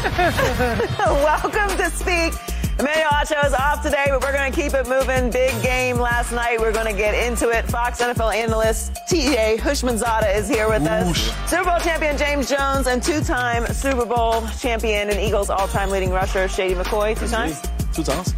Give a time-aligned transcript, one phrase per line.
[0.98, 2.32] Welcome to Speak.
[2.78, 5.30] Emmanuel Acho is off today, but we're going to keep it moving.
[5.30, 6.58] Big game last night.
[6.58, 7.66] We're going to get into it.
[7.66, 9.58] Fox NFL analyst T.J.
[9.60, 11.18] Houshmandzadeh is here with us.
[11.50, 16.48] Super Bowl champion James Jones and two-time Super Bowl champion and Eagles all-time leading rusher
[16.48, 17.18] Shady McCoy.
[17.18, 17.60] Two times?
[17.92, 18.32] Two times.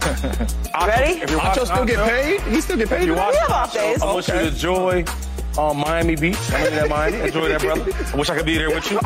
[0.86, 1.20] Ready?
[1.20, 2.40] If you're Acho watching still get paid?
[2.40, 3.02] He still get paid?
[3.02, 4.00] If you watch We have off days.
[4.00, 5.04] I wish you to enjoy
[5.58, 6.38] um, Miami Beach.
[6.52, 7.18] I'm in that Miami.
[7.18, 7.92] Enjoy that, brother.
[7.92, 8.98] I wish I could be there with you.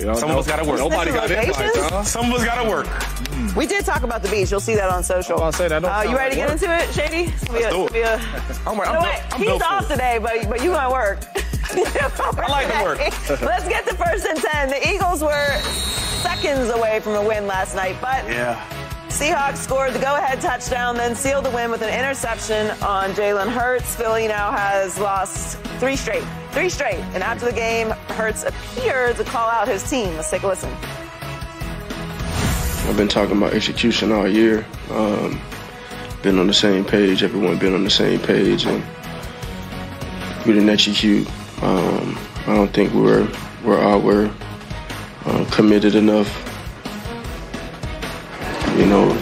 [0.00, 0.78] You know, Some of us gotta work.
[0.78, 1.38] Nobody got it.
[1.48, 2.02] invites, huh?
[2.04, 2.86] Some of us gotta work.
[3.54, 4.50] We did talk about the beach.
[4.50, 5.42] You'll see that on social.
[5.42, 7.32] I'll say, that don't Uh, you sound ready to like get into it, Shady?
[7.32, 9.38] It's gonna be a- Let's do it's gonna be a- I'm, I'm, No, built- I'm
[9.38, 11.18] he's built off today, but but you gonna work.
[11.70, 12.98] I like to work.
[13.42, 14.70] Let's get to first and ten.
[14.70, 15.52] The Eagles were
[16.22, 18.58] seconds away from a win last night, but Yeah.
[19.10, 23.96] Seahawks scored the go-ahead touchdown, then sealed the win with an interception on Jalen Hurts.
[23.96, 26.22] Philly now has lost three straight,
[26.52, 27.00] three straight.
[27.12, 30.14] And after the game, Hurts appeared to call out his team.
[30.14, 30.72] Let's take a listen.
[32.88, 34.64] I've been talking about execution all year.
[34.90, 35.40] Um,
[36.22, 37.24] been on the same page.
[37.24, 38.82] Everyone been on the same page, and
[40.46, 41.26] we didn't execute.
[41.62, 42.16] Um,
[42.46, 43.28] I don't think we're
[43.64, 44.32] we're all we're
[45.26, 46.49] uh, committed enough.
[48.76, 49.12] You know,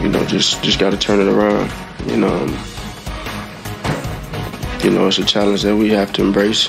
[0.00, 1.70] you know, just just got to turn it around.
[2.06, 2.48] You know, um,
[4.82, 6.68] you know, it's a challenge that we have to embrace.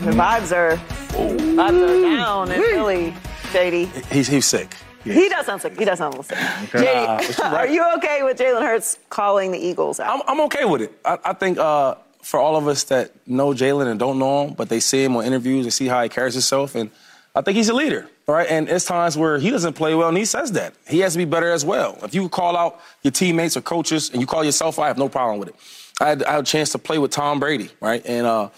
[0.00, 3.14] The vibes are vibes are down in Philly,
[3.52, 3.86] Shady.
[4.10, 4.74] He's, he's sick.
[5.04, 5.78] He does sound sick.
[5.78, 6.38] He does sound a little sick.
[6.38, 10.14] JD, are you okay with Jalen Hurts calling the Eagles out?
[10.14, 10.92] I'm, I'm okay with it.
[11.04, 14.54] I, I think uh, for all of us that know Jalen and don't know him,
[14.54, 16.90] but they see him on interviews and see how he carries himself, and
[17.34, 18.48] I think he's a leader, right?
[18.48, 20.74] And it's times where he doesn't play well, and he says that.
[20.88, 21.96] He has to be better as well.
[22.02, 25.08] If you call out your teammates or coaches and you call yourself, I have no
[25.08, 25.54] problem with it.
[26.00, 28.04] I had, I had a chance to play with Tom Brady, right?
[28.04, 28.48] And uh,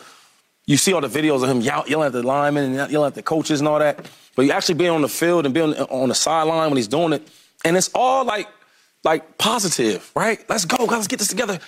[0.66, 3.14] you see all the videos of him yell, yelling at the linemen and yelling at
[3.14, 4.08] the coaches and all that.
[4.36, 7.12] But you actually being on the field and being on the sideline when he's doing
[7.12, 7.28] it,
[7.64, 8.46] and it's all like,
[9.04, 10.44] like positive, right?
[10.48, 11.58] Let's go, guys, let's get this together.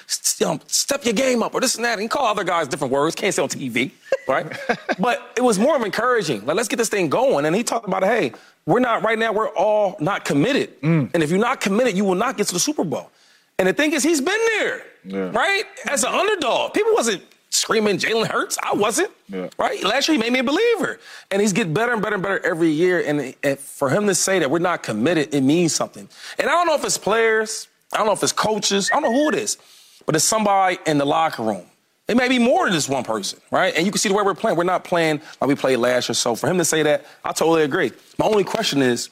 [0.45, 1.99] Um, step your game up, or this and that.
[1.99, 3.15] And call other guys different words.
[3.15, 3.93] Can't say on TV,
[4.29, 4.47] right?
[4.99, 6.45] but it was more of encouraging.
[6.45, 7.47] Like, let's get this thing going.
[7.47, 8.33] And he talked about, hey,
[8.67, 9.33] we're not right now.
[9.33, 10.75] We're all not committed.
[10.83, 13.11] And if you're not committed, you will not get to the Super Bowl.
[13.59, 15.31] And the thing is, he's been there, Yeah.
[15.33, 15.65] right?
[15.89, 17.23] As an underdog, people wasn't
[17.63, 18.59] screaming Jalen Hurts.
[18.61, 19.49] I wasn't, Yeah.
[19.57, 19.83] right?
[19.85, 20.99] Last year he made me a believer,
[21.31, 23.01] and he's getting better and better and better every year.
[23.07, 26.09] And, and for him to say that we're not committed, it means something.
[26.41, 29.05] And I don't know if it's players, I don't know if it's coaches, I don't
[29.05, 29.59] know who it is,
[30.07, 31.65] but it's somebody in the locker room.
[32.09, 33.73] It may be more than just one person, right?
[33.77, 34.57] And you can see the way we're playing.
[34.59, 36.15] We're not playing like we played last year.
[36.15, 37.93] So for him to say that, I totally agree.
[38.19, 39.09] My only question is,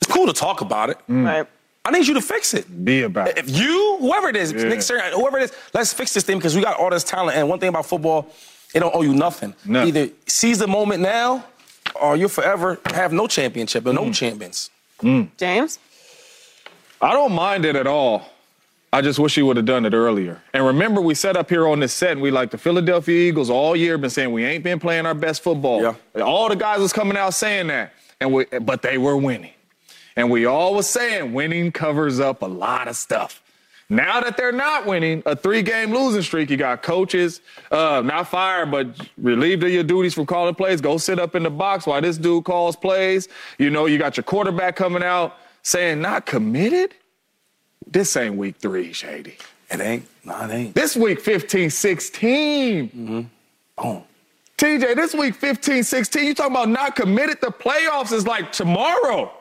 [0.00, 0.96] it's cool to talk about it.
[1.10, 1.26] Mm.
[1.26, 1.46] Right.
[1.84, 2.84] I need you to fix it.
[2.84, 3.38] Be about it.
[3.38, 4.64] If you, whoever it is, Yeah.
[4.64, 7.36] Nick Sirianni, whoever it is, let's fix this thing because we got all this talent.
[7.38, 8.28] And one thing about football,
[8.74, 9.54] it don't owe you nothing.
[9.64, 9.84] No.
[9.84, 11.44] Either seize the moment now,
[12.00, 14.14] or you'll forever have no championship or no Mm.
[14.14, 14.70] champions.
[15.38, 15.78] James?
[17.00, 18.26] I don't mind it at all.
[18.92, 20.42] I just wish he would have done it earlier.
[20.52, 23.48] And remember, we sat up here on this set and we like the Philadelphia Eagles
[23.48, 25.80] all year been saying we ain't been playing our best football.
[26.14, 26.22] Yeah.
[26.22, 29.52] All the guys was coming out saying that, and we, but they were winning.
[30.16, 33.42] And we all was saying winning covers up a lot of stuff.
[33.88, 37.40] Now that they're not winning, a three-game losing streak, you got coaches
[37.72, 38.86] uh, not fired, but
[39.18, 40.80] relieved of your duties from calling plays.
[40.80, 43.28] Go sit up in the box while this dude calls plays.
[43.58, 46.94] You know, you got your quarterback coming out saying not committed.
[47.84, 49.36] This ain't week three, Shady.
[49.70, 50.06] It ain't.
[50.24, 50.74] No, it ain't.
[50.74, 52.86] This week 15, 16.
[53.76, 54.04] Boom.
[54.56, 57.40] TJ, this week 15, 16, you talking about not committed?
[57.40, 59.32] The playoffs is like tomorrow.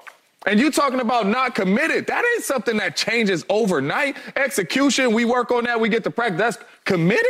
[0.46, 2.08] And you talking about not committed.
[2.08, 4.18] That ain't something that changes overnight.
[4.36, 6.40] Execution, we work on that, we get to practice.
[6.40, 7.26] That's committed?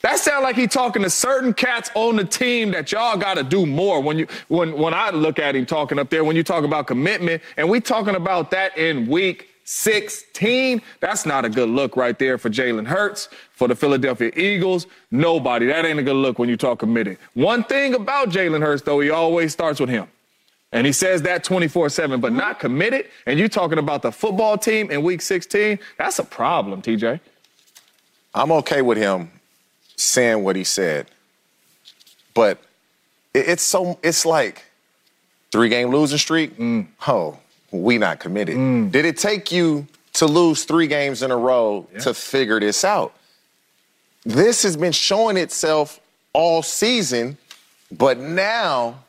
[0.00, 3.42] That sound like he talking to certain cats on the team that y'all got to
[3.42, 4.00] do more.
[4.02, 6.86] When you when when I look at him talking up there, when you talk about
[6.86, 12.18] commitment, and we talking about that in week 16, that's not a good look right
[12.18, 14.86] there for Jalen Hurts, for the Philadelphia Eagles.
[15.10, 15.66] Nobody.
[15.66, 17.16] That ain't a good look when you talk committed.
[17.32, 20.06] One thing about Jalen Hurts, though, he always starts with him.
[20.74, 23.06] And he says that 24 7, but not committed.
[23.26, 27.20] And you're talking about the football team in week 16, that's a problem, TJ.
[28.34, 29.30] I'm okay with him
[29.96, 31.06] saying what he said,
[32.34, 32.60] but
[33.32, 34.64] it's so it's like
[35.52, 36.58] three game losing streak.
[36.58, 36.88] Mm.
[37.06, 37.38] Oh,
[37.70, 38.56] we not committed.
[38.90, 43.14] Did it take you to lose three games in a row to figure this out?
[44.24, 46.00] This has been showing itself
[46.32, 47.38] all season,
[47.92, 49.03] but now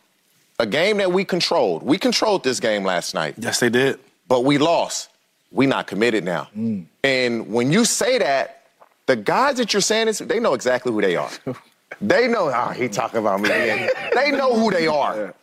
[0.60, 1.84] a game that we controlled.
[1.84, 4.00] We controlled this game last night Yes, they did.
[4.28, 5.10] but we lost.
[5.52, 6.50] We not committed now.
[6.57, 6.86] Mm.
[7.04, 8.63] And when you say that,
[9.06, 11.30] the guys that you're saying this, they know exactly who they are.
[12.02, 13.50] they know, oh, he talking about me.
[13.50, 15.34] again." they know who they are.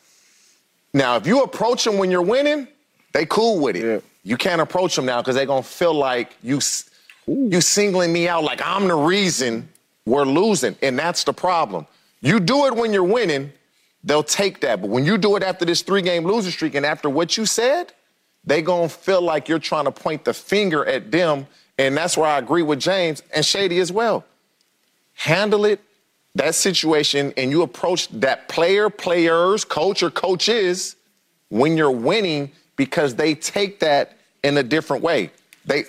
[0.94, 2.67] Now, if you approach them when you're winning,
[3.12, 3.85] they cool with it.
[3.85, 4.00] Yeah.
[4.25, 6.88] You can't approach them now because they're gonna feel like you s-
[7.26, 9.69] you singling me out, like I'm the reason
[10.06, 11.87] we're losing, and that's the problem.
[12.20, 13.53] You do it when you're winning,
[14.05, 14.81] they'll take that.
[14.81, 17.93] But when you do it after this three-game losing streak and after what you said,
[18.45, 21.47] they gonna feel like you're trying to point the finger at them,
[21.79, 24.25] and that's where I agree with James and Shady as well.
[25.15, 25.81] Handle it,
[26.35, 30.97] that situation, and you approach that player, players, coach, or coaches
[31.51, 35.31] when you're winning because they take that in a different way.
[35.67, 35.85] They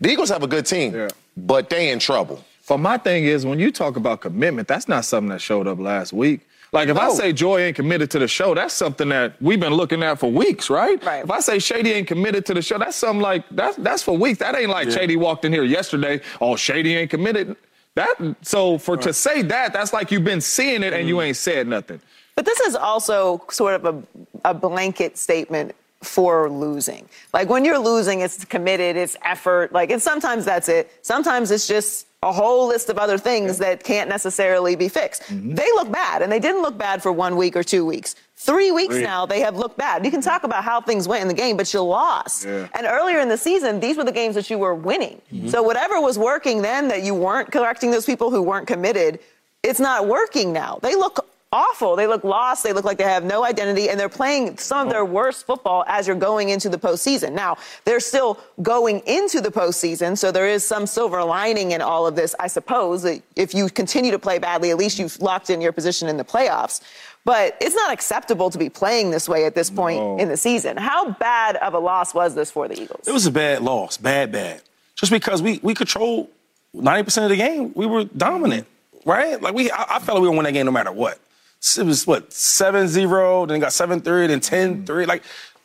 [0.00, 1.08] the Eagles have a good team, Yeah.
[1.36, 2.44] but they in trouble.
[2.68, 5.78] But my thing is, when you talk about commitment, that's not something that showed up
[5.78, 6.40] last week.
[6.74, 9.74] Like if I say Joy ain't committed to the show, that's something that we've been
[9.74, 11.02] looking at for weeks, right?
[11.04, 11.22] Right.
[11.22, 14.18] If I say Shady ain't committed to the show, that's something like that's that's for
[14.18, 14.40] weeks.
[14.40, 16.20] That ain't like Shady walked in here yesterday.
[16.40, 17.56] Oh, Shady ain't committed.
[17.94, 21.26] That so for to say that, that's like you've been seeing it and you mm-hmm.
[21.26, 22.00] ain't said nothing.
[22.34, 27.08] But this is also sort of a, a blanket statement for losing.
[27.32, 29.72] Like when you're losing, it's committed, it's effort.
[29.72, 30.90] Like, and sometimes that's it.
[31.02, 35.22] Sometimes it's just a whole list of other things that can't necessarily be fixed.
[35.24, 35.54] Mm-hmm.
[35.54, 38.16] They look bad, and they didn't look bad for one week or two weeks.
[38.36, 40.04] Three weeks now, they have looked bad.
[40.04, 42.46] You can talk about how things went in the game, but you lost.
[42.46, 42.66] Yeah.
[42.74, 45.20] And earlier in the season, these were the games that you were winning.
[45.48, 49.20] So whatever was working then that you weren't correcting those people who weren't committed,
[49.62, 50.78] it's not working now.
[50.82, 51.94] They look awful.
[51.96, 52.64] They look lost.
[52.64, 55.06] They look like they have no identity, and they're playing some of their oh.
[55.06, 57.32] worst football as you're going into the postseason.
[57.32, 62.06] Now, they're still going into the postseason, so there is some silver lining in all
[62.06, 63.04] of this, I suppose.
[63.36, 66.24] If you continue to play badly, at least you've locked in your position in the
[66.24, 66.80] playoffs.
[67.24, 70.18] But it's not acceptable to be playing this way at this point No.
[70.18, 70.76] in the season.
[70.76, 73.08] How bad of a loss was this for the Eagles?
[73.08, 74.60] It was a bad loss, bad, bad.
[74.94, 76.28] Just because we we controlled
[76.76, 78.66] 90% of the game, we were dominant,
[79.04, 79.40] right?
[79.40, 81.18] Like we, I, I felt like we would win that game no matter what.
[81.78, 85.06] It was what 7-0, then got 7-3, then 10-3.
[85.06, 85.22] Like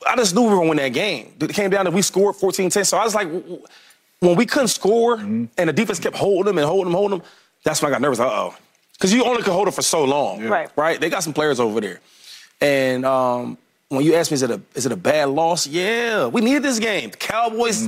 [0.08, 1.34] I just knew we were gonna win that game.
[1.40, 2.86] It came down to we scored 14-10.
[2.86, 3.64] So I was like, w- w-
[4.22, 7.28] when we couldn't score and the defense kept holding them and holding them, holding them,
[7.64, 8.20] that's when I got nervous.
[8.20, 8.56] Uh oh,
[8.94, 10.70] because you only could hold it for so long, Right.
[10.76, 11.00] Right?
[11.00, 12.00] They got some players over there,
[12.62, 13.58] and um,
[13.90, 15.68] when you ask me, is it a is it a bad loss?
[15.68, 17.10] Yeah, we needed this game.
[17.12, 17.88] The Cowboys,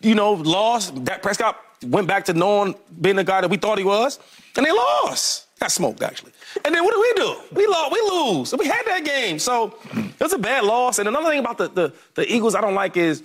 [0.00, 1.04] you know, lost.
[1.04, 4.18] Dak Prescott went back to knowing being the guy that we thought he was,
[4.56, 5.41] and they lost.
[5.62, 6.32] Got smoked actually.
[6.64, 7.36] And then what do we do?
[7.52, 7.92] We lost.
[7.92, 8.52] We lose.
[8.58, 9.38] We had that game.
[9.38, 10.98] So it was a bad loss.
[10.98, 13.22] And another thing about the the, the Eagles I don't like is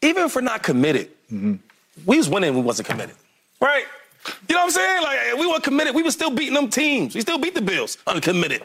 [0.00, 1.56] even if we're not committed, mm-hmm.
[2.06, 2.54] we was winning.
[2.54, 3.16] We wasn't committed,
[3.60, 3.84] right?
[4.48, 5.02] You know what I'm saying?
[5.02, 5.94] Like we weren't committed.
[5.94, 7.14] We were still beating them teams.
[7.14, 8.62] We still beat the Bills uncommitted.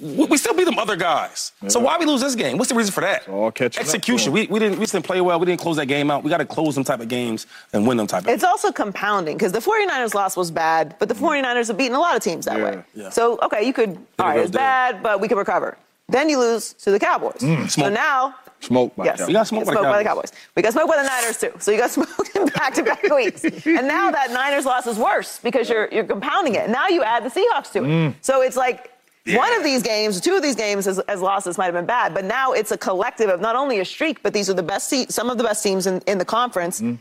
[0.00, 1.52] We, we still beat them other guys.
[1.68, 2.58] So why we lose this game?
[2.58, 3.28] What's the reason for that?
[3.28, 4.28] all catching up to Execution.
[4.28, 4.34] 'em.
[4.34, 5.38] We, we didn't we just didn't play well.
[5.38, 6.22] We didn't close that game out.
[6.24, 8.28] We got to close them type of games and win them type of.
[8.28, 11.42] It's also compounding because the 49ers loss was bad, but the mm.
[11.42, 12.64] 49ers have beaten a lot of teams that Yeah.
[12.64, 12.84] way.
[12.94, 13.10] Yeah.
[13.10, 15.76] So, okay, you could, all right, it's bad, but we can recover.
[16.08, 17.40] Then you lose to the Cowboys.
[17.40, 17.62] Mm.
[17.62, 17.92] so smoke.
[17.92, 19.26] now, Smoke by yes, Cowboys.
[19.28, 20.30] We got smoked by the by the Cowboys.
[20.30, 20.32] Cowboys.
[20.54, 21.52] We got smoked by the Niners too.
[21.58, 23.44] So you got smoked in back-to-back weeks.
[23.44, 26.70] And now that Niners loss is worse because you're you're compounding it.
[26.70, 27.88] Now you add the Seahawks to it.
[27.88, 28.14] Mm.
[28.22, 28.92] So it's like
[29.34, 32.14] one of these games, two of these games as, as losses might have been bad,
[32.14, 34.88] but now it's a collective of not only a streak, but these are the best,
[34.90, 36.80] te- some of the best teams in, in the conference.
[36.80, 36.96] Mm-hmm.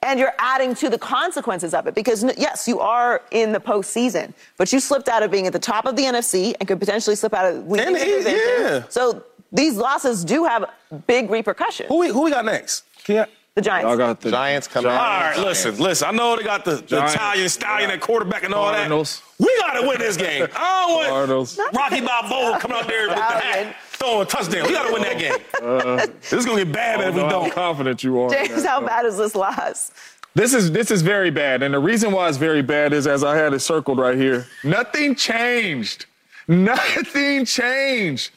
[0.00, 4.32] And you're adding to the consequences of it because, yes, you are in the postseason,
[4.56, 7.16] but you slipped out of being at the top of the NFC and could potentially
[7.16, 8.32] slip out of the he- division.
[8.60, 8.82] yeah.
[8.90, 10.70] So these losses do have
[11.08, 11.88] big repercussions.
[11.88, 12.84] who we who we got next?
[13.08, 13.24] You,
[13.58, 13.88] The Giants.
[13.88, 15.36] Y'all got the Giants come all out.
[15.36, 16.06] right, listen, listen.
[16.06, 17.14] I know they got the, the Giants.
[17.14, 19.20] Italian stallion at quarterback and all Cardinals.
[19.36, 19.44] that.
[19.44, 20.46] We got to win this game.
[20.54, 21.58] I don't want Cardinals.
[21.74, 23.66] Rocky Balboa coming out there with the Stallion.
[23.66, 24.62] hat, throwing a touchdown.
[24.68, 25.38] We got to win that game.
[25.60, 27.52] Uh, this is gonna get bad I if don't we how don't.
[27.52, 28.30] confident you are.
[28.30, 29.90] James, how bad is this loss?
[30.36, 33.24] This is this is very bad, and the reason why it's very bad is as
[33.24, 34.46] I had it circled right here.
[34.62, 36.06] Nothing changed.
[36.46, 38.30] Nothing changed.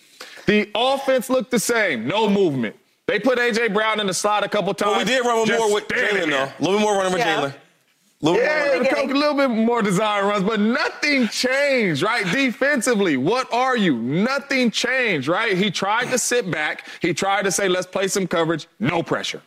[0.48, 2.08] The offense looked the same.
[2.08, 2.76] No movement.
[3.12, 4.92] They put AJ Brown in the slot a couple times.
[4.94, 6.44] But we did run just more with standing Jalen though.
[6.44, 7.36] A little bit more running with Yeah.
[7.36, 7.54] Jalen.
[7.54, 9.04] A little Yeah, more.
[9.04, 12.24] a little bit more design runs, but nothing changed, right?
[12.32, 13.98] Defensively, what are you?
[13.98, 15.58] Nothing changed, right?
[15.58, 16.88] He tried to sit back.
[17.02, 18.68] He tried to say, let's play some coverage.
[18.80, 19.42] No pressure.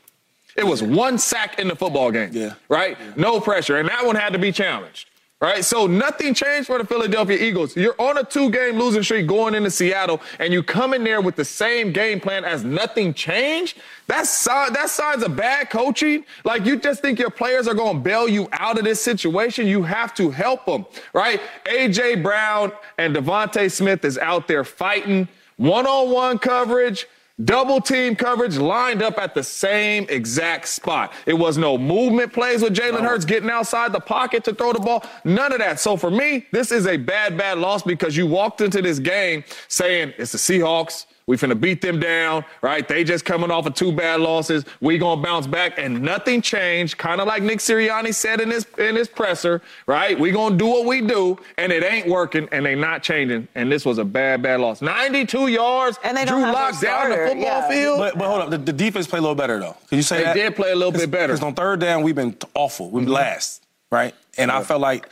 [0.57, 2.55] It was one sack in the football game, Yeah.
[2.69, 2.99] right?
[3.17, 3.79] No pressure.
[3.79, 5.09] And that one had to be challenged,
[5.45, 5.63] right?
[5.63, 7.77] So nothing changed for the Philadelphia Eagles.
[7.77, 11.37] You're on a two-game losing streak going into Seattle, and you come in there with
[11.37, 13.77] the same game plan as nothing changed.
[14.07, 16.25] That's that signs of bad coaching.
[16.45, 19.67] Like you just think your players are going to bail you out of this situation.
[19.67, 21.43] You have to help them, right?
[21.67, 27.07] AJ Brown and DeVonta Smith is out there fighting one-on-one coverage
[27.43, 31.13] Double team coverage lined up at the same exact spot.
[31.27, 34.79] It was no movement plays with Jalen Hurts getting outside the pocket to throw the
[34.79, 35.05] ball.
[35.25, 35.81] None of that.
[35.81, 39.43] So for me, this is a bad, bad loss because you walked into this game
[39.67, 41.07] saying it's the Seahawks.
[41.27, 42.87] We finna beat them down, right?
[42.87, 44.65] They just coming off of two bad losses.
[44.81, 46.99] We gonna bounce back, and nothing changed.
[46.99, 50.19] Kind of like Nick Sirianni said in his in his presser, right?
[50.21, 53.49] We gonna do what we do, and it ain't working, and they not changing.
[53.55, 54.83] And this was a bad, bad loss.
[54.83, 55.99] 92 yards.
[56.05, 57.69] And they don't Drew have Lock their down the football yeah.
[57.69, 57.99] field.
[57.99, 59.77] But, but hold up, the, the defense played a little better though.
[59.89, 60.35] Can you say They that?
[60.35, 61.33] did play a little bit better.
[61.33, 62.91] Because on third down we've been awful.
[62.91, 63.13] We've Mm-hmm.
[63.13, 64.15] last, right?
[64.37, 65.09] And I felt like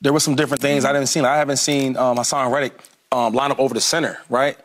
[0.00, 1.20] there were some different things I didn't see.
[1.20, 2.72] I haven't seen um, Haason Reddick
[3.12, 4.58] um, line up over the center, right?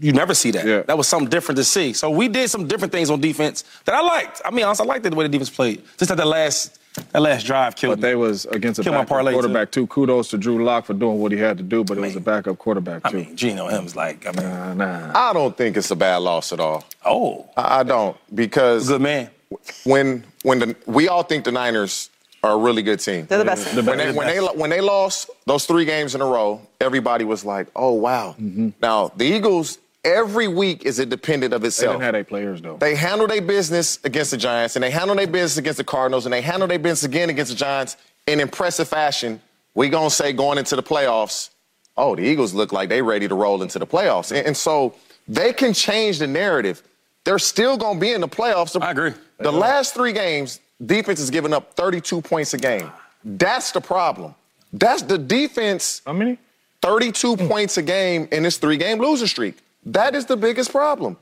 [0.00, 0.64] You never see that.
[0.66, 0.82] Yeah.
[0.82, 1.92] That was something different to see.
[1.92, 4.40] So we did some different things on defense that I liked.
[4.44, 5.82] I mean, honestly, I liked the way the defense played.
[5.98, 6.78] Just that the last
[7.12, 8.08] that last drive killed But me.
[8.10, 9.34] they was against a Kill my backup parlay, too.
[9.36, 9.86] quarterback too.
[9.88, 12.20] Kudos to Drew Lock for doing what he had to do, but it was a
[12.20, 13.08] backup quarterback too.
[13.18, 15.12] I mean, Gino M's like, I mean, Nah, nah.
[15.14, 16.84] I don't think it's a bad loss at all.
[17.04, 19.30] oh, I I don't because good man.
[19.84, 22.10] when when the we all think the Niners
[22.44, 23.26] are a really good team.
[23.26, 23.74] They're the best.
[23.74, 24.16] The when they, best.
[24.16, 27.92] when they when they lost those three games in a row, everybody was like, "Oh
[27.92, 28.70] wow!" Mm-hmm.
[28.80, 29.78] Now the Eagles,
[30.08, 31.92] every week is independent of They itself.
[31.94, 32.76] didn't have their players though.
[32.78, 36.26] They handle their business against the Giants, and they handle their business against the Cardinals,
[36.26, 37.96] and they handle their business again against the Giants
[38.26, 39.40] in impressive fashion.
[39.74, 41.50] We gonna say going into the playoffs,
[41.96, 44.94] oh, the Eagles look like they ready to roll into the playoffs, and, and so
[45.28, 46.82] they can change the narrative.
[47.24, 48.80] They're still gonna be in the playoffs.
[48.80, 49.12] I agree.
[49.38, 52.90] The last three games, defense has given up 32 points a game.
[53.24, 54.34] That's the problem.
[54.72, 56.02] That's the defense.
[56.06, 56.38] How many?
[56.82, 59.56] 32 points a game in this three game losing streak.
[59.86, 61.16] That is the biggest problem.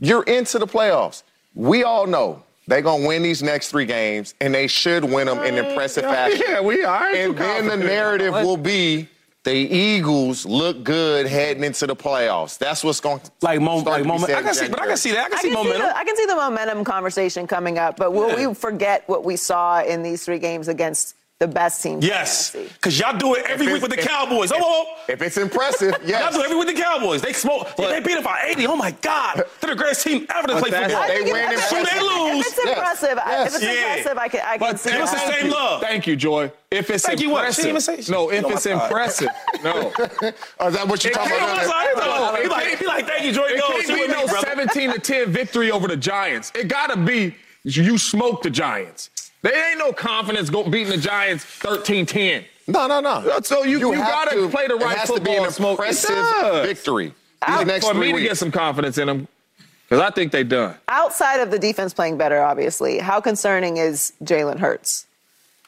[0.00, 1.22] You're into the playoffs.
[1.54, 5.26] We all know they're going to win these next three games, and they should win
[5.26, 6.42] them in impressive fashion.
[6.46, 7.08] Yeah, we are.
[7.14, 9.08] And then the narrative will be
[9.44, 12.58] the Eagles look good heading into the playoffs.
[12.58, 14.30] That's what's going to Like, mo- start like to be moment.
[14.32, 15.26] I in can see, but I can see that.
[15.26, 15.86] I can I see can, see momentum.
[15.88, 18.48] the, I can see the momentum conversation coming up, but will Yeah.
[18.48, 21.94] we forget what we saw in these three games against the best team.
[21.98, 24.50] in Yes, because y'all do it every If week with the it's- Cowboys.
[24.52, 25.12] Oh, oh, oh.
[25.12, 26.22] If it's impressive, yes.
[26.22, 27.20] Y'all do it every week with the Cowboys.
[27.20, 27.76] They smoke.
[27.76, 28.66] they beat them by 80.
[28.68, 30.96] Oh my God, they're the greatest team ever to play football.
[30.96, 32.46] I think They if- win and if- they if lose.
[32.46, 32.68] it's Yes.
[32.78, 33.70] impressive, I- if it's Yeah.
[33.70, 35.38] impressive, I can, I can But see give us the that.
[35.40, 35.80] same love.
[35.82, 36.50] Thank you, Joy.
[36.70, 37.40] If it's Thank you, what?
[37.40, 38.30] Impressive, say- no.
[38.30, 38.82] If Oh, it's God.
[38.84, 39.28] impressive,
[39.62, 39.92] no.
[40.58, 41.58] Oh, is that what you're talking about?
[41.58, 42.36] I'm sorry, I'm sorry.
[42.38, 43.44] No, Be like, can't- like, thank you, Joy.
[43.48, 46.50] It can't be no 17 to 10 victory over the Giants.
[46.54, 49.10] It gotta be you smoke the Giants.
[49.46, 52.44] There ain't no confidence go beating the Giants 13-10.
[52.66, 53.38] No, no, no.
[53.44, 54.90] So you- you have gotta to- play the right football.
[54.90, 55.78] It has to be football an and smoke.
[55.78, 57.14] Impressive victory.
[57.42, 59.28] Out- These next For three me to get some confidence in them,
[59.88, 60.74] because I think they done.
[60.88, 65.06] Outside of the defense playing better, obviously, how concerning is Jalen Hurts?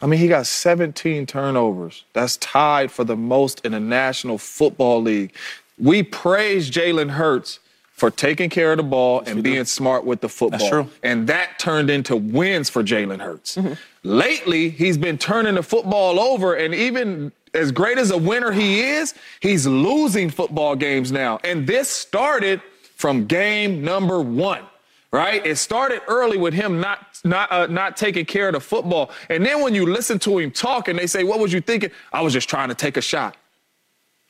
[0.02, 2.02] I mean, he got 17 turnovers.
[2.14, 5.32] That's tied for the most in the National Football League.
[5.78, 7.60] We praise Jalen Hurts
[7.98, 10.68] for taking care of the ball and being smart with the football.
[10.68, 10.88] true.
[11.02, 13.58] And that turned into wins for Jalen Hurts.
[14.04, 18.80] Lately, he's been turning the football over, and even as great as a winner he
[18.82, 21.40] is, he's losing football games now.
[21.42, 22.62] And this started
[22.94, 24.62] from game number one
[25.10, 25.46] right?
[25.46, 29.44] It started early with him not not uh, not taking care of the football, and
[29.44, 32.20] then when you listen to him talk, and they say, "What was you thinking?" I
[32.20, 33.36] was just trying to take a shot.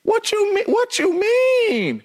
[0.04, 0.64] What you mean?
[0.66, 2.04] What you mean?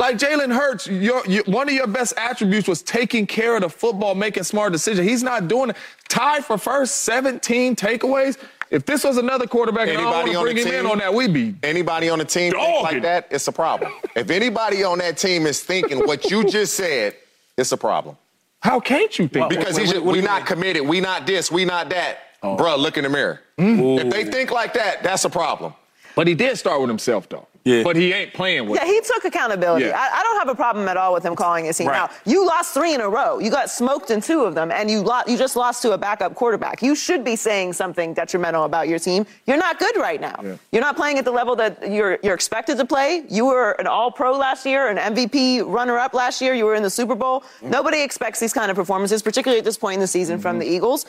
[0.00, 3.68] Like Jalen Hurts, your, your, one of your best attributes was taking care of the
[3.68, 5.06] football, making smart decisions.
[5.06, 5.76] He's not doing it.
[6.08, 8.38] Tied for first, 17 takeaways.
[8.70, 10.82] If this was another quarterback and I Anybody don't on want the bring him in
[10.84, 10.90] team?
[10.92, 12.82] on that, we'd be Anybody on the team think Dogging.
[12.82, 13.92] like that, it's a problem.
[14.16, 17.14] if anybody on that team is thinking what you just said,
[17.58, 18.16] it's a problem.
[18.60, 19.50] How can't you think?
[19.50, 19.58] that?
[19.58, 20.46] Because wait, he's what- just, what we not mean?
[20.46, 22.20] committed, we not this, we not that.
[22.42, 22.56] Oh.
[22.56, 23.42] Bruh, look in the mirror.
[23.58, 24.06] Mm-hmm.
[24.06, 25.74] If they think like that, that's a problem.
[26.16, 27.46] But he did start with himself, though.
[27.64, 27.82] Yeah.
[27.82, 28.80] But he ain't playing with.
[28.80, 29.86] Yeah, he took accountability.
[29.86, 29.98] Yeah.
[29.98, 31.88] I, I don't have a problem at all with him calling his team.
[31.88, 32.10] Right.
[32.10, 33.38] Now, you lost three in a row.
[33.38, 35.98] You got smoked in two of them, and you lo- you just lost to a
[35.98, 36.82] backup quarterback.
[36.82, 39.26] You should be saying something detrimental about your team.
[39.46, 40.40] You're not good right now.
[40.42, 40.56] Yeah.
[40.72, 43.24] You're not playing at the level that you're you're expected to play.
[43.28, 46.54] You were an All-Pro last year, an MVP runner-up last year.
[46.54, 47.40] You were in the Super Bowl.
[47.40, 47.70] Mm-hmm.
[47.70, 50.60] Nobody expects these kind of performances, particularly at this point in the season from mm-hmm.
[50.60, 51.06] the Eagles.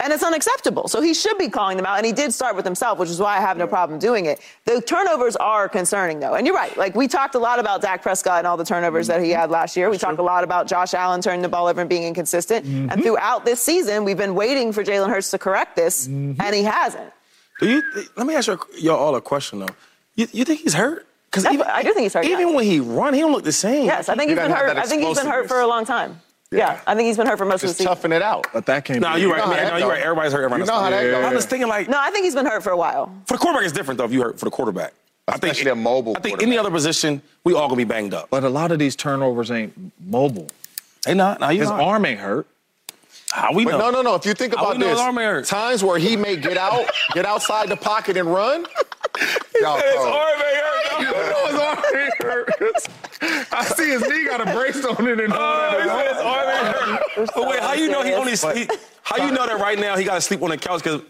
[0.00, 0.88] And it's unacceptable.
[0.88, 1.96] So he should be calling them out.
[1.96, 4.40] And he did start with himself, which is why I have no problem doing it.
[4.66, 6.34] The turnovers are concerning, though.
[6.34, 6.76] And you're right.
[6.76, 9.40] Like, we talked a lot about Dak Prescott and all the turnovers that he mm-hmm.
[9.40, 9.88] had last year.
[9.88, 12.66] We talked a lot about Josh Allen turning the ball over and being inconsistent.
[12.66, 12.90] Mm-hmm.
[12.90, 16.40] And throughout this season, we've been waiting for Jalen Hurts to correct this, mm-hmm.
[16.40, 17.12] and he hasn't.
[17.60, 17.82] Do you?
[18.16, 19.74] Let me ask you, y'all all a question though.
[20.16, 21.06] You, you think he's hurt?
[21.30, 23.86] Because I do think he's hurt, Even when he run, he don't look the same.
[23.86, 24.76] Yes, I think He he's been hurt.
[24.76, 26.20] I think he's been hurt for a long time.
[26.56, 27.86] Yeah, I think he's been hurt for most of the season.
[27.86, 28.46] toughing it out.
[28.52, 29.22] But that can't No, be.
[29.22, 29.38] you're right.
[29.44, 30.02] know Man, no, you're right.
[30.02, 30.38] Everybody's hurt.
[30.44, 31.10] Everybody's You know how that hurt.
[31.10, 31.22] go.
[31.26, 33.12] I'm just thinking like No, I think he's been hurt for a while.
[33.26, 34.04] for the quarterback, it's different though.
[34.04, 34.92] If you hurt for the quarterback,
[35.26, 38.14] I think Especially a mobile I think any other position, we all gonna be banged
[38.14, 38.28] up.
[38.30, 39.72] But a lot of these turnovers ain't
[40.06, 40.48] mobile.
[41.06, 41.40] Hey, not.
[41.40, 41.80] Now you His not.
[41.80, 42.46] arm ain't hurt.
[43.30, 43.78] How we But know?
[43.78, 44.14] no, no, no.
[44.14, 47.68] If you think ah, about this, arm times where he may get out, get outside
[47.68, 48.64] the pocket and run.
[49.60, 51.00] Y'all His arm ain't hurt.
[51.00, 53.48] You know his arm ain't hurt.
[53.52, 56.06] I see his knee got a brace on it and oh, all Oh, he that.
[56.06, 57.30] said his arm ain't hurt.
[57.34, 58.66] But wait, how you know he only serious.
[58.66, 58.80] sleep?
[59.02, 61.00] How you know that right now he got to sleep on the couch because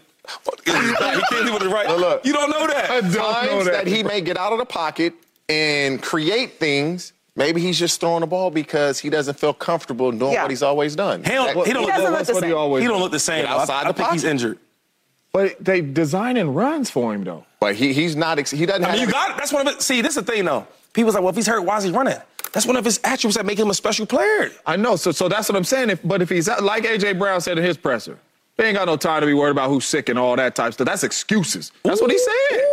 [0.65, 1.87] he can't sleep on the right?
[1.87, 2.25] Look, look.
[2.25, 2.89] You don't know that.
[2.91, 3.85] I don't know that.
[3.85, 5.13] that he may get out of the pocket
[5.49, 7.13] and create things.
[7.37, 10.43] Maybe he's just throwing the ball because he doesn't feel comfortable doing Yeah.
[10.43, 11.23] what he's always done.
[11.23, 12.57] He don't, That- he don't He look, the- look the what he same.
[12.57, 13.41] always he don't look the same.
[13.43, 13.57] Get though.
[13.57, 14.57] I- outside I, the think he's injured.
[15.33, 17.45] But they designing runs for him though.
[17.65, 18.37] But he, he's not.
[18.47, 18.95] He doesn't I have.
[18.99, 19.37] mean, you got it.
[19.37, 19.81] That's one of it.
[19.81, 20.67] See, this is the thing though.
[20.93, 22.13] People's like, well, if he's hurt, why is he running?
[22.53, 24.51] That's one of his attributes that make him a special player.
[24.67, 24.97] I know.
[24.97, 25.89] So so that's what I'm saying.
[25.89, 28.19] If, but if he's like AJ Brown said in his presser,
[28.55, 30.73] they ain't got no time to be worried about who's sick and all that type
[30.73, 30.85] stuff.
[30.85, 31.71] That's excuses.
[31.81, 32.64] That's what he said.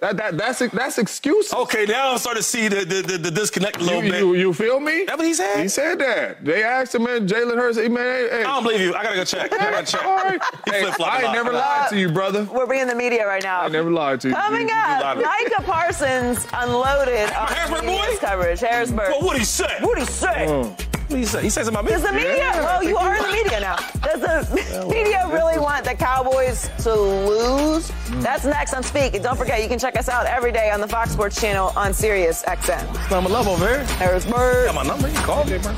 [0.00, 1.52] That, that that's that's excuses.
[1.54, 4.18] Okay, now I'm starting to see the the, the, the disconnect a little you, bit.
[4.20, 5.04] you, you feel me?
[5.04, 5.62] That what he said?
[5.62, 6.44] He said that.
[6.44, 8.40] They asked him, man, Jalen Hurts, hey, man, hey, hey.
[8.40, 8.94] I don't believe you.
[8.94, 9.52] I gotta go check.
[9.52, 10.04] I gotta check.
[10.06, 10.40] All right.
[10.66, 12.44] He Hey, flip-flopped I a ain't never lied to you, brother.
[12.44, 13.62] We're being the media right now.
[13.62, 14.34] I never lied to you.
[14.34, 15.24] Coming You- you up, lied.
[15.24, 18.26] Micah Parsons unloaded on Harrisburg media's boy?
[18.26, 18.60] coverage.
[18.60, 19.08] Harrisburg.
[19.10, 19.76] Well, what'd he say?
[19.80, 20.74] What'd he say?
[21.06, 21.42] What did he say?
[21.44, 21.92] He said something about me.
[21.92, 23.76] Does the media, Yeah, well, you are in the media now.
[24.02, 27.88] Does the media really want the Cowboys to lose?
[27.90, 28.22] Hmm.
[28.22, 29.14] That's next on Speak.
[29.14, 31.72] And don't forget, you can check us out every day on the Fox Sports channel
[31.76, 33.12] on Sirius XM.
[33.12, 33.84] I'm a love over here.
[33.84, 34.66] Harrisburg.
[34.66, 35.08] Got my number.
[35.08, 35.76] You call me, bro.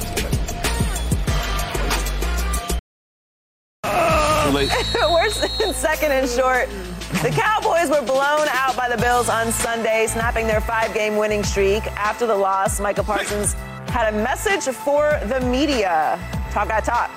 [4.55, 4.73] Late.
[4.95, 5.29] We're
[5.75, 6.71] second and short.
[7.23, 11.43] The Cowboys were blown out by the Bills on Sunday, snapping their five game winning
[11.43, 11.87] streak.
[11.99, 13.55] After the loss, Micah Parsons
[13.89, 16.19] had a message for the media.
[16.51, 17.11] Talk at talk.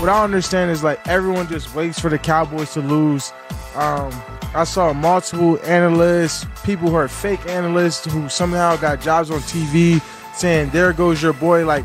[0.00, 3.32] what I understand is like everyone just waits for the Cowboys to lose.
[3.74, 4.12] Um,
[4.54, 10.02] I saw multiple analysts, people who are fake analysts who somehow got jobs on TV
[10.34, 11.64] saying, There goes your boy.
[11.64, 11.84] Like,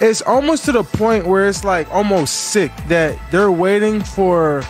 [0.00, 4.62] it's almost to the point where it's like almost sick that they're waiting for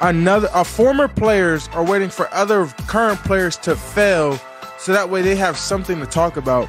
[0.00, 4.38] another, a former players are waiting for other current players to fail
[4.78, 6.68] so that way they have something to talk about.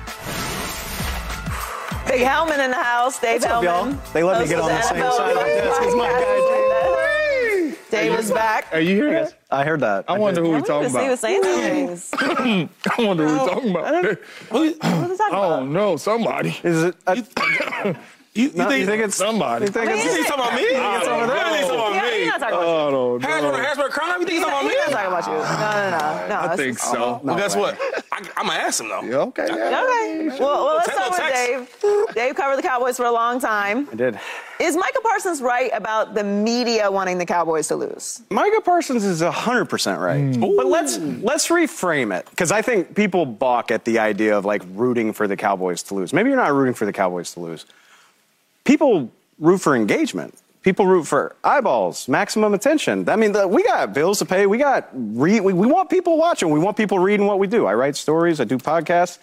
[2.07, 3.19] Big Helman in the house.
[3.19, 3.93] Dave What's up, Helman.
[3.95, 4.03] y'all?
[4.13, 7.75] They let me get on the same NFL side of the desk as my guy,
[7.89, 8.67] Dave is back.
[8.73, 9.33] Are you hear that?
[9.49, 10.05] I heard that.
[10.09, 11.19] I wonder who I we talking he was about.
[11.19, 12.09] saying things.
[12.19, 14.05] I wonder who we talking about.
[14.51, 15.67] Who- you, What are they talking Oh about?
[15.67, 16.57] no, somebody.
[16.63, 16.95] Is it?
[17.05, 17.95] Uh, I,
[18.37, 19.65] you, no, think, you think it's Somebody.
[19.65, 20.03] You think I it's?
[20.05, 20.61] you think talking about me?
[20.61, 21.37] You think it's over there?
[21.37, 22.27] You think it's talking Yeah, about he's me?
[22.27, 22.67] not talking about you.
[22.67, 23.19] Oh no.
[23.19, 23.57] Harrisburg, no.
[23.57, 24.69] Harrisburg You think he's talking about me?
[24.69, 25.33] He's not talking about you.
[25.33, 26.27] No, no, no.
[26.27, 27.19] no I that's- think so.
[27.23, 27.77] Well, guess what?
[28.11, 29.01] I, I'm gonna ask him though.
[29.01, 29.47] Yeah, okay.
[29.49, 29.83] yeah.
[29.83, 30.27] Okay.
[30.39, 32.15] Well, well let's Text- start with Dave.
[32.15, 33.87] Dave covered the Cowboys for a long time.
[33.91, 34.19] I did.
[34.59, 38.23] Is Micah Parsons right about the media wanting the Cowboys to lose?
[38.31, 40.19] Micah Parsons is hundred percent right.
[40.19, 40.57] Mm.
[40.57, 44.63] But let's let's reframe it because I think people balk at the idea of like
[44.73, 46.11] rooting for the Cowboys to lose.
[46.13, 47.65] Maybe you're not rooting for the Cowboys to lose.
[48.67, 50.37] People root for engagement.
[50.61, 53.07] People root for eyeballs, maximum attention.
[53.07, 54.45] I mean, the, we got bills to pay.
[54.45, 56.49] We got we, we want people watching.
[56.49, 57.65] We want people reading what we do.
[57.65, 58.41] I write stories.
[58.41, 59.19] I do podcasts.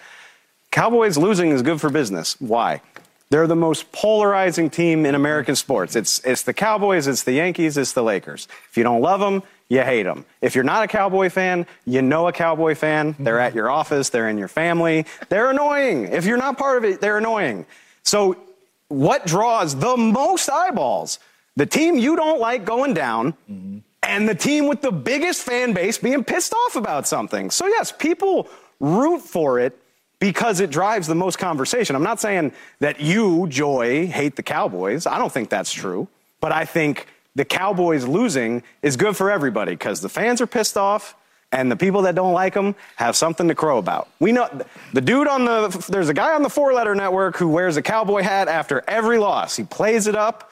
[0.71, 2.41] Cowboys losing is good for business.
[2.41, 2.81] Why?
[3.29, 5.95] They're the most polarizing team in American sports.
[5.95, 8.49] It's, it's the Cowboys, it's the Yankees, it's the Lakers.
[8.71, 10.25] If you don't love them, you hate them.
[10.41, 13.15] If you're not a Cowboy fan, you know a Cowboy fan.
[13.19, 15.05] They're at your office, they're in your family.
[15.29, 16.05] They're annoying.
[16.05, 17.67] If you're not part of it, they're annoying.
[18.05, 18.37] So,
[18.89, 21.19] what draws the most eyeballs?
[21.57, 23.79] The team you don't like going down mm-hmm.
[24.03, 27.51] and the team with the biggest fan base being pissed off about something.
[27.51, 28.49] So, yes, people
[28.81, 29.79] root for it
[30.19, 31.95] because it drives the most conversation.
[31.95, 35.07] I'm not saying that you, Joy, hate the Cowboys.
[35.07, 36.09] I don't think that's true.
[36.41, 40.77] But I think the Cowboys losing is good for everybody because the fans are pissed
[40.77, 41.15] off
[41.55, 44.09] and the people that don't like them have something to crow about.
[44.19, 44.49] We know
[44.93, 47.83] the dude on the, there's a guy on the four letter network who wears a
[47.83, 49.57] cowboy hat after every loss.
[49.57, 50.51] He plays it up.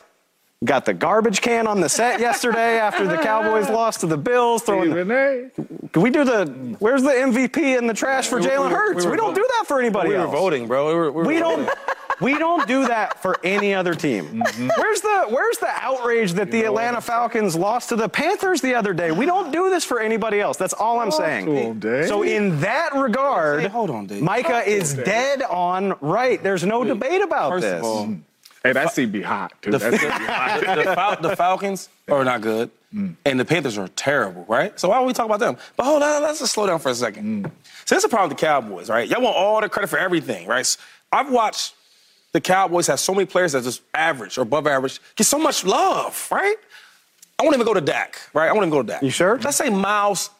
[0.64, 4.62] Got the garbage can on the set yesterday after the Cowboys lost to the Bills.
[4.62, 5.50] Throwing the,
[5.92, 6.76] can we do the?
[6.78, 8.98] Where's the MVP in the trash for We- we Jalen Hurts?
[9.04, 10.86] we We, were don't vo- do that for anybody We were voting, bro.
[10.86, 11.68] We, were, we, were We voting.
[12.18, 12.20] Don't.
[12.32, 14.26] We don't do that for any other team.
[14.42, 14.68] Mm-hmm.
[14.76, 18.92] Where's the Where's the outrage that the Atlanta Falcons lost to the Panthers the other
[18.94, 19.10] day?
[19.12, 20.56] We don't do this for anybody else.
[20.56, 21.48] That's all I'm saying.
[21.48, 22.06] on, Dave.
[22.08, 24.22] So in that regard, Hey, hold on, Dave.
[24.22, 26.42] Micah is dead on right.
[26.42, 27.78] There's no debate about First this.
[27.78, 28.14] of all,
[28.62, 29.74] Hey, that seat be hot, dude.
[29.74, 30.60] The, That seat be hot.
[30.60, 34.78] the, the Fal- the Falcons are not good, and the Panthers are terrible, right?
[34.78, 35.56] So why don't we talk about them?
[35.76, 37.50] But hold on, let's just slow down for a second.
[37.86, 39.08] So that's a problem with the Cowboys, right?
[39.08, 40.64] Y'all want all the credit for everything, right?
[40.64, 40.78] So
[41.10, 41.74] I've watched
[42.32, 45.64] the Cowboys have so many players that just average or above average get so much
[45.64, 46.56] love, right?
[47.38, 48.48] I won't even go to Dak, right?
[48.48, 49.02] I won't even go to Dak.
[49.02, 49.38] You sure?
[49.38, 50.30] Let's say Miles,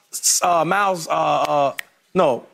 [0.42, 1.74] uh, Miles, uh, uh,
[2.14, 2.46] no,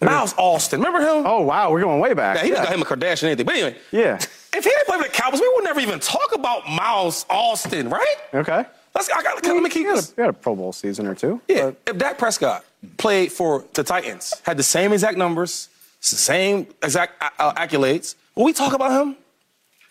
[0.00, 0.80] Miles Austin.
[0.80, 1.24] Remember him?
[1.26, 2.36] Oh wow, we're going way back.
[2.38, 3.46] Yeah, he got him a Kardashian anything.
[3.46, 4.16] But anyway, Yeah.
[4.16, 7.88] if he didn't play for the Cowboys, we would never even talk about Miles Austin,
[7.88, 8.16] right?
[8.34, 8.64] Okay.
[8.94, 10.12] Let's, I got, let me keep You had, this.
[10.12, 11.40] a, you had a Pro Bowl season or two.
[11.48, 12.64] Yeah, if Dak Prescott
[12.96, 15.68] played for the Titans, had the same exact numbers,
[16.00, 19.16] same exact uh, accolades, will we talk about him?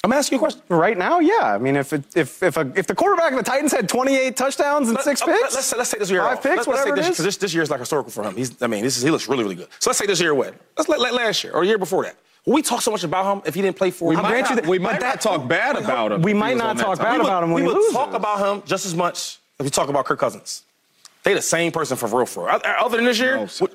[0.03, 0.61] I'm asking you a question.
[0.69, 1.55] Right now, yeah.
[1.55, 4.37] I mean, if it, if if a, if the quarterback of the Titans had 28
[4.37, 6.43] touchdowns and six Uh, picks, Let's, let's take this year five off.
[6.43, 8.35] picks, let's, whatever let's this, this, this year is like historical for him.
[8.35, 9.67] He's, I mean, this is, he looks really, really good.
[9.79, 10.51] So let's take this year away.
[10.77, 12.15] Let's let, let last year or the year before that.
[12.45, 14.09] Will we talk so much about him if he didn't play for?
[14.09, 16.21] We might not, that- we might that- not talk bad about him.
[16.21, 18.93] We might not talk bad about him when we would talk about him just as
[18.93, 20.61] much if we talk about Kirk Cousins.
[21.23, 22.47] They the same person for real, for.
[22.51, 23.67] Other than this year, No.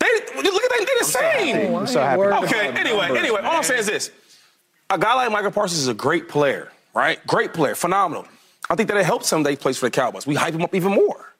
[0.00, 0.06] They
[0.42, 0.86] look at that.
[0.86, 1.74] They the same.
[1.74, 2.22] I'm so happy.
[2.46, 2.68] Okay.
[2.68, 4.10] Anyway, anyway, all I'm saying is this:
[4.90, 7.24] a guy like Micah Parsons is a great player, right?
[7.26, 8.26] Great player, phenomenal.
[8.68, 10.26] I think that it helps him that he plays for the Cowboys.
[10.26, 11.34] We hype him up even more,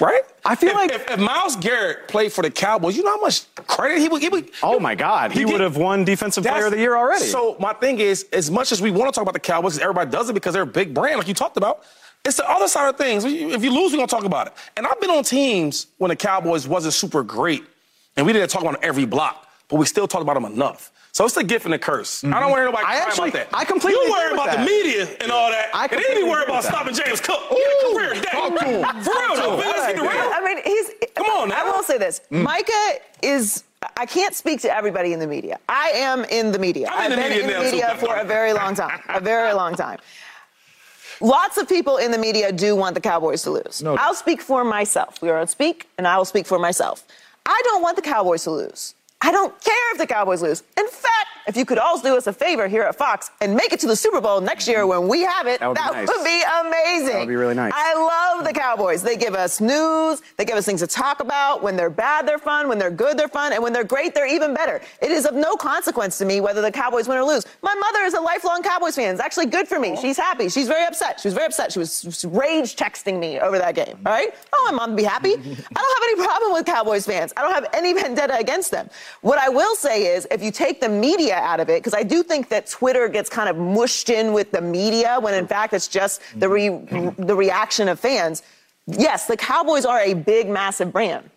[0.00, 0.22] right?
[0.44, 3.20] I feel If- like- if, if Myles Garrett played for the Cowboys, you know how
[3.20, 4.22] much credit he would.
[4.22, 6.96] He would Oh my God, he, did- would have won Defensive Player of the Year
[6.96, 7.26] already.
[7.26, 10.10] So my thing is, as much as we want to talk about the Cowboys, everybody
[10.10, 11.82] does it because they're a big brand, like you talked about.
[12.24, 13.24] It's the other side of things.
[13.24, 14.54] If you lose, we're gonna talk about it.
[14.76, 17.64] And I've been on teams when the Cowboys wasn't super great,
[18.16, 20.90] and we didn't talk about them every block, but we still talked about them enough.
[21.12, 22.24] So it's the gift and the curse.
[22.24, 22.86] I don't want to hear Mm-hmm.
[22.86, 23.56] I actually- about that.
[23.58, 25.98] I completely You worry agree with about the media and all that, I and then
[26.00, 27.40] completely you worry agree about stopping James Cook.
[27.50, 28.20] Get a career day.
[28.32, 28.82] Talk to him.
[29.04, 29.56] For real, though.
[29.56, 30.10] Let's keep it real.
[30.10, 30.90] I mean, he's.
[31.14, 31.60] Come on now.
[31.66, 32.72] I will say this: Micah
[33.22, 33.62] is.
[33.98, 35.58] I can't speak to everybody in the media.
[35.68, 36.88] I am in the media.
[36.90, 37.36] I'm in the media.
[37.36, 37.98] I've the been media in the now, too.
[38.00, 39.00] media for a very long time.
[39.10, 39.98] A very long time.
[41.20, 43.82] Lots of people in the media do want the Cowboys to lose.
[43.82, 43.96] No.
[43.96, 45.20] I'll speak for myself.
[45.22, 47.04] We are on speak, and I will speak for myself.
[47.46, 48.94] I don't want the Cowboys to lose.
[49.24, 50.62] I don't care if the Cowboys lose.
[50.76, 51.12] In fact,
[51.46, 53.86] if you could all do us a favor here at Fox and make it to
[53.86, 56.08] the Super Bowl next year when we have it, That would be nice.
[56.08, 57.06] would be amazing.
[57.12, 57.72] That would be really nice.
[57.74, 57.94] I
[58.36, 59.02] love the Cowboys.
[59.02, 61.62] They give us news, they give us things to talk about.
[61.62, 62.68] When they're bad, they're fun.
[62.68, 63.52] When they're good, they're fun.
[63.52, 64.80] And when they're great, they're even better.
[65.02, 67.44] It is of no consequence to me whether the Cowboys win or lose.
[67.62, 69.12] My mother is a lifelong Cowboys fan.
[69.12, 69.96] It's actually good for me.
[70.00, 70.48] She's happy.
[70.50, 71.20] She's very upset.
[71.20, 71.72] She was very upset.
[71.72, 73.98] She was she was rage texting me over that game.
[74.06, 74.34] All right?
[74.52, 75.32] Oh, my mom would be happy.
[75.34, 77.32] I don't have any problem with Cowboys fans.
[77.36, 78.88] I don't have any vendetta against them.
[79.20, 82.02] What I will say is if you take the media out of it, because I
[82.02, 85.72] do think that Twitter gets kind of mushed in with the media when in fact
[85.72, 87.22] it's just the, re, mm-hmm.
[87.22, 88.42] the reaction of fans.
[88.86, 91.30] Yes, the Cowboys are a big, massive brand.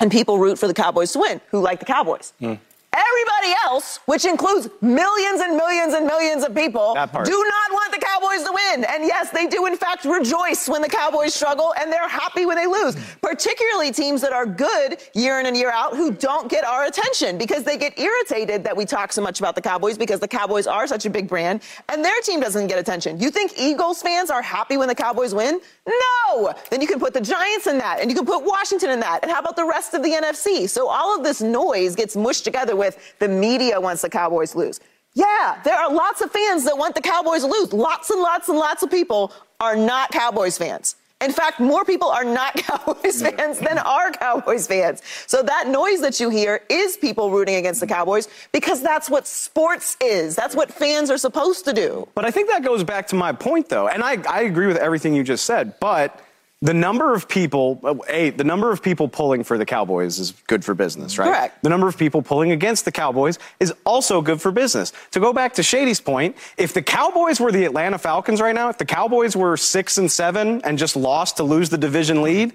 [0.00, 2.32] And people root for the Cowboys to win who like the Cowboys.
[2.40, 2.54] Hmm.
[2.92, 7.98] Everybody else, which includes millions and millions and millions of people, do not want the
[8.24, 8.84] Cowboys to win.
[8.84, 12.56] And yes, they do in fact rejoice when the Cowboys struggle and they're happy when
[12.56, 12.96] they lose.
[13.20, 17.38] Particularly teams that are good year in and year out who don't get our attention
[17.38, 20.66] because they get irritated that we talk so much about the Cowboys because the Cowboys
[20.66, 23.20] are such a big brand and their team doesn't get attention.
[23.20, 25.60] You think Eagles fans are happy when the Cowboys win?
[25.86, 26.54] No!
[26.70, 29.20] Then you can put the Giants in that and you can put Washington in that.
[29.22, 30.68] And how about the rest of the NFC?
[30.68, 34.80] So all of this noise gets mushed together with the media wants the Cowboys lose.
[35.14, 37.72] Yeah, there are lots of fans that want the Cowboys to lose.
[37.72, 40.96] Lots and lots and lots of people are not Cowboys fans.
[41.20, 45.02] In fact, more people are not Cowboys fans than are Cowboys fans.
[45.26, 49.26] So that noise that you hear is people rooting against the Cowboys because that's what
[49.26, 50.34] sports is.
[50.34, 52.08] That's what fans are supposed to do.
[52.14, 54.76] But I think that goes back to my point, though, and I, I agree with
[54.76, 55.74] everything you just said.
[55.80, 56.20] But
[56.64, 60.64] the number of people, a the number of people pulling for the Cowboys is good
[60.64, 61.28] for business, right?
[61.28, 61.62] Correct.
[61.62, 64.90] The number of people pulling against the Cowboys is also good for business.
[65.10, 68.70] To go back to Shady's point, if the Cowboys were the Atlanta Falcons right now,
[68.70, 72.54] if the Cowboys were six and seven and just lost to lose the division lead.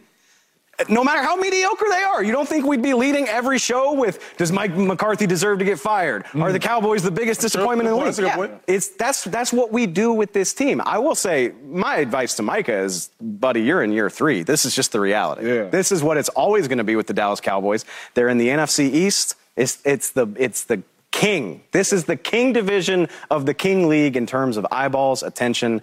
[0.88, 4.38] No matter how mediocre they are, you don't think we'd be leading every show with
[4.38, 6.24] "Does Mike McCarthy deserve to get fired?
[6.24, 6.52] Are hmm.
[6.52, 8.52] the Cowboys the biggest disappointment in the league?" That's a good point.
[8.68, 10.82] It's that's that's what we do with this team.
[10.86, 14.44] I will say my advice to Micah is, buddy, you're in year three.
[14.44, 15.48] This is just the reality.
[15.48, 15.64] Yeah.
[15.66, 17.84] This is what it's always going to be with the Dallas Cowboys.
[18.14, 19.36] They're in the NFC East.
[19.58, 21.62] It's it's the it's the king.
[21.72, 25.82] This is the king division of the king league in terms of eyeballs, attention.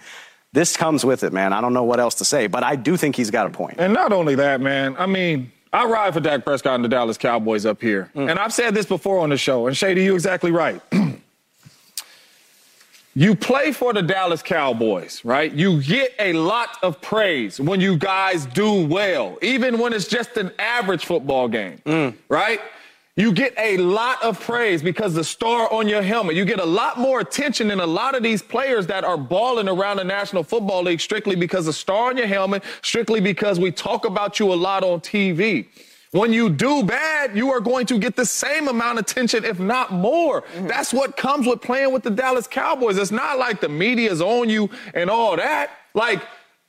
[0.57, 1.53] This comes with it, man.
[1.53, 3.75] I don't know what else to say, but I do think he's got a point.
[3.77, 7.19] And not only that, man, I mean, I ride for Dak Prescott and the Dallas
[7.19, 8.11] Cowboys up here.
[8.17, 8.31] Mm.
[8.31, 10.81] And I've said this before on the show, and Shady, you're exactly right.
[13.15, 15.53] you play for the Dallas Cowboys, right?
[15.53, 20.39] You get a lot of praise when you guys do well, even when it's just
[20.39, 22.15] an average football game, mm.
[22.31, 22.63] right?
[23.17, 26.37] You get a lot of praise because the star on your helmet.
[26.37, 29.69] You get a lot more attention than a lot of these players that are balling
[29.69, 33.73] around the National Football League strictly because the star on your helmet, strictly because we
[33.73, 35.67] talk about you a lot on TV.
[36.11, 39.59] When you do bad, you are going to get the same amount of attention, if
[39.59, 40.43] not more.
[40.43, 40.67] Mm-hmm.
[40.67, 42.99] That's what comes with playing with the Dallas Cowboys.
[42.99, 45.71] It's not like the media's on you and all that.
[45.95, 46.23] Like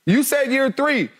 [0.06, 1.10] you said, year three.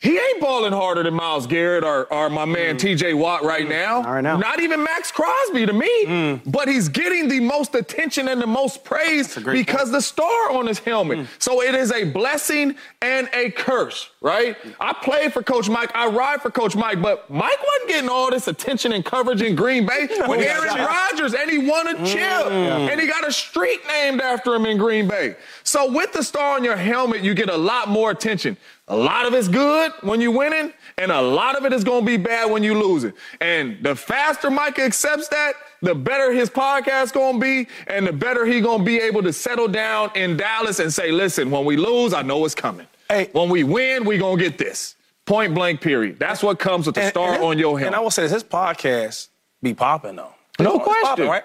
[0.00, 2.96] He ain't balling harder than Myles Garrett or, or my man mm.
[2.96, 3.68] TJ Watt right mm.
[3.68, 4.02] now.
[4.02, 4.38] Right now.
[4.38, 6.06] Not even Maxx Crosby to me.
[6.06, 6.40] Mm.
[6.50, 9.92] But he's getting the most attention and the most praise because point.
[9.92, 11.18] the star on his helmet.
[11.18, 11.26] Mm.
[11.38, 14.56] So it is a blessing and a curse, right?
[14.80, 15.94] I played for Coach Mike.
[15.94, 19.54] I ride for Coach Mike, but Mike wasn't getting all this attention and coverage in
[19.54, 22.90] Green Bay with Aaron Rodgers, and he won a chip, mm.
[22.90, 25.36] and he got a street named after him in Green Bay.
[25.62, 28.56] So with the star on your helmet, you get a lot more attention.
[28.90, 32.00] A lot of it's good when you're winning, and a lot of it is going
[32.00, 33.14] to be bad when you lose it.
[33.40, 38.12] And the faster Micah accepts that, the better his podcast going to be, and the
[38.12, 41.64] better he going to be able to settle down in Dallas and say, listen, when
[41.64, 42.88] we lose, I know it's coming.
[43.08, 44.96] Hey, when we win, we going to get this.
[45.24, 46.18] Point blank, period.
[46.18, 47.86] That's what comes with the and, star and on your head.
[47.86, 49.28] And I will say this, his podcast
[49.62, 50.34] be popping, though.
[50.58, 51.04] No question.
[51.04, 51.44] Popping, right?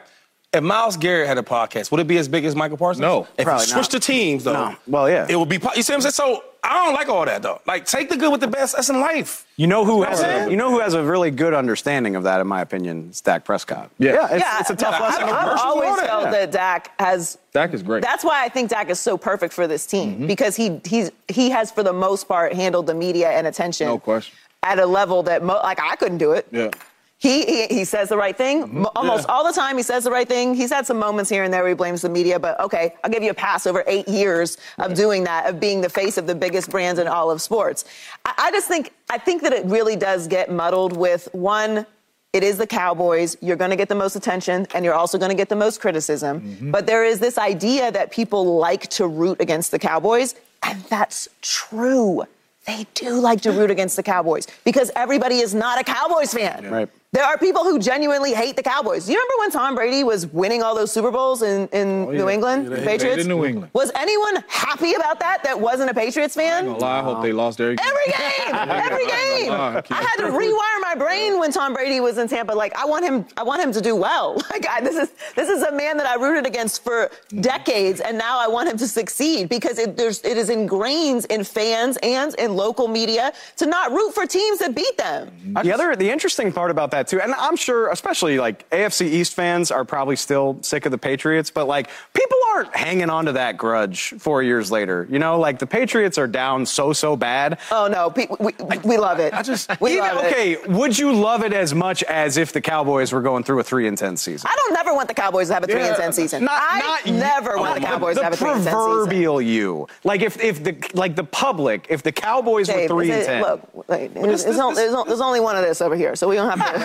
[0.55, 3.01] If Myles Garrett had a podcast, would it be as big as Micah Parsons?
[3.01, 3.27] No.
[3.37, 4.75] If Probably he switched the teams, though, no.
[4.87, 5.57] well, yeah, it would be.
[5.75, 6.11] You see what I'm saying?
[6.13, 7.61] So I don't like all that though.
[7.67, 8.75] Like take the good with the best.
[8.75, 9.45] That's in life.
[9.57, 12.41] You know who has a, you know who has a really good understanding of that,
[12.41, 13.91] in my opinion, is Dak Prescott.
[13.99, 15.23] Yeah, yeah, it's, yeah, it's a tough lesson.
[15.23, 16.31] I've, I've always felt yeah.
[16.31, 17.37] that Dak has.
[17.53, 18.01] Dak is great.
[18.01, 20.27] That's why I think Dak is so perfect for this team mm-hmm.
[20.27, 23.87] because he he's he has for the most part handled the media and attention.
[23.87, 24.33] No question.
[24.63, 26.47] At a level that mo- like I couldn't do it.
[26.51, 26.71] Yeah.
[27.17, 28.85] He, he, he says the right thing mm-hmm.
[28.95, 29.33] almost yeah.
[29.33, 29.77] all the time.
[29.77, 30.53] He says the right thing.
[30.53, 33.09] He's had some moments here and there where he blames the media, but okay, I'll
[33.09, 36.27] give you a pass over eight years of doing that, of being the face of
[36.27, 37.85] the biggest brands in all of sports.
[38.25, 41.85] I, I just think I think that it really does get muddled with one.
[42.33, 43.37] It is the Cowboys.
[43.39, 45.79] You're going to get the most attention, and you're also going to get the most
[45.79, 46.41] criticism.
[46.41, 46.71] Mm-hmm.
[46.71, 51.29] But there is this idea that people like to root against the Cowboys, and that's
[51.41, 52.25] true.
[52.67, 56.63] They do like to root against the Cowboys because everybody is not a Cowboys fan.
[56.63, 56.69] Yeah.
[56.69, 56.89] Right.
[57.15, 59.05] There are people who genuinely hate the Cowboys.
[59.05, 62.11] Do you remember when Tom Brady was winning all those Super Bowls in, in oh,
[62.11, 62.17] yeah.
[62.17, 63.21] New England, yeah, Patriots?
[63.21, 63.71] In New England.
[63.71, 66.67] Was anyone happy about that that wasn't a Patriots fan?
[66.67, 67.85] I, lie, I hope they lost every game.
[67.95, 68.53] Every game!
[68.53, 69.51] every game!
[69.51, 72.51] I, I had to rewire my brain when Tom Brady was in Tampa.
[72.51, 74.35] Like, I want him, I want him to do well.
[74.55, 78.17] Like, I, this is this is a man that I rooted against for decades, and
[78.17, 82.33] now I want him to succeed because it, there's, it is ingrained in fans and
[82.35, 85.31] in local media to not root for teams that beat them.
[85.61, 89.33] The other, the interesting part about that too, and I'm sure especially like AFC East
[89.33, 93.33] fans are probably still sick of the Patriots, but like people aren't hanging on to
[93.33, 95.07] that grudge four years later.
[95.09, 97.59] You know, like the Patriots are down so so bad.
[97.71, 99.33] Oh no, we, we love it.
[99.33, 100.53] I just we even, love okay.
[100.53, 100.67] It.
[100.69, 103.87] Would you love it as much as if the Cowboys were going through a three
[103.87, 104.49] and ten season?
[104.51, 106.45] I don't never want the Cowboys to have a three yeah, and ten season.
[106.45, 108.63] Not, I not never you, want the oh, Cowboys the, to have a three and
[108.63, 108.79] ten season.
[108.79, 113.11] Proverbial you, like if if the like the public, if the Cowboys Dave, were three
[113.11, 113.41] and ten.
[113.41, 116.35] Look, like, there's, this, there's, this, there's, only one of this over here, so we
[116.35, 116.84] don't have to.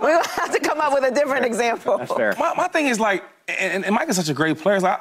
[0.00, 1.98] we don't have to come up with a different example.
[1.98, 2.34] That's fair.
[2.38, 4.76] My, my thing is like, and, and Mike is such a great player.
[4.76, 5.00] It's like,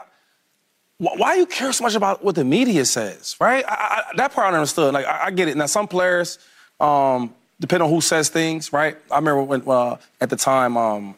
[0.97, 3.65] why do you care so much about what the media says, right?
[3.67, 4.93] I, I, that part I understood.
[4.93, 5.57] Like, I, I, get it.
[5.57, 6.39] Now, some players,
[6.79, 8.97] um, depending on who says things, right?
[9.11, 11.15] I remember when, uh, at the time, um,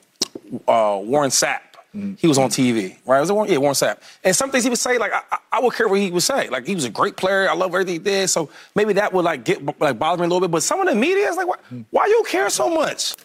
[0.68, 1.60] uh, Warren Sapp,
[1.96, 2.14] mm-hmm.
[2.16, 3.20] he was on TV, right?
[3.20, 3.52] Was it Warren?
[3.52, 3.98] Yeah, Warren Sapp.
[4.24, 6.50] And some things he would say, like, I, I, would care what he would say.
[6.50, 7.50] Like, he was a great player.
[7.50, 8.30] I love everything he did.
[8.30, 10.52] So maybe that would, like, get, like, bother me a little bit.
[10.52, 11.58] But some of the media is like, why,
[11.92, 13.16] why you care so much?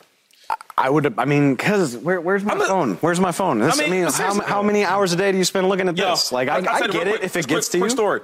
[0.77, 1.14] I would.
[1.18, 2.94] I mean, because where, where's my phone?
[2.96, 3.59] Where's my phone?
[3.59, 5.88] This, I mean, I mean how, how, many hours a day do you spend looking
[5.88, 6.33] at Yo, this?
[6.33, 7.83] Like, I, I, I get it if it gets quick, to you.
[7.85, 8.20] Quick story.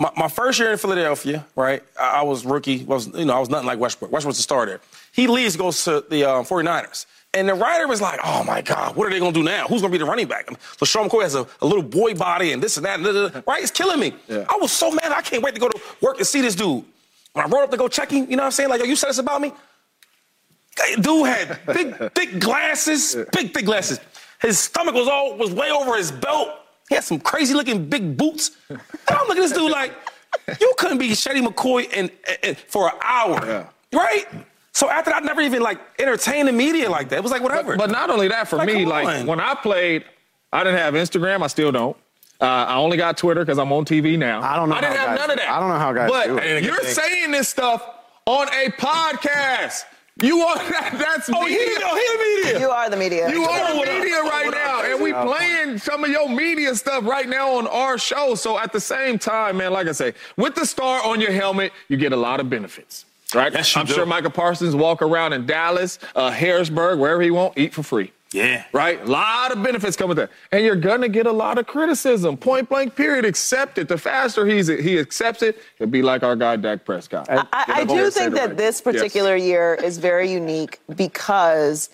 [0.00, 1.82] My, my, first year in Philadelphia, right?
[1.98, 2.84] I, I, was rookie.
[2.84, 4.10] Was you know I was nothing like Westbrook.
[4.10, 4.80] Westbrook's the starter.
[5.12, 7.06] He leaves, goes to the uh, 49ers.
[7.34, 9.66] And the writer was like, oh my God, what are they going to do now?
[9.66, 10.48] Who's going to be the running back?
[10.78, 13.60] So Sean McCoy has a, a, little boy body and this and that, and right?
[13.60, 14.14] It's killing me.
[14.28, 14.44] Yeah.
[14.48, 15.10] I was so mad.
[15.10, 16.84] I can't wait to go to work and see this dude.
[17.32, 18.70] When I rolled up to go check him, you know what I'm saying?
[18.70, 19.52] Like, yo, you said this about me?
[21.00, 23.98] Dude had big, thick glasses, big, thick glasses.
[24.40, 26.50] His stomach was all was way over his belt.
[26.88, 28.52] He had some crazy looking big boots.
[28.68, 29.92] And I'm looking at this dude like,
[30.60, 32.10] you couldn't be Shady McCoy in,
[32.42, 33.68] in, for an hour, yeah.
[33.92, 34.26] right?
[34.74, 37.16] So after that, I never even like entertained the media like that.
[37.16, 37.76] It was like whatever.
[37.76, 40.04] But, but not only that, for like, me, like when I played,
[40.52, 41.42] I didn't have Instagram.
[41.42, 41.96] I still don't.
[42.40, 44.42] Uh, I only got Twitter because I'm on TV now.
[44.42, 44.74] I don't know.
[44.74, 45.48] I didn't have guys, none of that.
[45.48, 46.54] I don't know how guys but do it.
[46.54, 47.88] But you're saying this stuff
[48.26, 49.84] on a podcast.
[50.20, 51.58] You are that, that's oh, media.
[51.58, 52.60] He, oh, he the media.
[52.60, 53.30] You are the media.
[53.30, 57.28] You are the media right now, and we playing some of your media stuff right
[57.28, 58.34] now on our show.
[58.34, 61.72] So at the same time, man, like I say, with the star on your helmet,
[61.88, 63.06] you get a lot of benefits.
[63.34, 63.52] Right?
[63.52, 63.94] Yes, you I'm do.
[63.94, 68.12] sure Micah Parsons walk around in Dallas, uh, Harrisburg, wherever he want, eat for free.
[68.32, 68.64] Yeah.
[68.72, 69.00] Right?
[69.00, 70.30] A lot of benefits come with that.
[70.50, 72.36] And you're going to get a lot of criticism.
[72.36, 73.24] Point blank, period.
[73.24, 73.86] Accept it.
[73.86, 77.28] The faster he's, he accepts it, he'll be like our guy, Dak Prescott.
[77.30, 81.90] I, I do think that this particular year is very unique because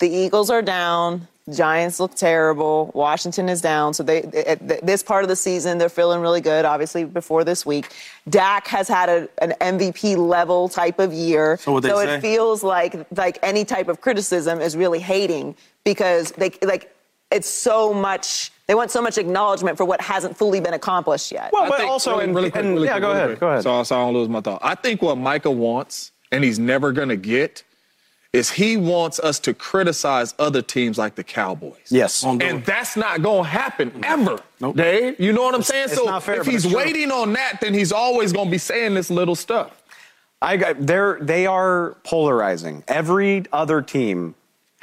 [0.00, 3.94] the Eagles are down, Giants look terrible, Washington is down.
[3.94, 6.64] So they at this part of the season they're feeling really good.
[6.64, 7.94] Obviously before this week,
[8.28, 11.56] Dak has had a, an MVP level type of year.
[11.60, 12.16] So what they say?
[12.16, 15.54] it feels like like any type of criticism is really hating
[15.84, 16.92] because they like
[17.30, 18.50] it's so much.
[18.66, 21.50] They want so much acknowledgement for what hasn't fully been accomplished yet.
[21.52, 23.18] Well, I but think- also, really- in, really quick, and- really yeah, quick, go really
[23.20, 23.40] ahead, quick.
[23.40, 23.62] go ahead.
[23.62, 24.60] So, so I don't lose my thought.
[24.64, 27.62] I think what Micah wants, and he's never going to get,
[28.36, 31.88] is he wants us to criticize other teams like the Cowboys.
[31.88, 32.22] Yes.
[32.22, 34.76] And that's not going to happen ever, Nope.
[34.76, 35.18] Dave.
[35.18, 35.86] You know what I'm saying?
[35.86, 36.76] it's so not fair, if he's it's true.
[36.76, 39.82] waiting on that, then he's always going to be saying this little stuff.
[40.42, 42.84] I got, they're they are polarizing.
[42.86, 44.34] Every other team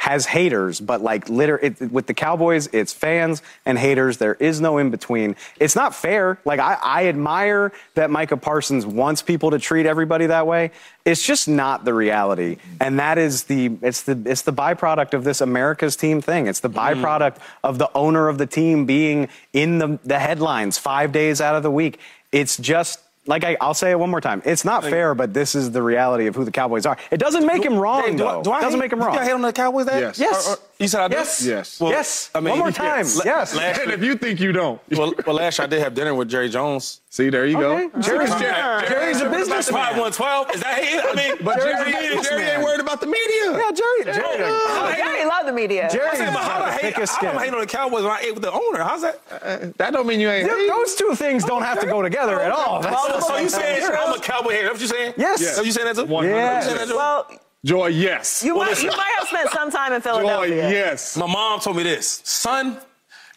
[0.03, 4.17] has haters, but like liter it, with the Cowboys, it's fans and haters.
[4.17, 5.37] There is no in between.
[5.61, 6.39] It's not fair.
[6.43, 10.71] Like I, I admire that Micah Parsons wants people to treat everybody that way.
[11.05, 15.23] It's just not the reality, and that is the it's the it's the byproduct of
[15.23, 16.47] this America's team thing.
[16.47, 17.01] It's the mm-hmm.
[17.01, 21.55] byproduct of the owner of the team being in the the headlines five days out
[21.55, 21.97] of the week.
[22.33, 24.41] It's just like I, I'll say it one more time.
[24.45, 26.97] It's not fair, but this is the reality of who the Cowboys are.
[27.11, 28.43] It doesn't make him wrong, do though.
[28.43, 29.11] do I it doesn't hate- make him wrong.
[29.11, 29.99] think I hate on the Cowboys there?
[30.01, 30.19] Yes.
[30.19, 30.47] Yes.
[30.49, 31.15] Or- or- you said I do?
[31.15, 31.45] Yes.
[31.45, 31.79] Yes.
[31.79, 32.29] Well, yes.
[32.35, 33.05] I mean, one more time.
[33.15, 33.55] La- Yes.
[33.55, 36.13] last And if you think you don't, well, well, last year I did have dinner
[36.13, 37.01] with Jerry Jones.
[37.09, 37.87] see, there you Okay.
[37.89, 37.99] go.
[38.01, 40.51] Jerry's- Jerry- Jerry's a Jerry- business That's why I won 12.
[40.55, 40.99] Is that hate?
[41.03, 43.51] I mean, But Jerry's Jerry, a Jerry, ain't worried about the media.
[43.51, 44.03] Yeah, Jerry.
[44.17, 44.37] Jerry.
[44.45, 45.89] Oh, Jerry love the media.
[45.91, 46.81] Jerry- I'm saying, but how do I the hate?
[46.95, 47.43] thickest How do I skin.
[47.43, 48.83] hate on the Cowboys when I ate with the owner?
[48.83, 49.19] How's that?
[49.31, 50.49] Uh, uh, that don't mean you ain't.
[50.49, 52.79] Th- Those two things don't oh, have to go together at all.
[52.79, 54.63] Oh, that's- So, so you saying I'm a Cowboy hater?
[54.69, 55.13] That's what you saying?
[55.17, 55.41] Yes.
[55.41, 56.05] Is that what you saying that too?
[56.05, 56.59] One hundred Yeah.
[56.61, 56.95] Saying that too?
[56.95, 57.27] Well,
[57.65, 58.43] Joy, yes.
[58.43, 60.63] you Well, might you might have spent some time in Philadelphia.
[60.63, 61.15] Joy, yes.
[61.15, 62.77] My mom told me this, son.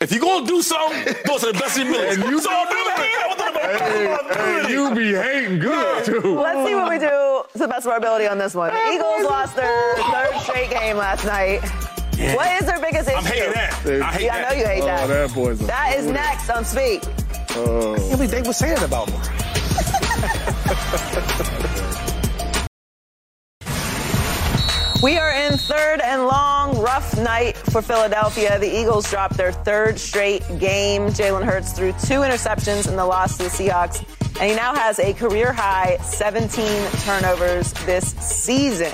[0.00, 2.20] If you're gonna do something, do it to the best of your ability.
[2.22, 2.98] And you so do I'm doing it.
[2.98, 4.36] it.
[4.36, 6.38] Hey, hey, you be hating good too.
[6.38, 8.72] Let's see what we do to the best of our ability on this one.
[8.74, 11.60] The Eagles lost their third straight game last night.
[12.34, 13.16] What is their biggest issue?
[13.16, 13.72] I'm hating that.
[14.02, 15.06] I hate Yeah, I know you hate Oh, that.
[15.06, 17.02] that boy's a That is next on Speak.
[17.50, 17.94] Oh.
[18.10, 19.14] Yeah, but they was saying about me.
[25.06, 28.58] We are in third and long, rough night for Philadelphia.
[28.58, 31.02] The Eagles dropped their third straight game.
[31.10, 34.00] Jalen Hurts threw two interceptions in the loss to the Seahawks,
[34.40, 38.90] and he now has a career high 17 turnovers this season.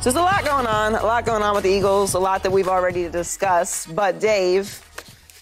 [0.00, 2.44] So there's a lot going on, a lot going on with the Eagles, a lot
[2.44, 3.92] that we've already discussed.
[3.96, 4.80] But Dave,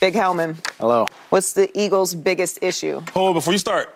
[0.01, 1.09] Big Helman, Hello.
[1.29, 3.03] what's the Eagles' biggest issue?
[3.13, 3.95] Hold on, before you start.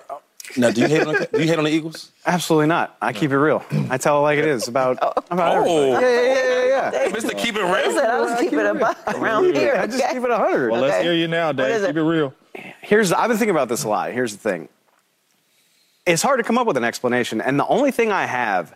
[0.56, 2.10] Now, do you hate on the, do you hate on the Eagles?
[2.26, 2.96] Absolutely not.
[3.00, 3.64] I keep it real.
[3.88, 5.12] I tell it like it is about, oh.
[5.30, 5.92] about Oh.
[5.92, 5.92] everything.
[5.92, 7.08] Yeah, yeah, yeah, yeah.
[7.10, 7.38] Mr.
[7.38, 8.24] Keep It I said I Real.
[8.30, 9.74] was keeping it above around here.
[9.76, 10.14] I just okay?
[10.14, 10.70] keep it 100.
[10.70, 11.02] Well, let's Okay.
[11.04, 11.82] hear you now, is Dave.
[11.82, 11.86] it?
[11.88, 12.34] Keep it real.
[12.82, 14.12] Here's I've been thinking about this a lot.
[14.12, 14.68] Here's the thing.
[16.06, 18.74] It's hard to come up with an explanation, and the only thing I have,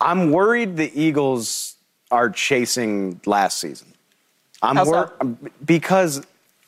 [0.00, 1.76] I'm worried the Eagles
[2.10, 3.88] are chasing last season.
[4.62, 4.90] I'm How so?
[5.20, 6.22] worried because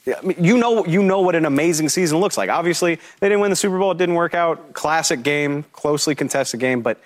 [0.06, 2.50] I mean, you know you know what an amazing season looks like.
[2.50, 3.90] Obviously, they didn't win the Super Bowl.
[3.92, 4.74] It didn't work out.
[4.74, 7.00] Classic game, closely contested game, but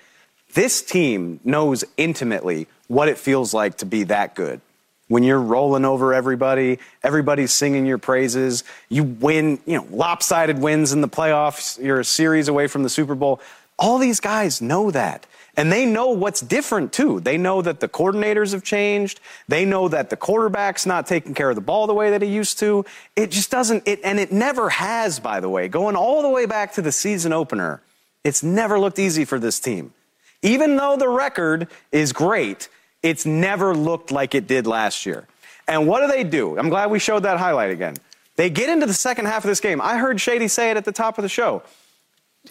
[0.53, 4.61] this team knows intimately what it feels like to be that good.
[5.07, 8.63] When you're rolling over everybody, everybody's singing your praises.
[8.89, 11.83] You win, you know, lopsided wins in the playoffs.
[11.83, 13.39] You're a series away from the Super Bowl.
[13.77, 15.25] All these guys know that.
[15.59, 17.19] And they know what's different too.
[17.19, 19.19] They know that the coordinators have changed.
[19.49, 22.29] They know that the quarterback's not taking care of the ball the way that he
[22.29, 22.85] used to.
[23.17, 25.67] It just doesn't, it, and it never has, by the way.
[25.67, 27.81] Going all the way back to the season opener,
[28.23, 29.93] it's never looked easy for this team.
[30.41, 32.69] Even though the record is great,
[33.03, 35.27] it's never looked like it did last year.
[35.67, 36.57] And what do they do?
[36.57, 37.97] I'm glad we showed that highlight again.
[38.37, 39.81] They get into the second half of this game.
[39.81, 41.63] I heard Shady say it at the top of the show.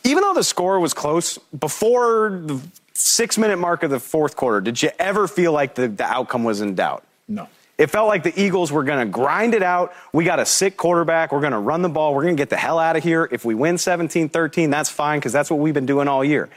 [0.05, 2.61] Even though the score was close, before the
[2.99, 6.45] six minute mark of the fourth quarter, did you ever feel like the, the outcome
[6.45, 7.05] was in doubt?
[7.29, 7.49] No.
[7.79, 9.95] It felt like the Eagles were going to grind it out.
[10.13, 11.31] We got a sick quarterback.
[11.31, 12.13] We're going to run the ball.
[12.13, 13.29] We're going to get the hell out of here.
[13.31, 16.49] If we win 17 13, that's fine because that's what we've been doing all year.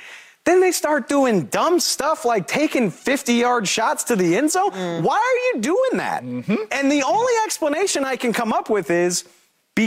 [0.43, 4.72] Then they start doing dumb stuff like taking 50 yard shots to the end zone.
[4.72, 5.03] Mm.
[5.03, 6.24] Why are you doing that?
[6.24, 6.55] Mm-hmm.
[6.72, 9.26] And the only explanation I can come up with is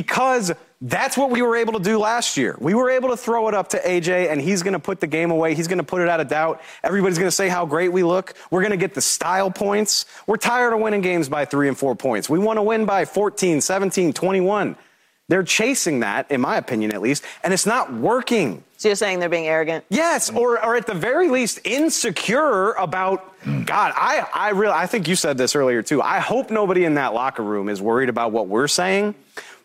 [0.00, 2.56] because that's what we were able to do last year.
[2.58, 5.06] We were able to throw it up to AJ, and he's going to put the
[5.06, 5.54] game away.
[5.54, 6.60] He's going to put it out of doubt.
[6.82, 8.34] Everybody's going to say how great we look.
[8.50, 10.04] We're going to get the style points.
[10.26, 12.28] We're tired of winning games by three and four points.
[12.28, 14.76] We want to win by 14, 17, 21.
[15.28, 18.62] They're chasing that, in my opinion at least, and it's not working.
[18.76, 19.86] So you're saying they're being arrogant?
[19.88, 23.92] Yes, or, or at the very least insecure about God.
[23.96, 26.02] I I really I think you said this earlier too.
[26.02, 29.14] I hope nobody in that locker room is worried about what we're saying.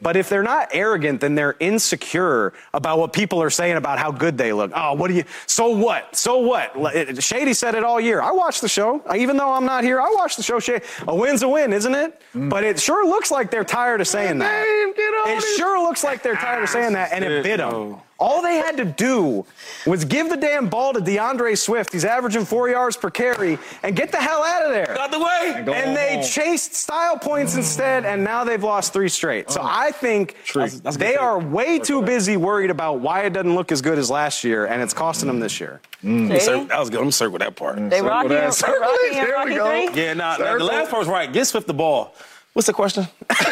[0.01, 4.11] But if they're not arrogant, then they're insecure about what people are saying about how
[4.11, 4.71] good they look.
[4.73, 5.25] Oh, what do you?
[5.45, 6.15] So what?
[6.15, 7.21] So what?
[7.21, 8.21] Shady said it all year.
[8.21, 9.99] I watched the show, even though I'm not here.
[9.99, 10.59] I watched the show.
[10.59, 12.21] Shady, a win's a win, isn't it?
[12.33, 12.49] Mm.
[12.49, 14.63] But it sure looks like they're tired of saying that.
[14.65, 17.97] It sure looks like they're tired of saying that, and it bit them.
[18.19, 19.45] All they had to do
[19.85, 21.93] was give the damn ball to D'Andre Swift.
[21.93, 24.99] He's averaging four yards per carry, and get the hell out of there.
[24.99, 25.63] Out the way.
[25.65, 26.23] Go And they home.
[26.25, 29.49] chased style points instead, and now they've lost three straight.
[29.49, 33.55] So I think That's- that's they are way too busy worried about why it doesn't
[33.55, 35.79] look as good as last year, and it's costing them this year.
[36.01, 36.39] See?
[36.39, 36.97] Cir- That was good.
[36.97, 37.77] I'm gonna circle that part.
[37.77, 37.89] Mm.
[37.89, 38.45] They rocky, that.
[38.47, 39.13] they Circle rocky it.
[39.25, 39.91] There rocky we go.
[39.93, 40.01] three?
[40.03, 41.31] Yeah, nah, the last part was right.
[41.31, 42.13] Get Swift the ball.
[42.53, 43.07] What's the question?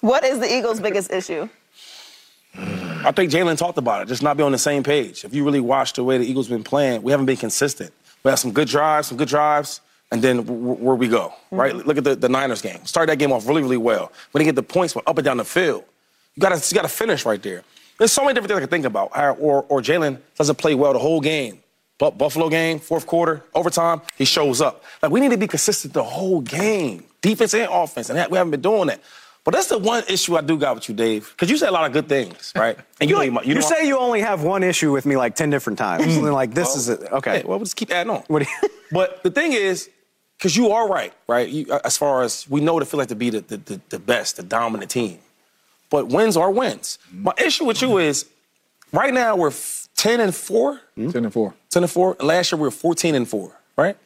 [0.00, 1.48] What is the Eagles' biggest issue?
[3.04, 5.24] I think Jalen talked about it, just not be on the same page.
[5.24, 7.92] If you really watch the way the Eagles been playing, we haven't been consistent.
[8.24, 9.80] We have some good drives, some good drives,
[10.10, 11.56] and then w- where we go, mm-hmm.
[11.56, 11.74] right?
[11.74, 12.84] Look at the, the Niners game.
[12.84, 14.12] Started that game off really, really well.
[14.32, 15.84] We didn't get the points, but up and down the field.
[16.34, 17.62] You gotta, you gotta finish right there.
[17.98, 19.10] There's so many different things I can think about.
[19.14, 21.60] Or, or, or Jalen doesn't play well the whole game.
[21.98, 24.84] But Buffalo game, fourth quarter, overtime, he shows up.
[25.02, 28.52] Like, we need to be consistent the whole game, defense and offense, and we haven't
[28.52, 29.00] been doing that.
[29.48, 31.70] But that's the one issue I do got with you, Dave, because you say a
[31.70, 32.76] lot of good things, right?
[33.00, 35.36] And you, know, you, You, know, say you only have one issue with me like
[35.36, 36.04] 10 different times.
[36.04, 36.24] Mm.
[36.24, 37.00] and like, this is it.
[37.10, 37.38] Okay.
[37.38, 38.24] Hey, well, we'll just keep adding on.
[38.26, 39.88] What you- but the thing is,
[40.36, 41.48] because you are right, right?
[41.48, 43.56] You, uh, as far as we know what it feels like to be the, the,
[43.56, 45.18] the, the best, the dominant team.
[45.88, 46.98] But wins are wins.
[47.08, 47.22] Mm-hmm.
[47.22, 48.26] My issue with you is
[48.92, 49.54] right now we're
[49.96, 50.74] 10 and 4.
[50.74, 51.10] Mm-hmm.
[51.10, 51.54] 10 and 4.
[51.70, 52.16] 10 and 4.
[52.20, 53.96] Last year we were 14 and 4, right?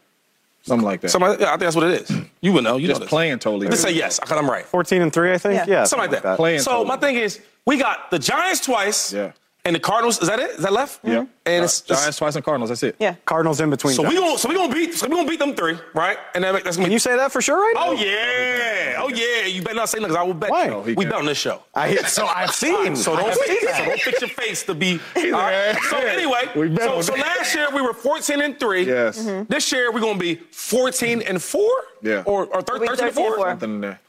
[0.62, 1.08] Something like that.
[1.10, 2.16] Something, yeah, I think that's what it is.
[2.40, 2.76] You would know.
[2.76, 3.10] You Just know this.
[3.10, 3.96] playing totally Just say different.
[3.98, 4.64] yes, because I'm right.
[4.64, 5.54] 14 and 3, I think?
[5.54, 5.64] Yeah.
[5.68, 5.84] Yeah.
[5.84, 6.36] Something like that.
[6.36, 6.88] Playing so totally.
[6.88, 9.12] my thing is, we got the Giants twice.
[9.12, 9.32] Yeah.
[9.64, 10.50] And the Cardinals, is that it?
[10.50, 10.98] Is that left?
[11.04, 11.24] Yeah.
[11.46, 12.70] And it's, it's- Giants twice and Cardinals.
[12.70, 12.96] That's it.
[12.98, 13.14] Yeah.
[13.24, 13.94] Cardinals in between.
[13.94, 14.26] So we Giants.
[14.26, 16.18] gonna so we gonna beat so we gonna beat them three, right?
[16.34, 17.90] And that, that's gonna Can be you say that for sure right now?
[17.90, 19.46] Oh yeah, oh yeah.
[19.46, 20.16] You better not say nothing.
[20.16, 20.50] 'cause I will bet.
[20.50, 20.64] Why?
[20.64, 20.70] you.
[20.72, 21.10] No, we can't.
[21.10, 21.62] bet on this show.
[21.76, 22.96] I, so I've seen.
[22.96, 24.98] So don't, I've seen so don't fix your face to be.
[25.16, 25.76] all right?
[25.90, 28.82] So anyway, We bet so, so last year we were 14 and three.
[28.84, 29.22] Yes.
[29.22, 29.44] Mm-hmm.
[29.48, 31.70] This year we're gonna be 14 and four.
[32.02, 32.24] Yeah.
[32.26, 33.36] Or or thir- 13 and 13 and four.
[33.36, 33.48] four.
[33.50, 34.00] Something in there.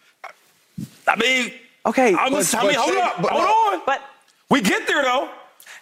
[1.08, 1.54] I mean,
[1.86, 2.16] Okay.
[2.16, 3.82] I'm But- just, I mean, hold Shay- up, hold on.
[3.86, 4.01] But
[4.49, 5.30] we get there though.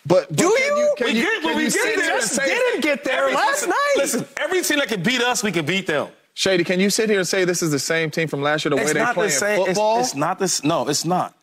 [0.06, 0.94] But Do can you?
[0.98, 2.20] Can We you, get- can we you get there.
[2.20, 3.94] Just didn't get there Every- last listen, night.
[3.98, 6.08] Listen, every team that can beat us, we can beat them.
[6.34, 8.70] Shady, can you sit here and say this is the same team from last year,
[8.72, 9.60] the way they not play the same.
[9.60, 10.00] It's, football?
[10.00, 10.64] it's not this.
[10.64, 11.36] No, it's not.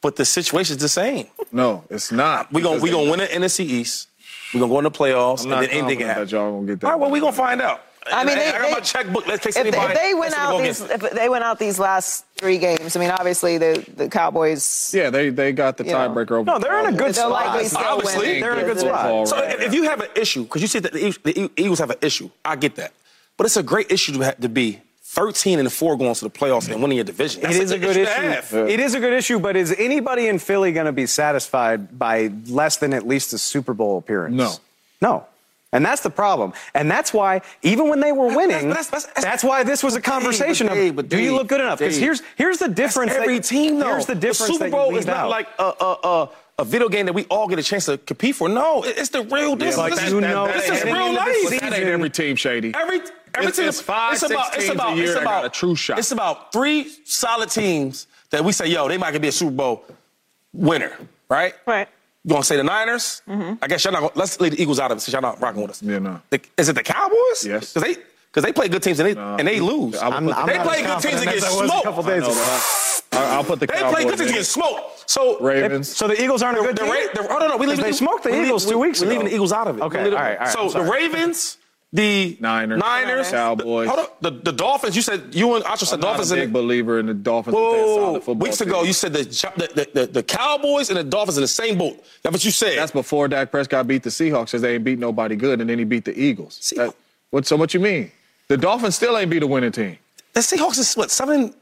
[0.00, 1.26] But the situation's the same.
[1.52, 2.52] no, it's not.
[2.52, 4.08] We gonna we they- gonna win the NFC East.
[4.54, 6.28] We gonna go in the playoffs, I'm and then anything confident can that happen.
[6.28, 6.86] y'all gonna get that.
[6.86, 7.82] All right, well, we gonna find out.
[8.12, 9.26] I mean, they- I got they- my checkbook.
[9.26, 9.92] Let's take if, anybody.
[9.94, 10.90] if they win let's out these, it.
[10.90, 14.92] if they went out these last three games, I mean, obviously the the Cowboys.
[14.94, 16.44] Yeah, they they got the tiebreaker over.
[16.44, 17.46] No, they're in a good They'll spot.
[17.46, 18.40] likely still Obviously, win.
[18.40, 19.02] they're in a good spot.
[19.06, 19.26] division.
[19.26, 21.98] So if, if you have an issue, because you said that the Eagles, have an
[22.02, 22.92] issue, I get that.
[23.36, 26.30] But it's a great issue to, have, to be 13 and 4 going to the
[26.30, 27.42] playoffs and winning your division.
[27.44, 28.10] It is a good to issue.
[28.10, 28.52] have.
[28.54, 32.30] It is a good issue, but is anybody in Philly going to be satisfied by
[32.48, 34.34] less than at least a Super Bowl appearance?
[34.34, 34.52] No.
[35.00, 35.26] No.
[35.76, 36.54] And that's the problem.
[36.74, 39.94] And that's why, even when they were winning, that's- that's, that's- that's- why this was
[39.94, 41.78] a But Dave, conversation but Dave, of but do you look good enough?
[41.80, 43.12] Because here's here's the difference.
[43.12, 43.88] That's every that, team, though.
[43.90, 45.30] Here's the difference Super that Bowl you is not out.
[45.30, 48.34] like a, a, a, a video game that we all get a chance to compete
[48.36, 48.48] for.
[48.48, 49.76] No, it's the real deal.
[49.76, 51.36] but this is, you know- this that is ain't real life.
[51.44, 52.72] But that ain't every team, Shady.
[52.74, 53.00] Every
[53.34, 55.42] every It's- team it's five, it's six about, it's teams a about, year it's about
[55.42, 55.98] got a true shot.
[55.98, 59.50] It's about three solid teams that we say, yo, they might could be a Super
[59.52, 59.84] Bowl
[60.54, 60.92] winner,
[61.28, 61.54] right?
[61.66, 61.88] Right.
[62.26, 63.22] You gonna say the Niners?
[63.28, 63.54] Mm-hmm.
[63.62, 64.00] I guess y'all not.
[64.00, 65.80] Gonna, let's leave the Eagles out of it since y'all not rocking with us.
[65.82, 66.20] Yeah, no.
[66.30, 67.46] The- is it the Cowboys?
[67.46, 67.72] Yes.
[67.72, 68.02] Because they
[68.32, 69.96] because they play good teams and they and they lose.
[69.96, 71.84] I would I'm, I'm They play good teams confident and get I was a smoked.
[71.84, 72.60] couple I days know, ago.
[73.12, 74.26] but I- I'll put the they Cowboys play good teams in.
[74.26, 75.08] and get smoked.
[75.08, 75.88] So Ravens.
[75.96, 76.90] So the Eagles aren't a good the, team?
[76.90, 79.26] Ra- the, oh no no we leave They smoked the Eagles two weeks We're leaving
[79.26, 79.82] the Eagles out of it.
[79.82, 80.90] Okay, We leave it- all right, all right, So the.
[80.90, 81.58] Ravens,
[81.92, 83.86] the Niners, Niners, Cowboys.
[83.86, 84.96] The, hold up, the, the Dolphins.
[84.96, 86.30] You said you and Asha said I'm not Dolphins.
[86.32, 86.52] a in big it.
[86.52, 87.54] believer in the Dolphins.
[87.54, 88.14] Whoa, whoa, whoa.
[88.20, 88.68] football Weeks team.
[88.68, 92.02] ago, you said the, the, the, the Cowboys and the Dolphins in the same boat.
[92.22, 92.76] That's what you said.
[92.76, 95.78] That's before Dak Prescott beat the Seahawks because they ain't beat nobody good, and then
[95.78, 96.58] he beat the Eagles.
[96.60, 96.76] Seahawks.
[96.76, 96.96] That-
[97.30, 97.46] what?
[97.46, 98.10] So what you mean?
[98.48, 99.96] The Dolphins still ain't beat a winning team.
[100.32, 101.54] the Seahawks is what seven,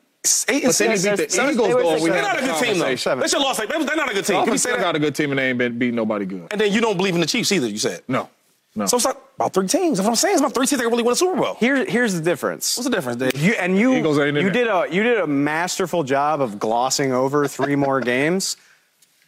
[0.49, 1.69] eight, and But then he beat the Seven- Eagles.
[1.69, 2.85] they were though, six we and They're not a good team though.
[2.85, 3.19] conversation.
[3.21, 3.59] They should lost.
[3.61, 4.35] Like, they're not a good team.
[4.35, 4.83] Can we Dolphins say still that?
[4.83, 6.49] got a good team and they ain't been beating nobody good.
[6.51, 7.69] And then you don't believe in the Chiefs either.
[7.69, 8.29] You said No,
[8.77, 8.87] no.
[8.87, 9.99] So it's like about three teams.
[9.99, 10.33] That's what I'm saying.
[10.35, 11.55] It's about three teams that can really win a Super Bowl.
[11.61, 12.77] Here, here's the difference.
[12.77, 13.37] What's the difference, Dave?
[13.41, 16.59] You and you Eagles ain't in you did a you did a masterful job of
[16.59, 18.57] glossing over three more games.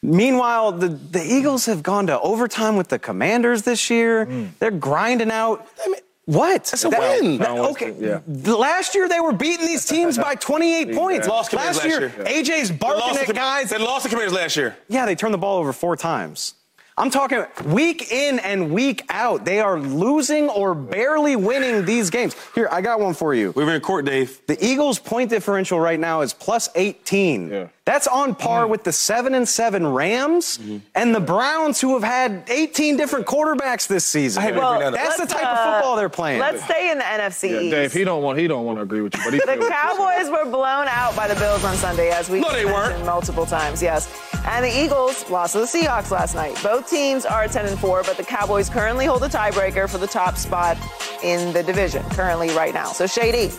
[0.02, 4.26] Meanwhile, the, the Eagles have gone to overtime with the Commanders this year.
[4.26, 4.50] Mm.
[4.58, 5.66] They're grinding out.
[5.84, 6.64] I mean, what?
[6.64, 7.38] That's a win.
[7.38, 7.94] that- No, okay.
[7.98, 8.20] yeah.
[8.26, 11.26] Last year they were beating these teams by 28 points.
[11.28, 12.42] Lost Commanders last last year, year.
[12.44, 13.70] AJ's barking at the, guys.
[13.70, 14.76] they lost the Commanders last year.
[14.88, 16.54] Yeah, they turned the ball over four times.
[16.98, 19.44] I'm talking week in and week out.
[19.44, 22.34] They are losing or barely winning these games.
[22.54, 23.52] Here, I got one for you.
[23.54, 24.40] We're in court, Dave.
[24.46, 27.50] The Eagles' point differential right now is plus 18.
[27.50, 27.68] Yeah.
[27.86, 28.70] That's on par Mm-hmm.
[28.72, 30.58] with the 7 and 7 Rams
[30.96, 34.42] and the Browns, who have had 18 different quarterbacks this season.
[34.42, 34.94] I hate when you bring that up.
[34.94, 36.40] That's the let's, type of uh, football they're playing.
[36.40, 37.70] Let's stay in the NFC Yeah, East.
[37.70, 40.28] Dave, he don't want he don't want to agree with you, but he The Cowboys
[40.30, 43.06] were blown out by the Bills on Sunday, as we No, they mentioned weren't.
[43.06, 43.80] multiple times.
[43.80, 44.12] Yes,
[44.46, 46.58] and the Eagles lost to the Seahawks last night.
[46.64, 50.08] Both teams are 10 and 4, but the Cowboys currently hold the tiebreaker for the
[50.08, 50.76] top spot
[51.22, 52.86] in the division currently right now.
[52.86, 53.50] So Shady,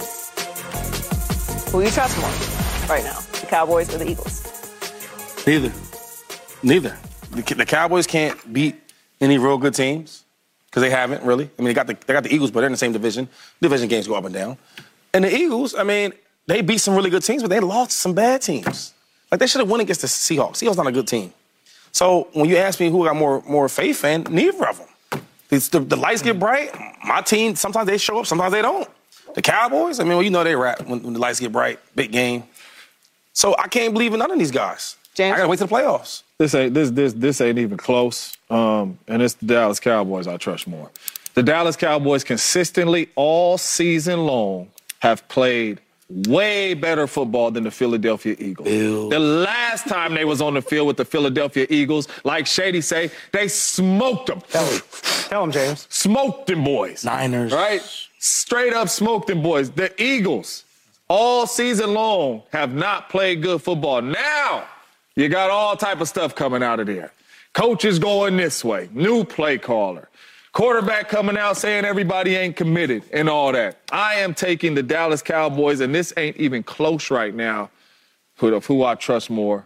[1.72, 4.44] who you trust more right now, the Cowboys or the Eagles?
[5.46, 5.72] Neither.
[6.64, 6.98] Neither.
[7.32, 8.76] The, the Cowboys can't beat
[9.22, 10.24] any real good teams
[10.66, 11.50] because they haven't really.
[11.58, 13.28] I mean, they got the they got the Eagles, but they're in the same division.
[13.62, 14.58] Division games go up and down.
[15.14, 16.14] And the Eagles, I mean,
[16.46, 18.94] they beat some really good teams, but they lost some bad teams.
[19.32, 20.58] Like they should have won against the Seahawks.
[20.64, 21.34] Seahawks not a good team.
[21.92, 24.88] So when you ask me who got more more faith in, neither of them.
[25.50, 26.76] The, the lights get bright.
[27.06, 28.88] My team sometimes they show up, sometimes they don't.
[29.34, 31.80] The Cowboys, I mean, well, you know they rap when, when the lights get bright,
[31.96, 32.44] big game.
[33.38, 34.96] So I can't believe in none of these guys.
[35.14, 35.36] James?
[35.36, 36.24] I gotta wait till the playoffs.
[36.40, 38.36] This ain't this this this ain't even close.
[38.50, 40.90] Um, and it's the Dallas Cowboys I trust more.
[41.36, 44.70] The Dallas Cowboys consistently all season long
[45.02, 45.80] have played
[46.10, 48.68] way better football than the Philadelphia Eagles.
[48.68, 53.12] The last time they was on the field with the Philadelphia Eagles, like Shady say,
[53.34, 54.42] they smoked them.
[54.50, 55.86] Tell them, James.
[55.92, 57.06] Smoked them boys.
[57.06, 57.54] Niners.
[57.54, 57.82] Right?
[58.18, 59.70] Straight up smoked them boys.
[59.70, 60.64] The Eagles,
[61.10, 64.02] all season long, have not played good football.
[64.02, 64.66] Now,
[65.16, 67.12] you got all type of stuff coming out of there.
[67.54, 70.10] Coaches going this way, new play caller.
[70.52, 73.80] Quarterback coming out saying everybody ain't committed and all that.
[73.92, 77.70] I am taking the Dallas Cowboys, and this ain't even close right now,
[78.38, 79.66] who, of who I trust more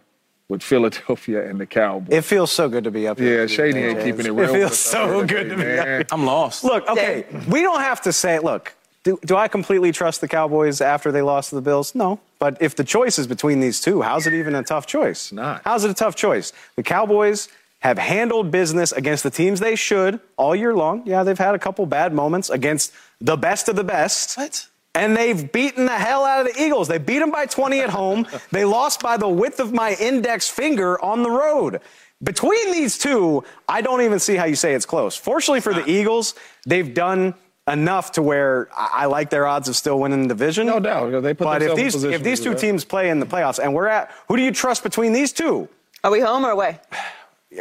[0.49, 2.13] with Philadelphia and the Cowboys.
[2.13, 3.41] It feels so good to be up here.
[3.41, 4.49] yeah, Shady ain't keeping it real.
[4.49, 5.79] It feels with us so today, good to be man.
[5.79, 6.05] up here.
[6.11, 6.65] I'm lost.
[6.65, 8.73] Look, okay, we don't have to say, look,
[9.03, 11.95] do, do I completely trust the Cowboys after they lost to the Bills?
[11.95, 12.19] No.
[12.39, 15.31] But if the choice is between these two, how's it even a tough choice?
[15.31, 15.61] not.
[15.63, 16.53] How's it a tough choice?
[16.75, 17.49] The Cowboys
[17.79, 21.01] have handled business against the teams they should all year long.
[21.05, 24.37] Yeah, they've had a couple bad moments against the best of the best.
[24.37, 24.67] What?
[24.93, 26.87] And they've beaten the hell out of the Eagles.
[26.87, 28.27] They beat them by 20 at home.
[28.51, 31.81] they lost by the width of my index finger on the road.
[32.23, 35.15] Between these two, I don't even see how you say it's close.
[35.15, 36.35] Fortunately for the Eagles,
[36.67, 37.33] they've done
[37.71, 40.67] enough to where I I like their odds of still winning the division.
[40.67, 42.59] No doubt, they put But if themselves in these if these two that.
[42.59, 45.67] teams play in the playoffs, and we're at, who do you trust between these two?
[46.03, 46.79] Are we home or away?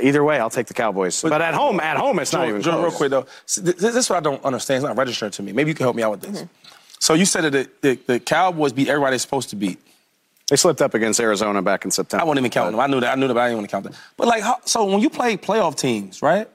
[0.02, 1.20] Either way, I'll take the Cowboys.
[1.20, 2.84] But, at home, at home, it's not even Joe, close.
[2.84, 3.26] real quick though,
[3.62, 4.76] this is what I don't understand.
[4.76, 5.52] It's not registering to me.
[5.52, 6.42] Maybe you can help me out with this.
[6.42, 6.46] Mm-hmm.
[7.00, 9.80] So you said that the, the, the Cowboys beat everybody they're supposed to beat.
[10.48, 12.22] They slipped up against Arizona back in September.
[12.22, 12.80] I won't even count them.
[12.80, 13.12] I knew that.
[13.12, 13.94] I knew that, but I didn't want to count them.
[14.16, 16.48] But like, how, so when you play playoff teams, right?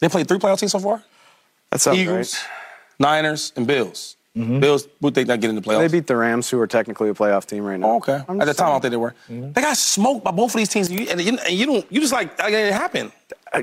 [0.00, 1.02] They played three playoff teams so far.
[1.70, 2.44] That's sounds Eagles, right.
[2.98, 4.16] Niners, and Bills.
[4.36, 4.60] Mm-hmm.
[4.60, 5.90] Bills would think they get in the playoffs.
[5.90, 7.92] They beat the Rams, who are technically a playoff team right now.
[7.92, 8.20] Oh, okay.
[8.28, 9.14] At the time, I don't think they were.
[9.30, 9.52] Mm-hmm.
[9.52, 11.90] They got smoked by both of these teams, and you, and you, and you don't.
[11.90, 13.12] You just like that didn't happen.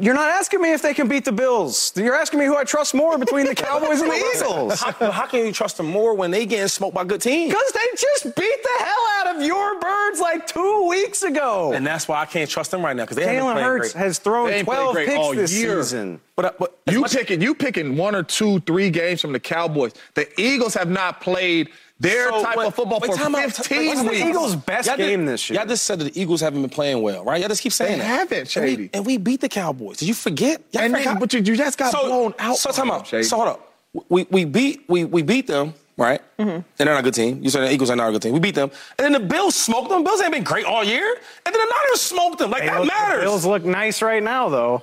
[0.01, 1.91] You're not asking me if they can beat the Bills.
[1.95, 4.81] You're asking me who I trust more between the Cowboys and the Eagles.
[4.81, 7.51] How, how can you trust them more when they getting smoked by good teams?
[7.51, 11.73] Because they just beat the hell out of your birds like two weeks ago.
[11.73, 13.93] And that's why I can't trust them right now because they haven't Jalen played Hurts
[13.93, 14.03] great.
[14.03, 15.83] has thrown They played 12 great picks all this year.
[15.83, 16.21] season.
[16.37, 19.39] But, uh, but You much- picking you picking one or two, three games from the
[19.39, 19.91] Cowboys.
[20.15, 21.69] The Eagles have not played
[21.99, 23.51] their So, type wait, of football wait, for time out.
[23.51, 24.27] 15 Wait, what's the.
[24.27, 25.59] Eagles' best Y'all game this year?
[25.59, 27.39] Y'all just said that the Eagles haven't been playing well, right?
[27.39, 28.05] Y'all just keep saying They that.
[28.19, 28.75] haven't, And Shady.
[28.83, 29.97] we, and we beat the Cowboys.
[29.97, 30.61] Did you forget?
[30.71, 31.19] Y'all And forgot?
[31.19, 33.07] but you- you just got so, blown out So time out.
[33.07, 33.23] Shady.
[33.23, 33.73] So hold up.
[34.09, 36.19] We, we beat we, we beat them, right?
[36.39, 36.49] Mm-hmm.
[36.49, 37.43] And they're not a good team.
[37.43, 38.33] You said the Eagles are not a good team.
[38.33, 38.71] We beat them.
[38.97, 40.03] And then the Bills smoked them.
[40.03, 41.07] Bills ain't been great all year.
[41.45, 42.49] And then the Niners smoked them.
[42.49, 43.19] Like, Hey, that look, matters.
[43.19, 44.81] The Bills look nice right now, though.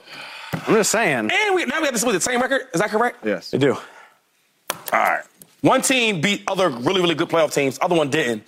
[0.52, 1.30] I'm just saying.
[1.32, 2.68] and we, now we have this with the same record.
[2.72, 3.18] Is that correct?
[3.26, 3.50] Yes.
[3.50, 3.74] They do.
[3.74, 3.80] All
[4.92, 5.24] right.
[5.62, 7.78] One team beat other really, really good playoff teams.
[7.80, 8.44] Other one didn't.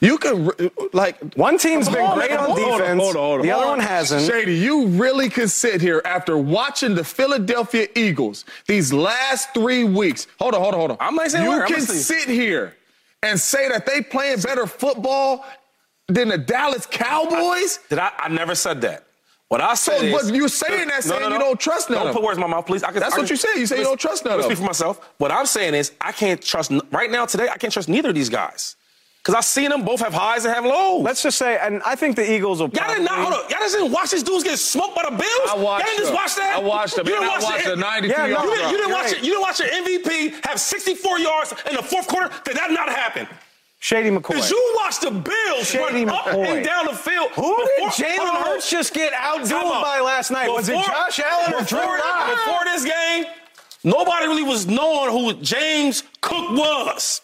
[0.00, 3.02] You could like One team's been great on hold defense.
[3.02, 4.30] hold hold the hold other one hasn't.
[4.30, 10.28] Shady, you really could sit here after watching the Philadelphia Eagles these last three weeks.
[10.38, 10.96] Hold on, hold on, hold on.
[11.00, 11.64] I'm not saying you.
[11.66, 12.76] Can sit here
[13.24, 15.44] and say that they playing better football
[16.06, 17.80] than the Dallas Cowboys.
[17.88, 18.12] Did I?
[18.18, 19.07] I never said that.
[19.48, 22.12] What I So, said is, but you're saying that saying you don't trust none Don't
[22.14, 22.82] put words in my mouth, please.
[22.82, 23.54] I can, That's I what you said.
[23.56, 25.00] You say you don't trust none Let me speak for myself.
[25.16, 27.48] What I'm saying is, I can't trust right now today.
[27.48, 28.76] I can't trust neither of these guys
[29.22, 31.02] because I've seen them both have highs and have lows.
[31.02, 32.68] Let's just say, and I think the Eagles will.
[32.68, 33.50] Y'all did not probably- hold up.
[33.50, 35.48] Y'all just didn't watch these dudes get smoked by the Bills.
[35.50, 36.56] I watched Y'all didn't just watch that.
[36.56, 38.70] I watched them, You didn't I watch the, the 92 Yeah, no, You yard didn't,
[38.70, 39.12] you didn't You're watch right.
[39.16, 39.24] it.
[39.24, 42.30] You didn't watch your MVP have 64 yards in the fourth quarter.
[42.44, 43.26] Did that not happen?
[43.80, 44.40] Shady McCoy.
[44.40, 46.46] Did you watch the Bills Shady run up McCoy.
[46.46, 47.30] and down the field?
[47.32, 50.50] Who did before- Jalen hold on, Hurts just get outdueled by last night?
[50.50, 52.30] Was it Josh Allen or Drew before, Lock?
[52.30, 53.24] before this game,
[53.84, 57.20] nobody really was knowing who James Cook was.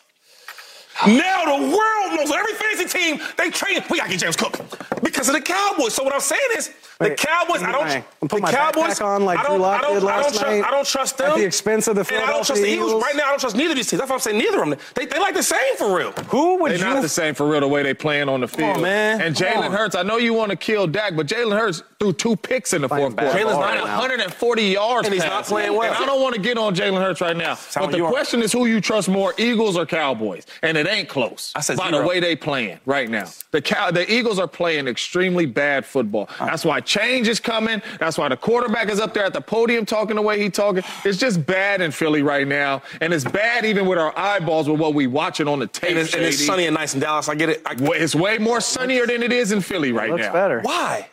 [1.07, 2.31] Now the world knows.
[2.31, 3.83] Every fantasy team they train.
[3.91, 4.59] We gotta get James Cook
[5.03, 5.95] because of the Cowboys.
[5.95, 7.63] So what I'm saying is, the Wait, Cowboys.
[7.63, 7.87] I don't.
[8.23, 9.63] I'm putting the my Cowboys on like I don't.
[9.63, 10.43] I don't, did I don't last trust.
[10.47, 12.69] night I don't trust them at the expense of the And I don't trust the
[12.69, 12.91] Philadelphia Eagles.
[12.91, 13.03] Eagles.
[13.03, 13.25] right now.
[13.27, 13.99] I don't trust neither of these teams.
[13.99, 14.79] That's why I'm saying neither of them.
[14.95, 16.13] They, they like the same for real.
[16.29, 16.85] Who would They're you?
[16.85, 18.77] not the same for real the way they playing on the field.
[18.77, 19.21] on, man.
[19.21, 19.73] And Jalen.
[19.73, 22.83] Hurts, I know you want to kill Dak, but Jalen Hurts threw two picks in
[22.83, 23.39] the Playing fourth quarter.
[23.39, 23.99] Jalen's right not now.
[23.99, 25.93] 140 yards And he's not playing well.
[25.93, 27.59] And I don't want to get on Jalen Hurts right now.
[27.75, 30.47] But the question is who you trust more, Eagles or Cowboys?
[30.63, 31.53] And it ain't close.
[31.55, 32.03] I said by zero.
[32.03, 33.27] the way they playing right now.
[33.51, 36.25] The Cow- the Eagles are playing extremely bad football.
[36.31, 36.47] Uh-huh.
[36.47, 37.83] That's why change is coming.
[37.99, 40.83] That's why the quarterback is up there at the podium talking the way he talking.
[41.05, 44.81] It's just bad in Philly right now, and it's bad even with our eyeballs with
[44.81, 45.91] what we watching on the tape.
[45.91, 47.29] And it's, and it's sunny and nice in Dallas.
[47.29, 47.63] I get it.
[47.67, 50.33] I, It's way more sunnier than it is in Philly right Looks now.
[50.33, 50.61] better.
[50.63, 51.09] Why?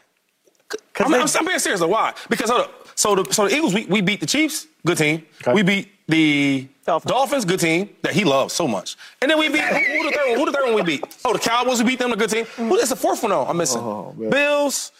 [0.99, 1.79] I'm, they- I'm, I'm being serious.
[1.81, 1.87] Though.
[1.87, 2.13] Why?
[2.29, 2.80] Because hold up.
[2.95, 5.25] So the so the Eagles we, we beat the Chiefs, good team.
[5.53, 7.11] We beat the Dolphins.
[7.11, 7.45] Dolphins.
[7.45, 8.97] good team that he loves so much.
[9.21, 10.39] And then we beat who, who the third one?
[10.39, 11.03] Who the third one we beat?
[11.23, 11.81] Oh, the Cowboys.
[11.81, 12.45] We beat them, a good team.
[12.57, 13.31] Who is the fourth one?
[13.31, 13.45] though?
[13.45, 13.81] I'm missing.
[13.81, 14.91] Oh, Bills.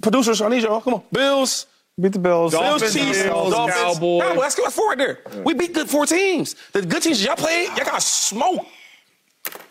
[0.00, 0.80] Producers, I need y'all.
[0.80, 1.66] Come on, Bills.
[2.00, 2.52] beat the Bills.
[2.52, 3.80] Bills, Dolphins, Chiefs, Bills, Dolphins.
[3.80, 4.22] Cowboys.
[4.22, 4.40] Cowboys.
[4.40, 5.18] That's, that's four right there.
[5.44, 6.56] We beat good four teams.
[6.72, 8.66] The good teams y'all played, y'all got smoked.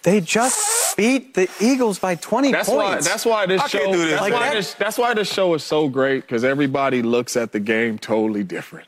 [0.03, 2.89] They just beat the Eagles by 20 That's why.
[2.91, 3.07] points.
[3.07, 3.79] That's why this I show.
[3.79, 4.09] can't do this.
[4.11, 7.37] That's, Like why that- this, that's why this show is so great because everybody looks
[7.37, 8.87] at the game totally different.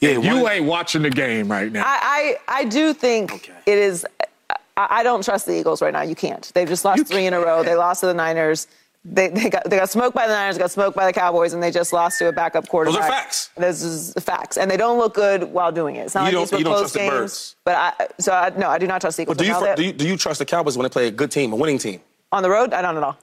[0.00, 1.84] Yeah, You one- ain't watching the game right now.
[1.86, 4.04] I, I, I do think it is.
[4.76, 6.02] I, I don't trust the Eagles right now.
[6.02, 6.50] You can't.
[6.54, 7.62] They've just lost three in a row.
[7.62, 8.66] They lost to the Niners.
[9.02, 11.62] They, they got they got smoked by the Niners, got smoked by the Cowboys, and
[11.62, 13.00] they just lost to a backup quarterback.
[13.00, 13.50] Those are facts.
[13.56, 16.00] This is facts, and they don't look good while doing it.
[16.00, 17.56] It's not You like don't- these were close trust the games.
[17.64, 19.36] But I, so I, no, I do not trust the Eagles.
[19.38, 20.90] But do you, Now fr- that- do you do you trust the Cowboys when they
[20.90, 22.00] play a good team, a winning team?
[22.32, 22.74] on the road?
[22.74, 23.16] I don't know.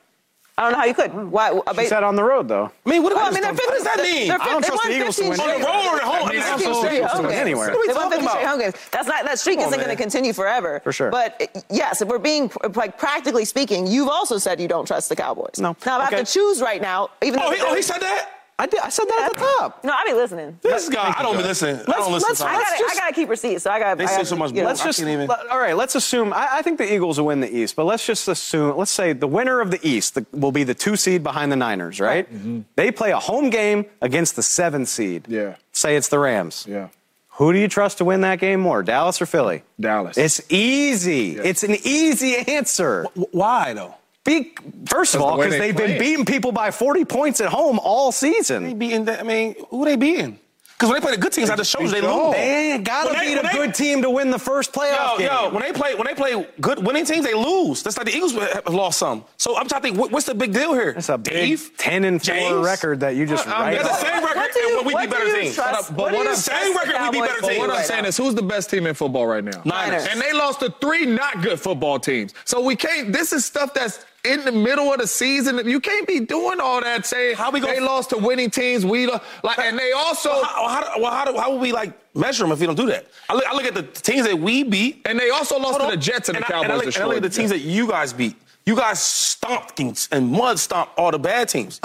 [0.59, 1.13] I don't know how you could.
[1.13, 1.61] Why?
[1.77, 2.71] She said on the road, though.
[2.85, 4.27] I mean, what, Well, I I mean, they're what does that mean?
[4.27, 5.39] They're, I don't trust the Eagles to win.
[5.39, 6.27] On the road or at home?
[6.27, 7.67] I mean, won I'm 15 so straight confused to win anywhere.
[7.67, 8.43] What are we They talking about?
[8.43, 8.73] home games.
[8.91, 10.79] That's not that streak on, isn't going to continue forever.
[10.83, 11.11] For sure.
[11.11, 15.15] But yes, if we're being like practically speaking, you've also said you don't trust the
[15.15, 15.59] Cowboys.
[15.59, 15.75] No.
[15.85, 16.15] Now I Okay.
[16.17, 17.11] have to choose right now.
[17.21, 18.29] Even Oh, he, oh, he said that.
[18.59, 19.83] I, did, I said that at the top.
[19.83, 20.57] No, I be listening.
[20.63, 21.75] This guy, I don't be listening.
[21.81, 22.27] I don't listen.
[22.29, 22.57] let's- to I him.
[22.57, 23.95] let's gotta, just- I gotta keep receipts, so I gotta.
[23.97, 24.67] They I say gotta, so much you know.
[24.67, 25.75] Let's I just can't even- let- all right.
[25.77, 26.33] Let's assume.
[26.33, 28.75] I, I think the Eagles will win the East, but let's just assume.
[28.75, 31.55] Let's say the winner of the East the, will be the two seed behind the
[31.55, 32.27] Niners, right?
[32.33, 32.61] Mm-hmm.
[32.75, 35.25] They play a home game against the seven seed.
[35.27, 35.55] Yeah.
[35.71, 36.65] Say it's the Rams.
[36.67, 36.87] yeah.
[37.33, 39.61] Who do you trust to win that game more, Dallas or Philly?
[39.79, 40.17] Dallas.
[40.17, 41.37] It's easy.
[41.37, 43.03] It's an easy answer.
[43.03, 43.93] W- Why though?
[44.27, 44.53] Be,
[44.87, 47.79] first of all, because they they've play been beating people by 40 points at home
[47.81, 48.77] all They season.
[48.77, 49.21] beating that.
[49.21, 50.37] I mean, who they beating?
[50.77, 52.25] Because when they play the good teams, I just showed you they Yo.
[52.27, 52.35] lose.
[52.35, 55.13] They ain't got to they- beat a they- good team to win the first playoff
[55.13, 55.27] Yo, game.
[55.31, 57.81] yo, when they play, when they play good winning teams, they lose.
[57.81, 59.25] That's like the Eagles have lost some.
[59.37, 60.93] So I'm trying to think, what- what's the big deal here?
[60.93, 62.63] That's a big 10 and 4 James?
[62.65, 63.99] record that you just Uh, um, write That's off.
[64.01, 65.55] the same record, What do you, and we what beat better teams.
[65.55, 65.89] trust?
[65.89, 67.57] But what what I'm- trust same record, we beat better teams.
[67.57, 69.61] what I'm saying is, who's the best team in football right now?
[69.65, 70.05] Niners.
[70.11, 72.35] And they lost to three not good football teams.
[72.45, 73.11] So we can't.
[73.11, 75.65] This is stuff that's in the middle of the season.
[75.67, 77.05] You can't be doing all that.
[77.05, 78.85] Saying How we gonna- they lost to winning teams.
[78.85, 80.29] We lo- like, and they also.
[80.29, 82.87] Well, how, well, how, do- how would we like measure them if we don't do
[82.87, 83.07] that?
[83.29, 85.01] I look, I look at the teams that we beat.
[85.05, 86.63] And they also lost to the Jets and, the I- Cowboys.
[86.63, 88.35] And I, look, and I look at the teams that you guys beat.
[88.65, 91.79] You guys stomped and- and mud stomped all the bad teams.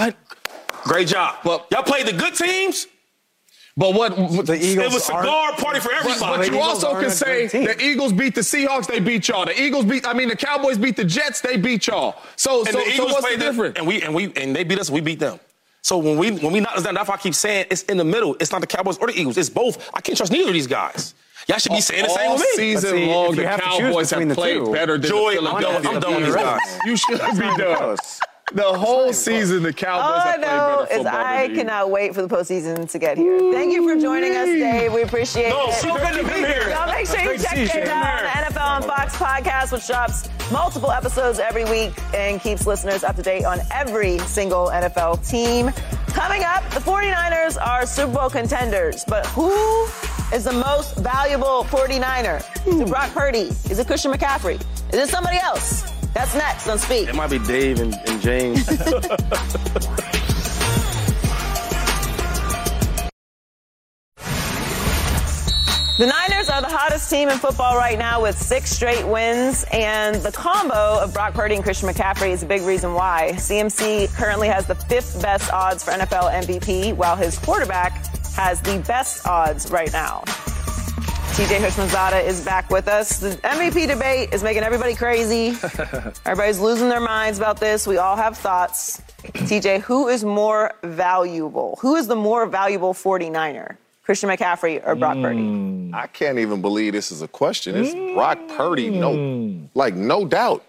[0.84, 1.36] Great job.
[1.44, 2.88] Well, y'all played the good teams.
[3.76, 4.14] But what
[4.46, 6.20] The Eagles it was a aren't- cigar party for everybody.
[6.20, 9.46] but the you Eagles also can say the Eagles beat the Seahawks, they beat y'all.
[9.46, 12.16] The Eagles beat, I mean, the Cowboys beat the Jets, they beat y'all.
[12.36, 13.78] So, and so, the so Eagles what's the played them, difference?
[13.78, 14.90] and we and we and they beat us.
[14.90, 15.40] We beat them.
[15.80, 17.96] So when we when we knock us down, that's why I keep saying it's in
[17.96, 18.36] the middle.
[18.40, 19.38] It's not the Cowboys or the Eagles.
[19.38, 19.90] It's both.
[19.94, 21.14] I can't trust neither of these guys.
[21.48, 22.56] Y'all should be saying the same All with me.
[22.56, 25.38] season see, long, the have Cowboys have between the played two- better than Joy, the
[25.40, 26.78] I'm Philadelphia I'm done with these guys.
[26.84, 27.96] You should be done.
[28.55, 31.50] The whole season, the Cowboys All I have played know better is football I than
[31.53, 33.38] the cannot wait for the postseason to get here.
[33.53, 34.92] Thank you for joining us, Dave.
[34.92, 35.74] We appreciate No, it.
[35.74, 36.68] so good to be here.
[36.68, 39.72] Y'all make sure you check see you, Dave out on the NFL on Fox podcast,
[39.72, 44.66] which drops multiple episodes every week and keeps listeners up to date on every single
[44.66, 45.70] NFL team.
[46.09, 49.50] Coming up, the 49ers are Super Bowl contenders, but who
[50.34, 52.66] is the most valuable 49er?
[52.66, 53.48] Is it Brock Purdy?
[53.70, 54.61] Is it Christian McCaffrey?
[54.92, 55.90] Is it somebody else?
[56.14, 57.08] That's next on Speak.
[57.08, 58.68] It might be Dave and, and James.
[65.98, 70.16] The Niners are the hottest team in football right now with six straight wins, and
[70.16, 73.32] the combo of Brock Purdy and Christian McCaffrey is a big reason why.
[73.34, 78.04] CMC currently has the fifth best odds for NFL MVP, while his quarterback
[78.34, 80.24] has the best odds right now.
[81.32, 83.18] TJ Houshmandzadeh is back with us.
[83.18, 85.48] The MVP debate is making everybody crazy.
[86.26, 87.86] Everybody's losing their minds about this.
[87.86, 89.00] We all have thoughts.
[89.22, 91.78] TJ, who is more valuable?
[91.80, 93.78] Who is the more valuable 49er?
[94.02, 95.40] Christian McCaffrey or Brock Purdy?
[95.40, 95.94] Mm.
[95.94, 97.76] I can't even believe this is a question.
[97.76, 98.14] It's mm.
[98.14, 100.62] Brock Purdy, no, like no doubt.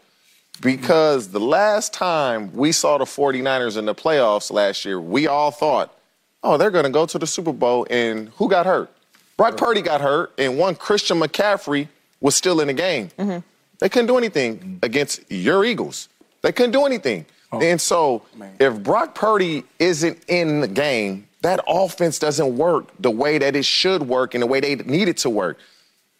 [0.61, 5.51] Because the last time we saw the 49ers in the playoffs last year, we all
[5.51, 5.93] thought,
[6.41, 7.85] oh, they're going to go to the Super Bowl.
[7.89, 8.89] And who got hurt?
[9.37, 11.87] Brock Purdy got hurt, and one Christian McCaffrey
[12.21, 13.09] was still in the game.
[13.17, 13.39] Mm-hmm.
[13.79, 16.09] They couldn't do anything against your Eagles.
[16.41, 17.25] They couldn't do anything.
[17.51, 17.61] Oh.
[17.61, 18.23] and so,
[18.59, 23.65] if Brock Purdy isn't in the game, that offense doesn't work the way that it
[23.65, 25.59] should work and the way they need it to work.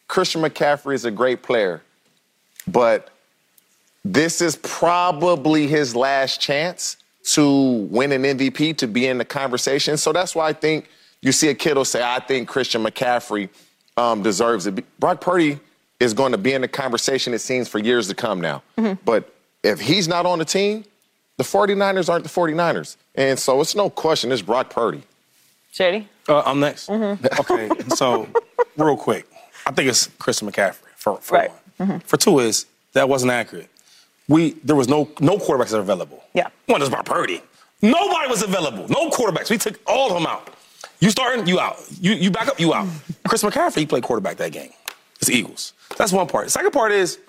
[0.08, 1.82] Christian McCaffrey is a great player,
[2.68, 3.10] but
[4.04, 6.98] this is probably his last chance
[7.32, 9.96] to win an MVP to be in the conversation.
[9.96, 10.90] So that's why I think
[11.24, 13.50] you see a kid will say, I think Christian McCaffrey
[13.98, 14.84] um, deserves it.
[15.00, 15.60] Brock Purdy
[16.00, 18.62] is going to be in the conversation, it seems, for years to come now.
[19.06, 20.84] But if he's not on the team,
[21.38, 22.98] the 49ers aren't the 49ers.
[23.16, 25.04] And so it's no question, it's Brock Purdy.
[25.72, 26.08] Shady?
[26.28, 26.90] Uh, I'm next.
[27.40, 28.28] Okay, so
[28.78, 29.26] real quick,
[29.66, 31.52] I think it's Christian McCaffrey for, for Right.
[31.78, 32.00] one.
[32.02, 33.70] For two is that wasn't accurate.
[34.30, 36.24] We there was no no quarterbacks that were available.
[36.34, 36.48] Yeah.
[36.68, 37.42] One is Brock Purdy.
[37.82, 38.88] Nobody was available.
[38.88, 39.50] No quarterbacks.
[39.50, 40.48] We took all of them out.
[41.00, 41.78] You starting, you out.
[42.00, 42.88] You you back up, you out.
[43.28, 44.72] Chris McCaffrey he played quarterback that game.
[45.20, 45.74] It's Eagles.
[45.98, 46.50] That's one part.
[46.50, 47.20] Second part is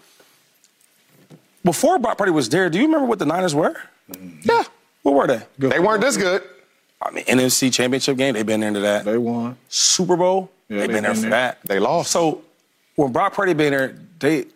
[1.65, 2.69] before Brock Purdy was there.
[2.71, 3.77] Do you remember what the Niners were?
[4.11, 4.41] Mm-hmm.
[4.51, 4.65] Yeah.
[5.03, 5.43] What were they?
[5.59, 6.43] Good They weren't this good.
[7.01, 8.35] I mean, NFC Championship game.
[8.35, 9.05] They've been into that.
[9.05, 9.57] They won.
[9.69, 10.51] Super Bowl.
[10.69, 11.31] Yeah, they've they been there for there.
[11.31, 11.59] that.
[11.65, 12.11] They lost.
[12.11, 12.43] So
[12.97, 14.47] when Brock Purdy been there, they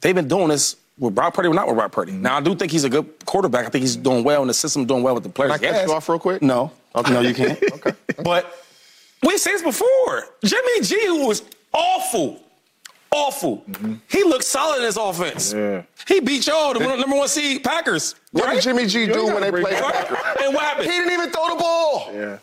[0.00, 2.12] they've been doing this with Brock Purdy or not with Brock Purdy.
[2.12, 2.22] Mm-hmm.
[2.22, 3.66] Now I do think he's a good quarterback.
[3.66, 5.52] I think he's doing well in the system, doing well with the players.
[5.52, 5.88] Can I cut Yes.
[5.88, 6.42] you off real quick?
[6.42, 6.70] No.
[6.94, 7.12] Okay.
[7.12, 7.58] No, you can't.
[7.74, 7.92] Okay.
[8.22, 8.52] But
[9.22, 10.24] we've seen this before.
[10.44, 11.42] Jimmy G was
[11.72, 12.40] awful.
[13.12, 13.58] Awful.
[13.68, 13.94] Mm-hmm.
[14.08, 15.52] He looked solid in his offense.
[15.52, 15.82] Yeah.
[16.08, 18.14] He beat y'all, the number one seed Packers.
[18.32, 18.54] What right?
[18.54, 20.22] did Jimmy G do when they played that the Right?
[20.22, 20.44] Packers?
[20.44, 20.86] And what happened?
[20.90, 22.10] He didn't even throw the ball.
[22.12, 22.38] Yeah.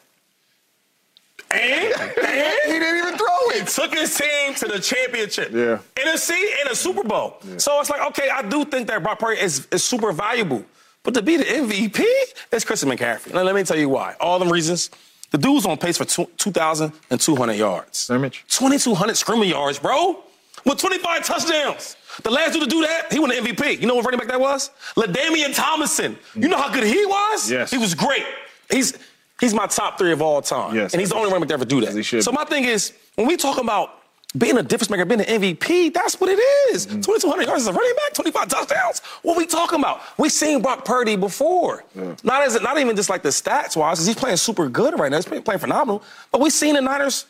[1.53, 3.59] And, and He didn't even throw it.
[3.61, 5.51] He took his team to the championship.
[5.51, 5.79] Yeah.
[6.01, 6.31] In NFC
[6.61, 7.37] and a Super Bowl.
[7.57, 10.63] So it's like, okay, I do think that Brock Purdy is, is super valuable.
[11.03, 12.03] But to be the MVP,
[12.51, 13.33] it's Christian McCaffrey.
[13.33, 14.15] Now, let me tell you why.
[14.19, 14.89] All them reasons.
[15.31, 17.97] The dude's on pace for 2,200 yards.
[17.97, 18.45] Scrimmage.
[18.49, 20.23] 2,200 scrimmage yards, bro.
[20.65, 21.97] With 25 touchdowns.
[22.21, 23.81] The last dude to do that, he won the MVP.
[23.81, 24.69] You know what running back that was?
[24.95, 26.17] LaDainian Tomlinson.
[26.35, 27.51] You know how good he was?
[27.51, 27.71] Yes.
[27.71, 28.23] He was great.
[28.69, 28.97] He's
[29.39, 30.75] he's my top three of all time.
[30.75, 30.93] Yes.
[30.93, 31.89] And he's the only running back to ever do that.
[31.89, 33.99] As he should So my thing is, when we talk about
[34.35, 36.39] being a difference maker, being an MVP, that's what it
[36.73, 36.87] is.
[36.87, 37.01] Mm-hmm.
[37.01, 38.99] 2,200 yards as a running back, 25 touchdowns.
[39.21, 40.01] What we talking about?
[40.17, 41.83] we seen Brock Purdy before.
[42.23, 45.11] Not as not even just like the stats wise, 'cause he's playing super good right
[45.11, 45.17] now.
[45.17, 46.03] He's playing, playing phenomenal.
[46.31, 47.25] But we seen the Niners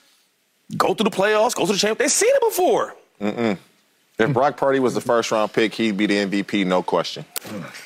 [0.78, 1.99] go through the playoffs, go through the champ.
[1.99, 2.95] They've seen it before.
[4.20, 7.26] If Brock Purdy was the first round pick, he'd be the MVP, no question.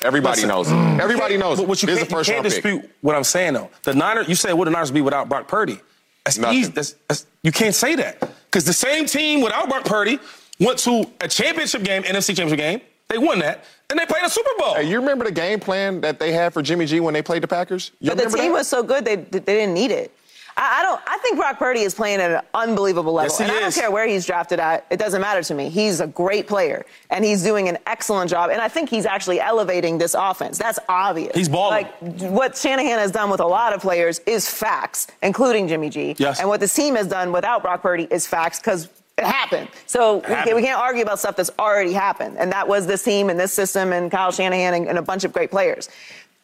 [0.02, 0.48] Everybody Listen.
[0.48, 0.74] knows it.
[0.74, 1.00] Mm.
[1.00, 1.62] Everybody knows it.
[1.62, 2.52] But what you can't, the you can't round pick.
[2.52, 3.70] dispute what I'm saying though.
[3.82, 5.80] The Niners, you say what the Niners be without Brock Purdy.
[6.24, 6.58] That's Nothing.
[6.58, 6.70] easy.
[6.72, 10.18] That's, that's, you can't say that because the same team without Brock Purdy
[10.60, 12.80] went to a championship game, NFC championship game.
[13.08, 14.74] They won that, and they played a Super Bowl.
[14.74, 17.42] Hey, you remember the game plan that they had for Jimmy G when they played
[17.42, 17.90] the Packers?
[18.00, 18.58] You But the team that?
[18.58, 20.12] was so good they they didn't need it.
[20.58, 21.00] I, I don't.
[21.06, 23.90] I think Brock Purdy is playing at an unbelievable level, Yes, and I don't care
[23.90, 24.84] where he's drafted at.
[24.90, 25.68] It doesn't matter to me.
[25.68, 28.50] He's a great player, and he's doing an excellent job.
[28.50, 30.58] And I think he's actually elevating this offense.
[30.58, 31.34] That's obvious.
[31.34, 31.84] He's balling.
[31.84, 36.16] Like what Shanahan has done with a lot of players is facts, including Jimmy G.
[36.18, 36.40] Yes.
[36.40, 38.88] And what this team has done without Brock Purdy is facts because.
[39.16, 39.68] It happened.
[39.86, 42.38] So we can't, we can't argue about stuff that's already happened.
[42.38, 45.24] And that was this team and this system and Kyle Shanahan and, and a bunch
[45.24, 45.88] of great players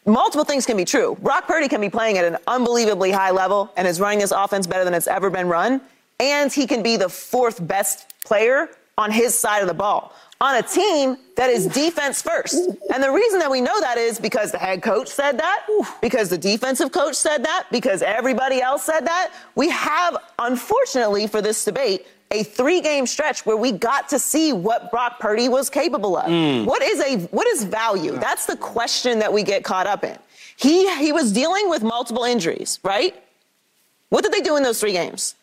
[0.06, 1.16] multiple things can be true.
[1.22, 4.66] Brock Purdy can be playing at an unbelievably high level and is running this offense
[4.66, 5.80] better than it's ever been run.
[6.20, 10.56] And he can be the fourth best player on his side of the ball on
[10.56, 12.54] a team that is defense first.
[12.92, 15.66] And the reason that we know that is because the head coach said that,
[16.00, 19.32] because the defensive coach said that, because everybody else said that.
[19.54, 24.52] We have, unfortunately, for this debate, a three game stretch where we got to see
[24.52, 26.26] what Brock Purdy was capable of.
[26.26, 26.64] Mm.
[26.64, 28.12] What is a what is value?
[28.12, 30.18] That's the question that we get caught up in.
[30.56, 33.14] He he was dealing with multiple injuries, right?
[34.08, 35.34] What did they do in those three games?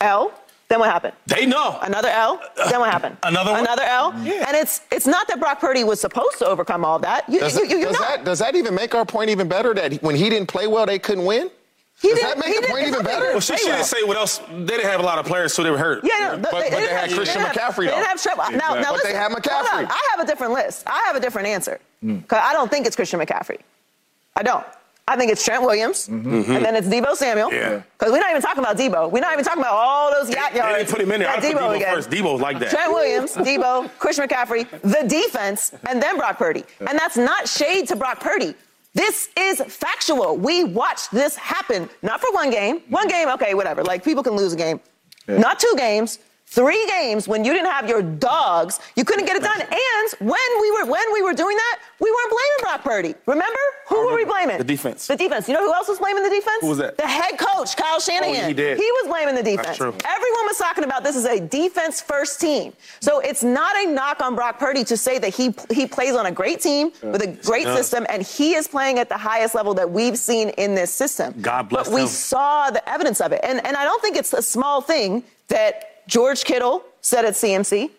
[0.00, 0.32] L.
[0.68, 1.14] Then what happened?
[1.26, 1.78] They know.
[1.80, 2.42] Another L.
[2.68, 3.16] Then what happened?
[3.22, 3.60] Another one?
[3.60, 4.14] Another L.
[4.22, 4.44] Yeah.
[4.46, 7.28] And it's it's not that Brock Purdy was supposed to overcome all that.
[7.28, 9.74] You, Does, you, you, you does that, does that even make our point even better
[9.74, 11.50] that when he didn't play well, they couldn't win?
[12.00, 13.30] He does didn't- that he make the didn't- point even not that he better?
[13.32, 14.38] Well, she play shouldn't say what else.
[14.38, 16.04] They didn't have a lot of players, so they were hurt.
[16.04, 18.42] Yeah, no, But- but they didn't had Christian didn't have- McCaffrey, They didn't have Trevor.
[18.52, 19.72] Now, now But they listen, have hold McCaffrey.
[19.78, 19.86] on.
[19.90, 20.84] I have a different list.
[20.86, 21.80] I have a different answer.
[22.28, 23.58] 'Cause I don't think it's Christian McCaffrey.
[24.36, 24.64] I don't.
[25.10, 26.52] I think it's Trent Williams, Mm-hmm.
[26.54, 27.50] and then it's Deebo Samuel.
[27.52, 27.80] Yeah.
[27.98, 29.10] Because we're not even talking about Deebo.
[29.10, 30.76] We're not even talking about all those YAC They yards.
[30.76, 31.30] didn't put him in there.
[31.30, 31.94] I that put Deebo again.
[31.94, 32.10] first.
[32.10, 32.68] Deebo's like that.
[32.70, 36.62] Trent Williams, Deebo, Christian McCaffrey, the defense, and then Brock Purdy.
[36.86, 38.54] And that's not shade to Brock Purdy.
[38.98, 40.36] This is factual.
[40.36, 42.80] We watched this happen, not for one game.
[42.88, 43.84] One game, okay, whatever.
[43.84, 44.80] Like people can lose a game.
[45.28, 46.18] Not two games.
[46.50, 49.60] Three games when you didn't have your dogs, you couldn't get it done.
[49.60, 53.14] And when we were when we were doing that, we weren't blaming Brock Purdy.
[53.26, 53.58] Remember?
[53.88, 54.56] Who were we blaming?
[54.56, 55.06] The defense.
[55.06, 55.46] The defense.
[55.46, 56.62] You know who else was blaming the defense?
[56.62, 56.96] Who was that?
[56.96, 58.44] The head coach, Kyle Shanahan.
[58.44, 58.78] Oh, he did.
[58.78, 59.66] He was blaming the defense.
[59.66, 59.94] That's true.
[60.06, 62.72] Everyone was talking about this is a defense first team.
[63.00, 66.24] So it's not a knock on Brock Purdy to say that he he plays on
[66.24, 69.74] a great team with a great system and he is playing at the highest level
[69.74, 71.34] that we've seen in this system.
[71.42, 73.40] God bless But we saw the evidence of it.
[73.42, 77.90] And and I don't think it's a small thing that George Kittle said at CMC.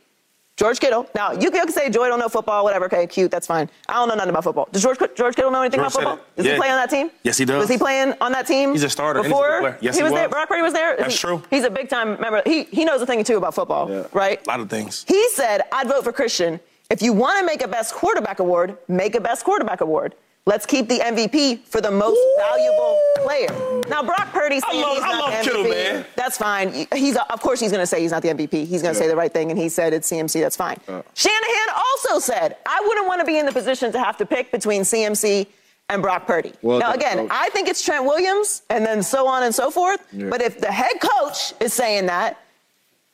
[0.58, 1.08] George Kittle.
[1.16, 2.86] Now you can say Joy don't know football, whatever.
[2.86, 3.70] Okay, cute, that's fine.
[3.88, 4.68] I don't know nothing about football.
[4.74, 6.26] Does George George Kittle know anything George about football?
[6.36, 6.52] Does Yeah.
[6.54, 7.12] he play on that team?
[7.24, 7.62] Yes, he does.
[7.62, 8.74] Was he playing on that team?
[8.74, 9.78] He's a starter he's a Before.
[9.80, 10.24] Yes, he was there.
[10.28, 10.32] was.
[10.34, 10.98] Brock Purdy was there.
[10.98, 11.42] That's He- true.
[11.50, 12.42] He's a big time member.
[12.46, 14.46] He he knows a thing or two about football, right?
[14.46, 15.06] A lot of things.
[15.08, 16.60] He said, "I'd vote for Christian.
[16.90, 20.14] If you want to make a best quarterback award, make a best quarterback award.
[20.46, 23.50] Let's keep the MVP for the most valuable player."
[23.88, 25.70] Now Brock Purdy saying love- he's I not love the Kittle, MVP.
[25.94, 26.06] man.
[26.16, 26.88] That's fine.
[26.94, 28.66] He's of course he's going to say he's not the MVP.
[28.66, 30.42] He's going to say the right thing, and he said it's CMC.
[30.42, 30.80] That's fine.
[31.14, 34.52] Shanahan also said, "I wouldn't want to be in the position to have to pick
[34.52, 35.48] between CMC."
[35.92, 36.54] And Brock Purdy.
[36.62, 37.30] Well now, again, coach.
[37.32, 40.00] I think it's Trent Williams, and then so on and so forth.
[40.12, 40.30] Yeah.
[40.30, 42.38] But if the head coach is saying that,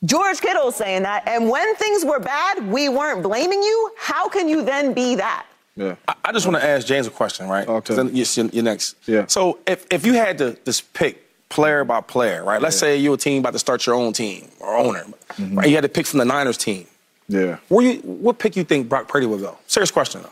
[0.03, 3.91] George Kittle is saying that, and when things were bad, we weren't blaming you.
[3.97, 5.45] How can you then be that?
[5.75, 5.95] Yeah.
[6.07, 7.67] I, I just want to ask James a question, right?
[7.67, 7.87] Okay.
[7.87, 8.95] 'Cause then You're, you're next.
[9.07, 9.25] Yeah.
[9.27, 12.61] So if, if you had to just pick player by player, right?
[12.61, 15.03] Let's say you're a team about to start your own team or owner,
[15.35, 15.57] Mm-hmm.
[15.57, 15.67] right?
[15.67, 16.87] You had to pick from the Niners team.
[17.27, 17.57] Yeah.
[17.67, 19.57] Where you, what pick you think Brock Purdy would go?
[19.67, 20.31] Serious question though,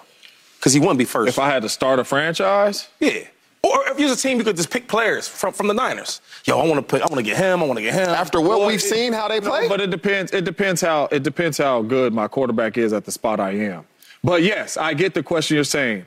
[0.58, 1.28] because he wouldn't be first.
[1.28, 3.28] If I had to start a franchise, yeah.
[3.64, 6.20] Or if you're a team, you could just pick players from, from the Niners.
[6.46, 7.62] Yo, I want to put, I want to get him.
[7.64, 8.10] I want to get him.
[8.10, 9.68] After what Well, we've it- seen, how they No, play.
[9.70, 10.32] but it depends.
[10.34, 13.86] It depends how it depends how good my quarterback is at the spot I am.
[14.24, 16.06] But yes, I get the question you're saying.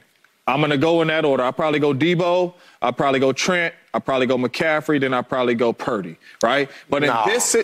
[0.48, 1.42] I'm gonna go in that order.
[1.42, 2.54] I'll probably go Deebo.
[2.80, 3.74] I'll probably go Trent.
[3.92, 5.00] I'll probably go McCaffrey.
[5.00, 6.16] Then I'll probably go Purdy.
[6.42, 6.70] Right?
[6.88, 7.24] But in No.
[7.26, 7.56] this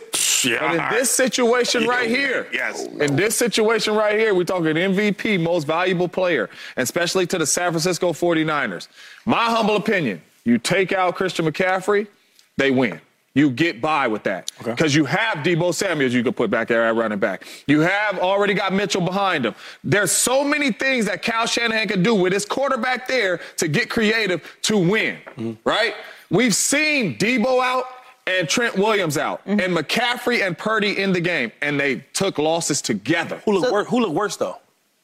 [0.45, 0.59] Yeah.
[0.61, 2.17] but in this situation right Yeah.
[2.17, 2.85] here, Yes.
[2.85, 7.71] in this situation right here, we're talking MVP, most valuable player, especially to the San
[7.71, 8.89] Francisco 49ers.
[9.25, 12.09] My humble opinion: you take out Christian McCaffrey,
[12.57, 13.01] they win.
[13.35, 14.73] You get by with that Okay.
[14.73, 17.47] because you have Deebo Samuels you can put back there at running back.
[17.67, 19.55] You have already got Mitchell behind him.
[19.83, 23.89] There's so many things that Kyle Shanahan can do with his quarterback there to get
[23.89, 25.53] creative to win, Mm-hmm.
[25.65, 25.95] right?
[26.31, 27.87] We've seen Deebo out
[28.27, 32.81] and Trent Williams out and McCaffrey and Purdy in the game, and they took losses
[32.83, 33.41] together.
[33.45, 34.59] who look So- wor- who look worse though?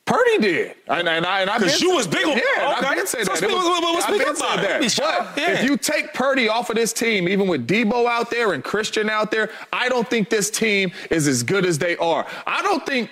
[0.08, 0.74] Purdy did.
[0.88, 2.86] And, and, I, and I've 'Cause been you was big on- Yeah, okay.
[2.86, 3.38] I've been saying So that.
[3.38, 4.80] speak- was- I've speak about that.
[4.80, 5.50] But Yeah.
[5.52, 9.10] if you take Purdy off of this team, even with Deebo out there and Christian
[9.10, 12.24] out there, I don't think this team is as good as they are.
[12.46, 13.10] I don't think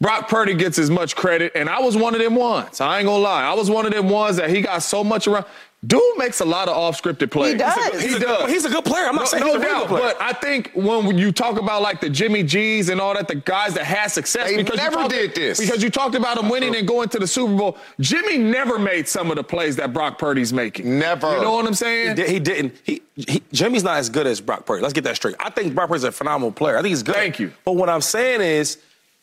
[0.00, 2.80] Brock Purdy gets as much credit, and I was one of them ones.
[2.80, 3.42] I ain't gonna lie.
[3.44, 5.44] I was one of them ones that he got so much around.
[5.86, 7.52] Dude makes a lot of off-scripted plays.
[7.52, 8.00] He does.
[8.02, 8.40] He He's a- does.
[8.42, 9.06] but he's a good player.
[9.06, 10.12] I'm not no, saying no he's a doubt, good player.
[10.18, 13.36] but I think when you talk about like the Jimmy G's and all that, the
[13.36, 15.60] guys that had success, They because you never talked- did this.
[15.60, 17.78] because you talked about them winning and going to the Super Bowl.
[18.00, 20.98] Jimmy never made some of the plays that Brock Purdy's making.
[20.98, 21.36] Never.
[21.36, 22.16] You know what I'm He, saying?
[22.16, 22.74] he didn't.
[22.82, 24.82] He, he Jimmy's not as good as Brock Purdy.
[24.82, 25.36] Let's get that straight.
[25.38, 26.76] I think Brock Purdy's a phenomenal player.
[26.76, 27.14] I think he's good.
[27.14, 27.52] Thank you.
[27.64, 28.78] But what I'm saying is,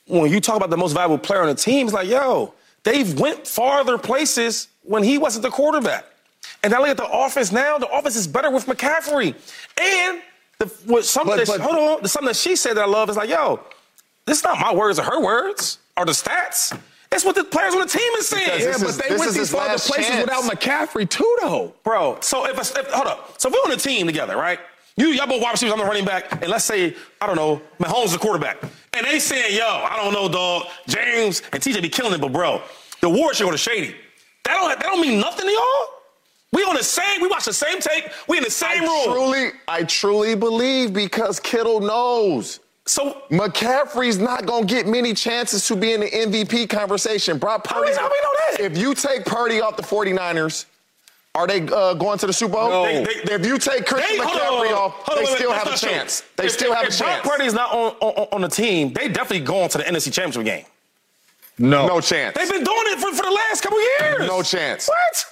[0.08, 2.54] when you talk about the most valuable player on the team, it's like, yo,
[2.84, 6.06] they've went farther places when he wasn't the quarterback.
[6.66, 7.78] And I look at the offense now.
[7.78, 9.36] The offense is better with McCaffrey.
[9.80, 10.22] And
[10.58, 13.08] the, what something But- that, but- hold on, something that she said that I love
[13.10, 13.60] is like, yo,
[14.26, 16.76] this is not my words or her words or the stats.
[17.12, 18.50] It's what the players on the team is saying.
[18.62, 20.22] Yeah, this but is- they went these his farther places chance.
[20.26, 21.74] without McCaffrey too, though.
[21.84, 24.60] Bro, so if, if hold up, so if we're on a team together, right?
[24.98, 27.62] You y'all both wide receivers, I'm the running back, and let's say I don't know,
[27.80, 28.58] Mahomes the quarterback,
[28.94, 32.32] and they saying, yo, I don't know, dog, James and TJ be killing it, but
[32.34, 32.62] bro,
[33.02, 33.94] the awards should go to Shady.
[34.46, 35.88] That don't that don't mean nothing to y'all.
[36.76, 39.04] We on the same, we watch the same tape, we in the same I room.
[39.14, 42.60] truly, I truly believe because Kittle knows.
[42.86, 47.38] So McCaffrey's not gonna get many chances to be in the MVP conversation.
[47.38, 47.92] Brock How Purdy.
[47.92, 48.60] we- how we know that?
[48.60, 50.66] If you take Purdy off the 49ers,
[51.34, 52.70] are they uh, going to the Super Bowl?
[52.70, 52.84] No.
[52.84, 55.58] They- they- if you take Christian They- McCaffrey on, off, hold on, they still wait,
[55.60, 56.20] have a chance.
[56.22, 56.30] true.
[56.36, 57.22] They If- still if, have a if chance.
[57.22, 60.44] Brock Purdy's not on, on, on the team, they definitely going to the NFC Championship
[60.44, 60.66] game.
[61.58, 61.88] No.
[61.88, 62.36] No chance.
[62.38, 64.28] They've been doing it for, for the last couple years.
[64.28, 64.88] No chance.
[64.90, 65.26] What?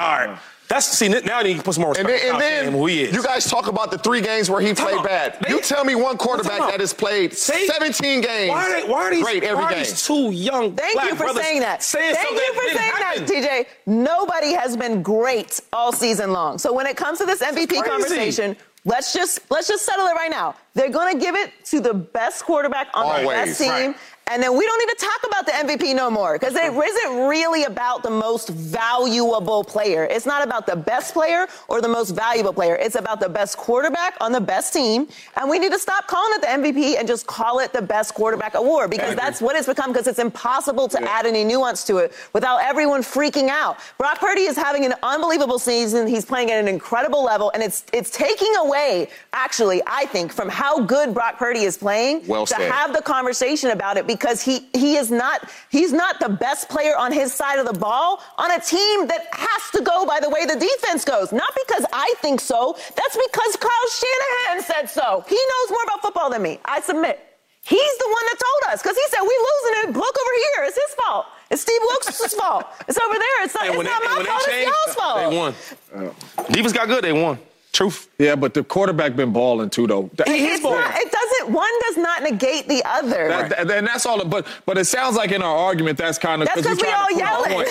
[0.00, 0.38] All right.
[0.70, 3.02] That's see now you can put some more And respect then, and then who he
[3.02, 3.12] is.
[3.14, 5.36] you guys talk about the three games where he played about- bad.
[5.42, 8.50] they- you tell me one quarterback Time that has played Say- 17 games.
[8.50, 9.78] Why are, they, why are these, great every why are game?
[9.80, 11.82] these two young Thank black you for saying that.
[11.82, 13.66] saying Thank something you for saying didn't that, happen?
[13.66, 13.66] TJ.
[13.86, 16.56] Nobody has been great all season long.
[16.58, 20.30] So when it comes to this MVP conversation, let's just let's just settle it right
[20.30, 20.54] now.
[20.74, 23.68] They're going to give it to the best quarterback on the best team.
[23.70, 23.96] right.
[24.30, 27.26] And then we don't need to talk about the MVP no more because it isn't
[27.26, 30.04] really about the most valuable player.
[30.04, 32.76] It's not about the best player or the most valuable player.
[32.76, 35.08] It's about the best quarterback on the best team.
[35.36, 38.14] And we need to stop calling it the MVP and just call it the best
[38.14, 41.96] quarterback award because that's what it's become because it's impossible to add any nuance to
[41.96, 43.78] it without everyone freaking out.
[43.98, 46.06] Brock Purdy is having an unbelievable season.
[46.06, 50.48] He's playing at an incredible level and it's it's taking away actually I think from
[50.48, 54.68] how good Brock Purdy is playing Well to have the conversation about it because he
[54.72, 58.50] he is not he's not the best player on his side of the ball on
[58.52, 61.32] a team that has to go by the way the defense goes.
[61.32, 62.76] Not because I think so.
[62.96, 65.24] That's because Kyle Shanahan said so.
[65.28, 66.58] He knows more about football than me.
[66.64, 67.18] I submit.
[67.62, 69.96] He's the one that told us because he said we losing it.
[69.96, 70.64] Look over here.
[70.66, 71.26] It's his fault.
[71.50, 72.64] It's Steve Wilks' fault.
[72.88, 73.44] It's over there.
[73.44, 74.38] It's not, it's not they- my fault.
[74.38, 75.30] It's changed, y'all's fault.
[75.30, 76.46] They won.
[76.52, 77.04] Defense got good.
[77.04, 77.38] They won.
[77.72, 78.08] Truth.
[78.18, 80.10] Yeah, but the quarterback been balling too, though.
[80.16, 80.80] That- It's balling.
[80.80, 81.52] not, it doesn't.
[81.54, 83.28] One does not negate the other.
[83.28, 84.24] That, that- and that's all.
[84.24, 87.10] But but it sounds like in our argument that's kind of That's 'cause we all
[87.12, 87.50] yelling.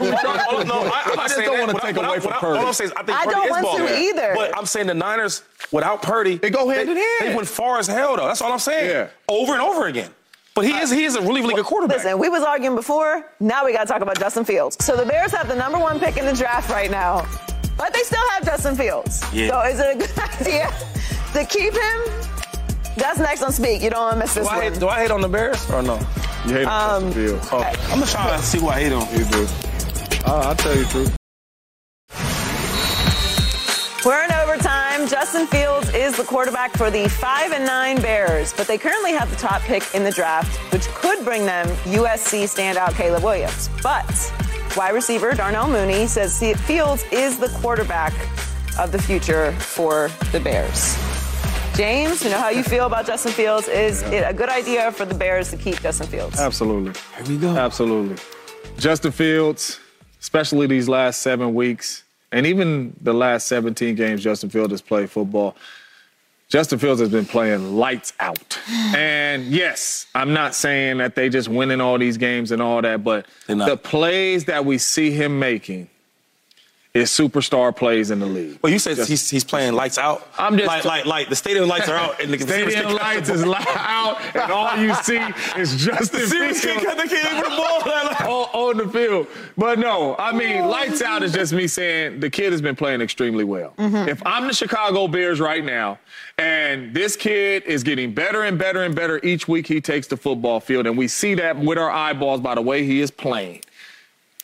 [0.00, 2.58] No, no, I, I'm I just saying don't wanna take without- away from without- Purdy.
[2.60, 4.32] All I'm saying is I think I Purdy don't is want to either.
[4.36, 7.06] But I'm saying the Niners without Purdy, They go hand they, in hand.
[7.30, 8.26] They went far as hell though.
[8.26, 8.88] That's all I'm saying.
[8.90, 9.08] Yeah.
[9.28, 10.10] Over and over again.
[10.54, 11.98] But he is he is a really really good quarterback.
[11.98, 13.26] Listen, we was arguing before.
[13.40, 14.76] Now we got to talk about Justin Fields.
[14.84, 17.26] So the Bears have the number one pick in the draft right now,
[17.76, 19.22] but they still have Justin Fields.
[19.32, 19.48] Yeah.
[19.48, 20.72] So is it a good idea
[21.32, 22.00] to keep him?
[22.96, 23.82] That's next on Speak.
[23.82, 24.72] You don't want to miss this do, I one.
[24.72, 25.98] hate, do I hate on the Bears or no?
[26.46, 27.48] You hate Um, um, Fields.
[27.52, 29.06] Oh, I'm gonna try to see who I hate on.
[29.18, 29.46] You do.
[30.26, 31.16] Uh, I'll tell you the truth.
[34.04, 35.08] We're in overtime.
[35.08, 39.30] Justin Fields is the quarterback for the 5 and 9 Bears, but they currently have
[39.30, 43.70] the top pick in the draft, which could bring them USC standout Caleb Williams.
[43.82, 44.04] But
[44.76, 48.12] wide receiver Darnell Mooney says Fields is the quarterback
[48.78, 50.96] of the future for the Bears.
[51.76, 53.68] James, you know how you feel about Justin Fields.
[53.68, 56.38] Is it a good idea for the Bears to keep Justin Fields?
[56.38, 56.92] Absolutely.
[57.16, 57.56] Here we go.
[57.56, 58.16] Absolutely.
[58.78, 59.78] Justin Fields,
[60.20, 65.10] especially these last seven weeks, and even the last 17 games Justin Fields has played
[65.10, 65.56] football,
[66.48, 68.58] Justin Fields has been playing lights out.
[68.94, 73.02] And yes, I'm not saying that they just winning all these games and all that,
[73.02, 73.26] but
[73.68, 75.88] the plays that we see him making
[76.94, 78.56] is superstar plays in the league.
[78.62, 80.28] Well, you said Just- he's, he's playing lights out.
[80.38, 83.44] I'm just- like, like, like the stadium lights are out and the Stadium lights is
[83.44, 85.18] loud, out, and all you see
[85.56, 86.84] is Justin Serious Fields.
[86.84, 87.80] kid, they can't even put the ball.
[87.84, 89.26] Like, on, on the field.
[89.58, 93.00] But no, I mean, lights out is just me saying the kid has been playing
[93.00, 93.74] extremely well.
[93.76, 94.08] Mm-hmm.
[94.08, 95.98] If I'm the Chicago Bears right now,
[96.38, 100.16] and this kid is getting better and better and better each week he takes the
[100.16, 103.62] football field, and we see that with our eyeballs by the way he is playing.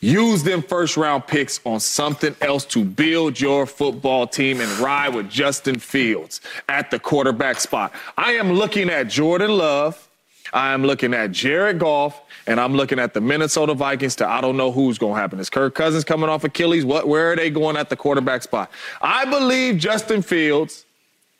[0.03, 5.13] Use them first round picks on something else to build your football team and ride
[5.13, 7.93] with Justin Fields at the quarterback spot.
[8.17, 10.09] I am looking at Jordan Love.
[10.53, 14.41] I am looking at Jared Goff, and I'm looking at the Minnesota Vikings to I
[14.41, 15.39] don't know who's going to happen.
[15.39, 16.83] Is Kirk Cousins coming off Achilles?
[16.83, 17.07] What?
[17.07, 18.71] Where are they going at the quarterback spot?
[19.01, 20.83] I believe Justin Fields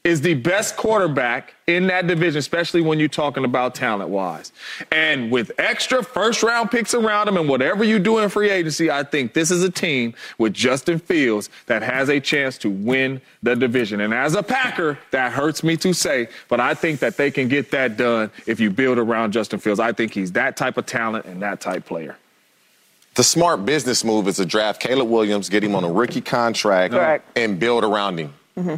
[0.03, 4.51] is the best quarterback in that division, especially when you're talking about talent wise.
[4.91, 8.89] And with extra first round picks around him and whatever you do in free agency,
[8.89, 13.21] I think this is a team with Justin Fields that has a chance to win
[13.43, 14.01] the division.
[14.01, 17.47] And as a Packer, that hurts me to say, but I think that they can
[17.47, 19.79] get that done if you build around Justin Fields.
[19.79, 22.17] I think he's that type of talent and that type player.
[23.13, 26.93] The smart business move is to draft Caleb Williams, get him on a rookie contract,
[26.93, 27.37] Correct.
[27.37, 28.33] and build around him.
[28.57, 28.75] Mm-hmm.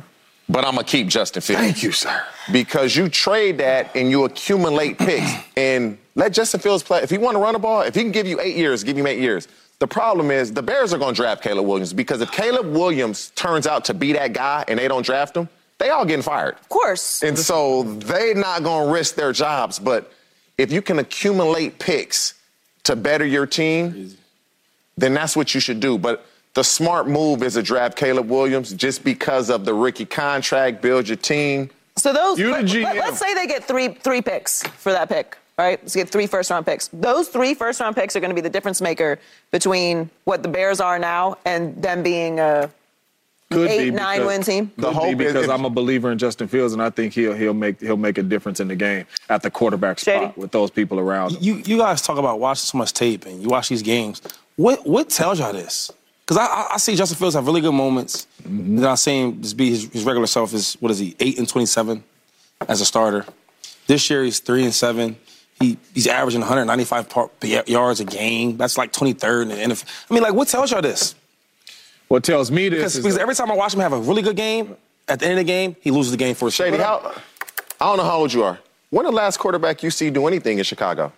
[0.54, 1.62] But I'm gonna keep Justin Fields.
[1.62, 2.24] Thank you, sir.
[2.52, 7.02] Because you trade that and you accumulate picks and let Justin Fields play.
[7.02, 8.96] If he want to run the ball, if he can give you eight years, give
[8.96, 9.48] him eight years.
[9.80, 13.66] The problem is the Bears are gonna draft Caleb Williams because if Caleb Williams turns
[13.66, 15.50] out to be that guy and they don't draft him,
[15.80, 16.56] they all getting fired.
[16.56, 17.24] Of course.
[17.24, 19.80] And so they're not going to risk their jobs.
[19.80, 20.14] But
[20.58, 22.36] if you can accumulate picks
[22.84, 24.16] to better your team,
[24.96, 25.98] then that's what you should do.
[25.98, 30.82] But the smart move is to draft Caleb Williams just because of the rookie contract,
[30.82, 31.70] build your team.
[31.96, 35.38] So those, You the let, us say they get three three picks for that pick,
[35.58, 35.80] right?
[35.82, 36.88] Let's get three first round picks.
[36.90, 39.20] Those three first round picks are going to be the difference maker
[39.52, 42.70] between what the Bears are now and them being a
[43.52, 44.72] Could eight be nine because- win team.
[44.78, 47.14] The Could hope be because if- I'm a believer in Justin Fields, and I think
[47.14, 50.34] he'll he'll make he'll make a difference in the game at the quarterback spot Shady?
[50.36, 51.38] with those people around him.
[51.42, 54.22] you you guys talk about watching so much tape and you watch these games.
[54.56, 55.92] What what tells y'all this?
[56.26, 58.28] Because I, I, I see Justin Fields have really good moments.
[58.46, 61.16] And then I see him just be his, his regular self is, what is he,
[61.20, 62.04] 8 and 27
[62.68, 63.26] as a starter.
[63.88, 65.18] This year he's 3 and 7.
[65.60, 67.30] He, he's averaging 195 par,
[67.68, 68.58] yards a game.
[68.58, 69.86] That's like 23rd in the NFL.
[70.10, 71.16] I mean, like, what tells y'all this?
[72.08, 74.00] What tells me this Because, is because that- every time I watch him have a
[74.00, 74.76] really good game,
[75.08, 77.14] at the end of the game, he loses the game for a Shady, how,
[77.82, 78.60] I don't know how old you are.
[78.90, 81.12] When the last quarterback you see do anything in Chicago?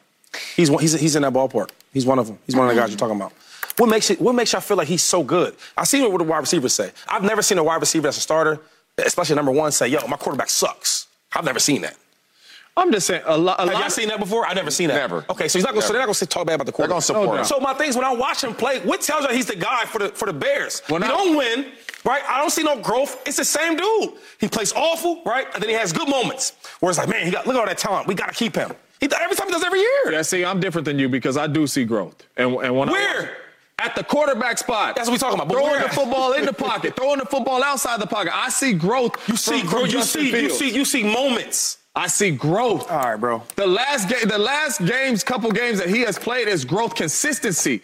[0.55, 1.69] He's, he's, he's in that ballpark.
[1.93, 2.39] He's one of them.
[2.47, 3.31] He's one of the guys you're talking about.
[3.77, 4.21] What makes it?
[4.21, 5.55] What makes y'all feel like he's so good?
[5.77, 6.91] I see what the wide receivers say.
[7.07, 8.59] I've never seen a wide receiver as a starter,
[8.97, 11.95] especially number one, say, "Yo, my quarterback sucks." I've never seen that.
[12.77, 13.57] I'm just saying a lot.
[13.59, 14.45] A Have lot y'all seen that before?
[14.45, 14.95] I've never seen that.
[14.95, 15.25] Never.
[15.29, 15.81] Okay, so he's not gonna.
[15.81, 15.93] So Never.
[15.93, 17.03] they're not gonna say- talk bad about the quarterback.
[17.05, 17.33] They're quarterback.
[17.37, 17.73] gonna support No him.
[17.73, 19.99] So my things when I watch him play, what tells you he's the guy for
[19.99, 20.81] the for the Bears?
[20.89, 21.71] When he I- don't win,
[22.03, 22.21] right?
[22.27, 23.17] I don't see no growth.
[23.25, 24.13] It's the same dude.
[24.39, 25.47] He plays awful, right?
[25.53, 26.51] And then he has good moments
[26.81, 28.07] where it's like, man, he got look at all that talent.
[28.07, 28.71] We gotta keep him.
[28.99, 30.11] He every time he does every year.
[30.11, 32.15] Yeah, see, I'm different than you because I do see growth.
[32.37, 33.37] And, and when I- Where?
[33.79, 34.95] At the quarterback spot.
[34.95, 35.47] That's what we talking about.
[35.49, 38.31] But Throwing the football in the pocket, throwing the football outside the pocket.
[38.35, 39.27] I see growth.
[39.27, 39.79] You see, from, bro.
[39.79, 41.79] from You Justin see, you see, you see moments.
[41.95, 42.91] I see growth.
[42.91, 43.43] All right, bro.
[43.55, 47.81] The last game, the last games, couple games that he has played is growth consistency.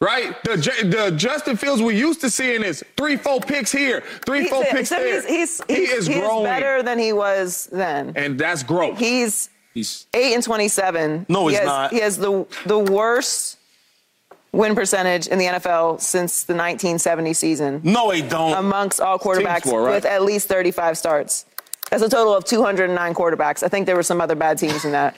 [0.00, 0.42] Right?
[0.44, 4.50] The, the Justin Fields we used to seeing is three, four picks here, three, He's,
[4.50, 5.22] four picks so there.
[5.22, 8.12] he's, he's, he he's, is he's growing, better than he was then.
[8.14, 8.98] and that's growth.
[8.98, 11.26] He's He's eight and twenty-seven.
[11.28, 11.92] No, he he's has, not.
[11.92, 13.55] He has the the worst
[14.56, 18.56] win percentage in the NFL since the 1970 season, no, he don't.
[18.56, 19.94] amongst all quarterbacks right?
[19.94, 21.44] with at least 35 starts.
[21.90, 23.62] That's a total of 209 quarterbacks.
[23.62, 25.16] I think there were some other bad teams in that.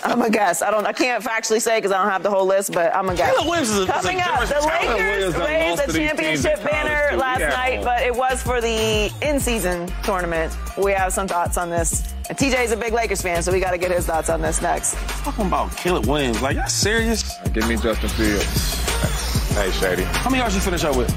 [0.04, 0.62] I'm a guess.
[0.62, 0.86] I don't.
[0.86, 3.32] I can't factually say because I don't have the whole list, but I'm a guess.
[3.34, 4.54] Caleb Williams is a- is a Coming up, the.
[4.54, 7.16] Lakers Williams done raised lost a to these teams in championship banner too.
[7.16, 7.48] last Yeah.
[7.48, 10.56] night, but it was for the in-season tournament.
[10.78, 12.14] We have some thoughts on this.
[12.28, 14.62] And TJ's a big Lakers fan, so we got to get his thoughts on this
[14.62, 14.94] next.
[15.24, 16.40] talking about Caleb Williams.
[16.40, 17.24] Like, y'all serious?
[17.52, 19.54] Give me Justin Fields.
[19.56, 20.04] Hey, Shady.
[20.04, 21.12] How many yards you finish up with?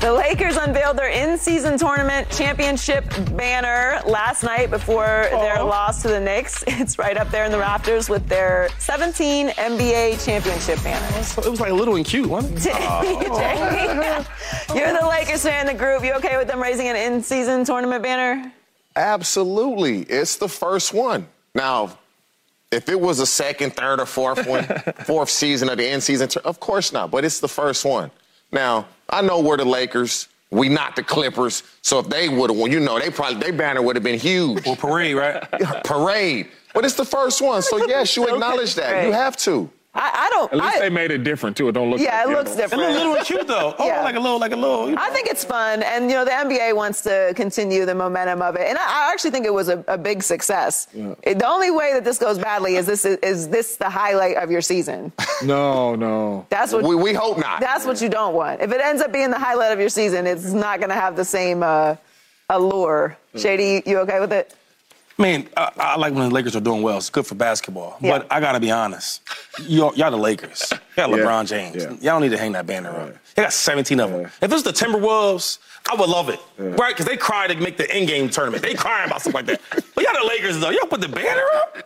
[0.00, 3.04] The Lakers unveiled their in-season tournament championship
[3.36, 6.62] banner last night before their loss to the Knicks.
[6.68, 11.36] It's right up there in the rafters with their 17 NBA championship banners.
[11.36, 12.62] It was like little and cute, wasn't it?
[12.72, 13.24] Jamie,
[14.80, 16.04] You're the Lakers fan in the group.
[16.04, 18.52] You okay with them raising an in-season tournament banner?
[18.94, 20.02] Absolutely.
[20.02, 21.26] It's the first one.
[21.56, 21.98] Now,
[22.70, 24.64] if it was a second, third, or fourth one,
[25.04, 27.10] fourth season of the end season, tur- of course not.
[27.10, 28.12] But it's the first one.
[28.52, 30.28] Now, I know we're the Lakers.
[30.50, 31.62] We not the Clippers.
[31.82, 34.18] So if they would have won, you know, they probably their banner would have been
[34.18, 34.66] huge.
[34.66, 35.42] Or parade, right?
[35.84, 36.48] Parade.
[36.74, 37.60] But it's the first one.
[37.62, 38.90] So yes, you Still acknowledge that.
[38.92, 39.06] parade.
[39.06, 39.70] You have to.
[39.94, 40.52] I, I don't.
[40.52, 41.68] At least I, they made it different too.
[41.68, 41.98] It don't look.
[41.98, 42.92] yeah, like it the looks other It different.
[42.92, 43.74] looked little cute though.
[43.78, 44.02] Oh, Yeah.
[44.04, 44.90] like a little, like a little.
[44.90, 45.02] You know.
[45.02, 48.54] I think it's fun, and you know the NBA wants to continue the momentum of
[48.54, 50.88] it, and I, I actually think it was a, a big success.
[51.22, 54.50] It- the only way that this goes badly is this is this the highlight of
[54.50, 55.12] your season.
[55.44, 56.46] No, no.
[56.50, 57.60] That's what We, we hope not.
[57.60, 58.60] that's what you don't want.
[58.60, 61.14] If it ends up being the highlight of your season, it's not going to have
[61.14, 61.94] the same uh,
[62.50, 63.16] allure.
[63.36, 64.52] Shady, you okay with it?
[65.18, 66.96] I mean, I, I like when the Lakers are doing well.
[66.96, 67.96] It's good for basketball.
[68.00, 68.18] Yeah.
[68.18, 69.22] But I gotta be honest.
[69.62, 70.72] Y'all, y'all the Lakers.
[70.96, 71.24] Y'all Yeah.
[71.24, 71.76] LeBron James.
[71.76, 71.88] Yeah.
[71.90, 73.14] Y'all don't need to hang that banner up.
[73.34, 74.20] They got 17 of them.
[74.26, 75.58] If it was the Timberwolves,
[75.90, 76.38] I would love it.
[76.58, 76.94] Right?
[76.94, 78.62] Because they cry to make the in-game tournament.
[78.62, 79.60] They crying about stuff like that.
[79.94, 80.70] But y'all the Lakers though.
[80.70, 81.76] Y'all put the banner up?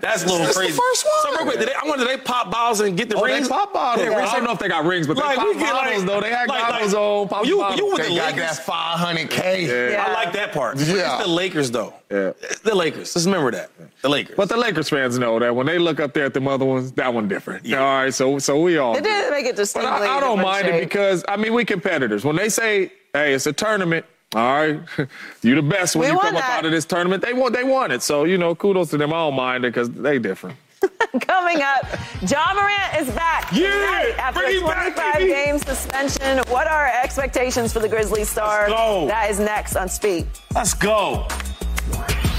[0.00, 0.78] That's a little It's the crazy.
[0.78, 1.22] first one.
[1.22, 3.24] So real quick, did they, I wonder did they pop bottles and get the Oh,
[3.24, 3.48] rings?
[3.48, 4.06] they pop bottles.
[4.06, 5.84] Yeah, I don't know if they got rings, but Like, they we pop get, like-
[5.86, 6.20] bottles though.
[6.20, 7.28] They had like- goggles like- on.
[7.28, 7.78] Pop you- bottles.
[7.80, 8.56] you with They the got Lakers.
[8.58, 9.90] that 500K.
[9.92, 10.04] Yeah.
[10.06, 10.78] I like that part.
[10.78, 11.16] Yeah.
[11.16, 11.94] It's the Lakers though.
[12.12, 12.32] Yeah.
[12.62, 13.14] The Lakers.
[13.14, 13.70] Just remember that.
[14.02, 14.36] The Lakers.
[14.36, 16.92] But the Lakers fans know that when they look up there at the other ones,
[16.92, 17.72] that one different.
[17.72, 18.96] All right, so so we all.
[18.96, 20.06] It did make it But distinctly.
[20.08, 22.24] I, I don't different mind it because I mean we competitors.
[22.24, 24.04] When they say, "Hey, it's a tournament,"
[24.34, 24.80] all right,
[25.42, 27.22] you the best when We you won come up out of this tournament.
[27.24, 28.02] They want, they want it.
[28.02, 29.12] So you know, kudos to them.
[29.12, 30.56] I don't mind it because they different.
[31.20, 31.86] Coming up,
[32.28, 35.30] Ja Morant is back Yeah, after a him back, 25 baby.
[35.30, 36.38] game suspension.
[36.48, 38.68] What are our expectations for the Grizzlies star?
[38.68, 39.06] Let's go.
[39.06, 40.26] That is next on Speak.
[40.54, 41.28] Let's go.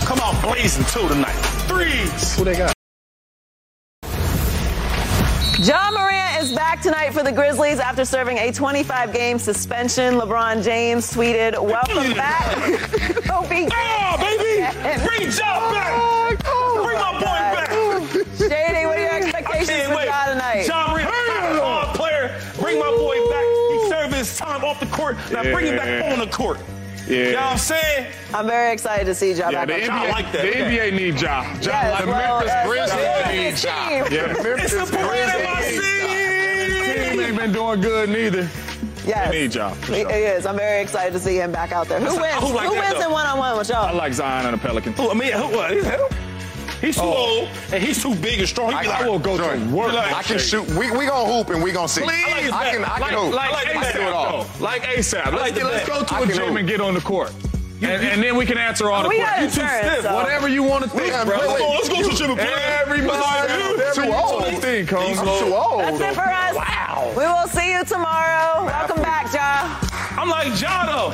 [0.06, 1.34] Come on, blazing two tonight.
[1.68, 2.38] Threes.
[2.38, 2.74] Who they got?
[5.60, 10.16] Ja Morant is back tonight for the Grizzlies after serving a 25 game suspension.
[10.16, 12.58] LeBron James tweeted, Welcome back.
[13.28, 14.66] Hope he- Oh, baby!
[15.08, 16.40] Bring Job back!
[16.84, 17.70] Bring my boy back!
[18.38, 20.04] Shady, what are your expectations can't for.
[20.06, 20.68] Ja tonight?
[20.68, 22.40] Ja Morant, hard player.
[22.60, 23.46] Bring my boy back.
[23.72, 25.16] He served his time off the court.
[25.32, 26.60] Now bring him back on the court.
[27.08, 27.18] Yeah.
[27.18, 28.08] You know what I'm saying?
[28.34, 30.42] I'm very excited to see Ja Yeah, back the on I NBA, like that.
[30.42, 30.90] the Okay.
[30.90, 31.44] NBA need Ja.
[31.44, 33.88] Ja Yes, like well, Memphis Grizzlies yeah, need his Ja.
[33.90, 34.06] team.
[34.12, 35.82] Yeah, the Memphis It's a parade in my Grizzlies.
[36.04, 37.24] Team city.
[37.26, 38.48] ain't been doing good neither.
[39.06, 39.32] Yes.
[39.32, 39.70] They need Ja.
[39.72, 40.12] for He sure.
[40.12, 40.46] he is.
[40.46, 42.00] I'm very excited to see him back out there.
[42.00, 42.36] Who wins?
[42.36, 43.02] who like Who wins though?
[43.02, 43.86] in one on one with y'all?
[43.88, 44.96] I like Zion and the Pelicans.
[44.98, 45.72] Who, I mean, who, what?
[45.74, 46.08] Who?
[46.82, 47.40] He's too oh.
[47.40, 48.72] old and he's too big and strong.
[48.72, 49.94] He be I, like, I will go Jordan, to work.
[49.94, 50.68] like, I can shoot.
[50.72, 52.02] We we gonna hoop and we gonna see.
[52.02, 52.84] Please, I, can.
[52.84, 53.34] I like, can hoop.
[53.34, 54.44] like I can do it all.
[54.46, 54.60] ASAP.
[54.62, 55.26] Like ASAP.
[55.32, 56.58] Let's, like let's go to I a gym hoop.
[56.58, 57.32] and get on the court.
[57.82, 59.58] And, and then we can answer all the We got questions.
[59.58, 61.38] insurance, so- Whatever you want to think, Yeah, bro.
[61.38, 61.76] wait, Let's go, wait.
[61.76, 62.64] let's go to the gym and play.
[62.80, 63.20] Everybody,
[63.78, 64.42] Let's Too you old.
[64.42, 65.82] want to think, He's I'm too old.
[65.82, 66.56] That's it for us.
[66.56, 67.12] Wow.
[67.18, 68.66] We will see you tomorrow.
[68.66, 69.80] Welcome back, Ja.
[70.18, 71.12] I'm like Ja though.